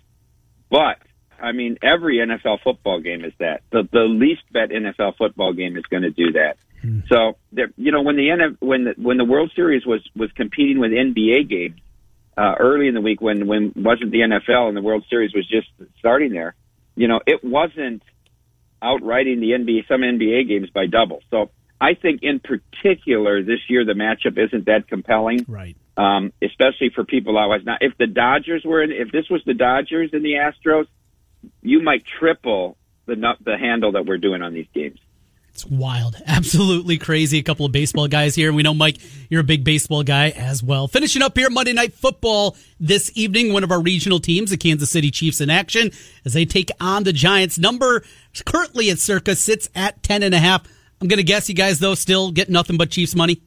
but 0.71 0.99
I 1.41 1.53
mean, 1.53 1.79
every 1.83 2.19
NFL 2.19 2.61
football 2.63 3.01
game 3.01 3.25
is 3.25 3.33
that. 3.39 3.63
The 3.71 3.89
the 3.91 4.05
least 4.05 4.43
bet 4.53 4.71
NFL 4.71 5.17
football 5.17 5.53
game 5.53 5.77
is 5.77 5.85
going 5.85 6.03
to 6.03 6.11
do 6.11 6.33
that. 6.33 6.57
So, 7.09 7.37
there, 7.51 7.71
you 7.77 7.93
know, 7.93 8.03
when 8.03 8.17
the 8.17 8.57
when 8.61 8.85
the 8.85 8.95
when 8.97 9.17
the 9.17 9.25
World 9.25 9.53
Series 9.57 9.87
was 9.87 10.03
was 10.15 10.31
competing 10.33 10.79
with 10.79 10.91
NBA 10.91 11.49
games 11.49 11.81
uh, 12.37 12.55
early 12.59 12.89
in 12.89 12.95
the 12.95 13.01
week, 13.01 13.21
when 13.21 13.47
when 13.47 13.73
wasn't 13.75 14.11
the 14.11 14.21
NFL 14.21 14.69
and 14.69 14.77
the 14.77 14.83
World 14.83 15.05
Series 15.09 15.33
was 15.35 15.47
just 15.47 15.69
starting 15.99 16.33
there, 16.33 16.55
you 16.95 17.09
know, 17.09 17.21
it 17.27 17.43
wasn't 17.43 18.03
outwriting 18.83 19.41
the 19.41 19.53
NBA 19.53 19.89
some 19.89 20.03
NBA 20.03 20.47
games 20.47 20.69
by 20.71 20.87
double. 20.87 21.23
So, 21.31 21.51
I 21.81 21.95
think 21.95 22.23
in 22.23 22.41
particular 22.41 23.43
this 23.43 23.61
year 23.69 23.85
the 23.85 23.95
matchup 23.95 24.37
isn't 24.39 24.67
that 24.67 24.87
compelling 24.87 25.45
Right. 25.49 25.77
Um, 25.97 26.33
especially 26.43 26.91
for 26.93 27.05
people 27.05 27.35
west. 27.49 27.65
Now, 27.65 27.77
if 27.81 27.97
the 27.97 28.09
Dodgers 28.09 28.65
were 28.65 28.83
in, 28.83 28.91
if 28.91 29.13
this 29.13 29.29
was 29.31 29.43
the 29.47 29.55
Dodgers 29.55 30.11
and 30.13 30.25
the 30.25 30.33
Astros, 30.33 30.87
you 31.63 31.83
might 31.83 32.03
triple 32.19 32.77
the 33.07 33.17
the 33.45 33.57
handle 33.57 33.93
that 33.93 34.05
we're 34.05 34.19
doing 34.19 34.43
on 34.43 34.55
these 34.55 34.67
games. 34.75 34.99
It's 35.55 35.65
wild. 35.65 36.21
Absolutely 36.27 36.99
crazy. 36.99 37.39
A 37.39 37.43
couple 37.43 37.65
of 37.65 37.73
baseball 37.73 38.09
guys 38.09 38.35
here. 38.35 38.53
We 38.53 38.65
know, 38.65 38.75
Mike, 38.75 38.99
you're 39.31 39.41
a 39.41 39.45
big 39.45 39.63
baseball 39.63 40.03
guy 40.03 40.31
as 40.31 40.63
well. 40.63 40.89
Finishing 40.89 41.23
up 41.23 41.39
here, 41.39 41.49
Monday 41.49 41.73
Night 41.73 41.95
Football 41.95 42.57
this 42.81 43.11
evening. 43.15 43.53
One 43.53 43.63
of 43.63 43.71
our 43.71 43.81
regional 43.81 44.19
teams, 44.19 44.51
the 44.51 44.57
Kansas 44.57 44.91
City 44.91 45.11
Chiefs, 45.13 45.41
in 45.41 45.51
action 45.51 45.93
as 46.25 46.33
they 46.33 46.45
take 46.45 46.71
on 46.81 47.05
the 47.05 47.13
Giants. 47.13 47.57
Number 47.59 48.03
currently 48.45 48.91
at 48.91 48.99
Circa 48.99 49.37
sits 49.37 49.69
at 49.77 50.03
10.5. 50.03 50.67
I'm 51.01 51.09
going 51.09 51.19
to 51.19 51.25
guess 51.25 51.49
you 51.49 51.55
guys, 51.55 51.79
though, 51.79 51.95
still 51.95 52.33
get 52.33 52.51
nothing 52.51 52.77
but 52.77 52.91
Chiefs 52.91 53.15
money. 53.15 53.41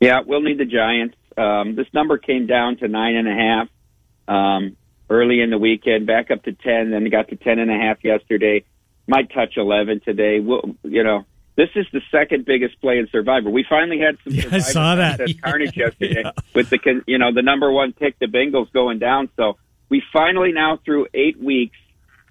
Yeah, 0.00 0.20
we'll 0.26 0.42
need 0.42 0.58
the 0.58 0.64
Giants. 0.64 1.16
Um, 1.36 1.74
this 1.74 1.86
number 1.92 2.18
came 2.18 2.46
down 2.46 2.76
to 2.78 2.88
nine 2.88 3.16
and 3.16 3.28
a 3.28 3.34
half 3.34 3.68
um, 4.28 4.76
early 5.10 5.40
in 5.40 5.50
the 5.50 5.58
weekend, 5.58 6.06
back 6.06 6.30
up 6.30 6.44
to 6.44 6.52
ten, 6.52 6.90
then 6.90 7.08
got 7.10 7.28
to 7.28 7.36
ten 7.36 7.58
and 7.58 7.70
a 7.70 7.74
half 7.74 8.02
yesterday. 8.04 8.64
Might 9.06 9.32
touch 9.32 9.56
eleven 9.56 10.00
today. 10.00 10.40
We'll, 10.40 10.76
you 10.82 11.02
know, 11.02 11.26
this 11.56 11.68
is 11.74 11.86
the 11.92 12.00
second 12.10 12.44
biggest 12.44 12.80
play 12.80 12.98
in 12.98 13.08
Survivor. 13.10 13.50
We 13.50 13.64
finally 13.68 13.98
had 13.98 14.16
some. 14.24 14.34
Yeah, 14.34 14.56
I 14.56 14.58
saw 14.58 14.94
that. 14.96 15.20
Yeah. 15.28 15.34
Carnage 15.42 15.76
yesterday 15.76 16.22
yeah. 16.24 16.32
with 16.54 16.70
the 16.70 17.02
you 17.06 17.18
know 17.18 17.32
the 17.32 17.42
number 17.42 17.70
one 17.70 17.92
pick, 17.92 18.18
the 18.18 18.26
Bengals 18.26 18.72
going 18.72 18.98
down. 18.98 19.28
So 19.36 19.58
we 19.88 20.02
finally 20.12 20.52
now 20.52 20.78
through 20.84 21.08
eight 21.14 21.40
weeks 21.40 21.76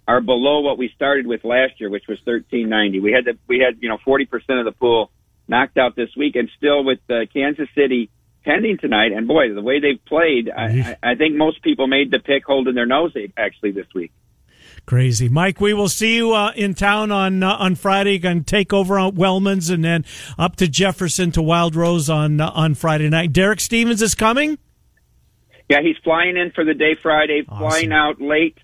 are 0.08 0.20
below 0.20 0.60
what 0.60 0.78
we 0.78 0.92
started 0.96 1.26
with 1.26 1.44
last 1.44 1.80
year, 1.80 1.90
which 1.90 2.08
was 2.08 2.20
thirteen 2.26 2.70
ninety. 2.70 3.00
We 3.00 3.12
had 3.12 3.26
the, 3.26 3.38
we 3.48 3.60
had 3.60 3.82
you 3.82 3.90
know 3.90 3.98
forty 4.04 4.26
percent 4.26 4.60
of 4.60 4.66
the 4.66 4.72
pool 4.72 5.12
knocked 5.48 5.78
out 5.78 5.96
this 5.96 6.10
week, 6.16 6.36
and 6.36 6.50
still 6.58 6.84
with 6.84 7.00
uh, 7.10 7.26
Kansas 7.34 7.70
City 7.76 8.10
pending 8.44 8.78
tonight. 8.78 9.12
And 9.12 9.28
boy, 9.28 9.54
the 9.54 9.62
way 9.62 9.80
they've 9.80 10.04
played, 10.06 10.50
I, 10.50 10.98
I 11.04 11.16
think 11.16 11.36
most 11.36 11.62
people 11.62 11.88
made 11.88 12.12
the 12.12 12.20
pick 12.20 12.46
holding 12.46 12.76
their 12.76 12.86
nose 12.86 13.14
actually 13.38 13.72
this 13.72 13.88
week. 13.94 14.12
Crazy, 14.86 15.30
Mike. 15.30 15.62
We 15.62 15.74
will 15.74 15.88
see 15.88 16.16
you 16.18 16.34
uh, 16.34 16.52
in 16.56 16.74
town 16.74 17.10
on 17.10 17.42
uh, 17.42 17.56
on 17.56 17.76
Friday. 17.76 18.20
Going 18.20 18.40
to 18.40 18.46
take 18.46 18.74
over 18.74 19.00
on 19.00 19.16
Wellman's 19.16 19.70
and 19.70 19.84
then 19.84 20.04
up 20.38 20.58
to 20.58 20.68
Jefferson 20.68 21.32
to 21.32 21.42
Wild 21.42 21.76
Rose 21.76 22.10
on 22.10 22.42
uh, 22.42 22.50
on 22.50 22.76
Friday 22.76 23.10
night. 23.10 23.32
Derek 23.32 23.62
Stevens 23.62 24.02
is 24.02 24.14
coming. 24.14 24.58
Yeah, 25.70 25.82
he's 25.82 25.96
flying 26.04 26.36
in 26.36 26.52
for 26.52 26.66
the 26.66 26.74
day 26.74 26.96
Friday, 26.96 27.46
awesome. 27.48 27.58
flying 27.58 27.94
out 27.94 28.20
late, 28.20 28.58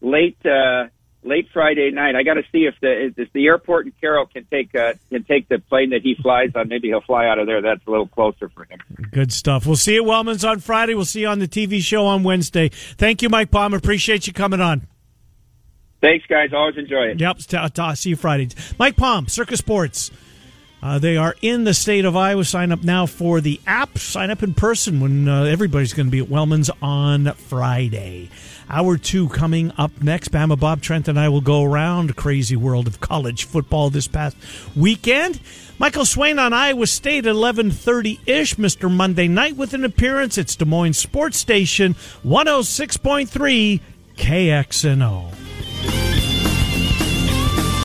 late 0.00 0.38
uh, 0.46 0.86
late 1.22 1.48
Friday 1.52 1.90
night. 1.90 2.14
I 2.16 2.22
got 2.22 2.34
to 2.34 2.42
see 2.52 2.66
if 2.66 2.74
the 2.80 3.12
if 3.16 3.32
the 3.32 3.46
airport 3.46 3.86
in 3.86 3.92
Carroll 4.00 4.26
can 4.26 4.44
take 4.44 4.74
uh, 4.74 4.94
can 5.10 5.24
take 5.24 5.48
the 5.48 5.58
plane 5.58 5.90
that 5.90 6.02
he 6.02 6.14
flies 6.14 6.50
on. 6.54 6.68
Maybe 6.68 6.88
he'll 6.88 7.00
fly 7.00 7.26
out 7.26 7.38
of 7.38 7.46
there. 7.46 7.60
That's 7.60 7.86
a 7.86 7.90
little 7.90 8.08
closer 8.08 8.48
for 8.48 8.64
him. 8.64 8.78
Good 9.10 9.32
stuff. 9.32 9.66
We'll 9.66 9.76
see 9.76 9.94
you 9.94 10.02
at 10.02 10.08
Wellman's 10.08 10.44
on 10.44 10.60
Friday. 10.60 10.94
We'll 10.94 11.04
see 11.04 11.20
you 11.20 11.28
on 11.28 11.38
the 11.38 11.48
TV 11.48 11.80
show 11.80 12.06
on 12.06 12.22
Wednesday. 12.22 12.68
Thank 12.68 13.22
you, 13.22 13.28
Mike 13.28 13.50
Palm. 13.50 13.74
Appreciate 13.74 14.26
you 14.26 14.32
coming 14.32 14.60
on. 14.60 14.86
Thanks, 16.00 16.24
guys. 16.26 16.50
Always 16.52 16.76
enjoy 16.76 17.08
it. 17.08 17.20
Yep. 17.20 17.96
See 17.96 18.10
you 18.10 18.16
Friday. 18.16 18.48
Mike 18.78 18.96
Palm, 18.96 19.26
Circa 19.26 19.56
Sports. 19.56 20.10
Uh, 20.80 20.98
they 20.98 21.16
are 21.16 21.34
in 21.42 21.64
the 21.64 21.74
state 21.74 22.04
of 22.04 22.14
Iowa. 22.14 22.44
Sign 22.44 22.70
up 22.70 22.84
now 22.84 23.06
for 23.06 23.40
the 23.40 23.60
app. 23.66 23.98
Sign 23.98 24.30
up 24.30 24.44
in 24.44 24.54
person 24.54 25.00
when 25.00 25.28
uh, 25.28 25.42
everybody's 25.44 25.92
going 25.92 26.06
to 26.06 26.10
be 26.12 26.20
at 26.20 26.28
Wellman's 26.28 26.70
on 26.80 27.32
Friday. 27.32 28.30
Hour 28.70 28.98
two 28.98 29.30
coming 29.30 29.72
up 29.78 30.02
next. 30.02 30.30
Bama 30.30 30.58
Bob 30.58 30.82
Trent 30.82 31.08
and 31.08 31.18
I 31.18 31.30
will 31.30 31.40
go 31.40 31.64
around 31.64 32.16
crazy 32.16 32.56
world 32.56 32.86
of 32.86 33.00
college 33.00 33.44
football 33.44 33.88
this 33.88 34.06
past 34.06 34.36
weekend. 34.76 35.40
Michael 35.78 36.04
Swain 36.04 36.38
on 36.38 36.52
Iowa 36.52 36.86
State 36.86 37.26
at 37.26 37.34
1130-ish, 37.34 38.56
Mr. 38.56 38.90
Monday 38.90 39.28
night 39.28 39.56
with 39.56 39.74
an 39.74 39.84
appearance. 39.84 40.36
It's 40.36 40.56
Des 40.56 40.64
Moines 40.64 40.98
Sports 40.98 41.38
Station 41.38 41.94
106.3 42.24 43.80
KXNO. 44.16 46.27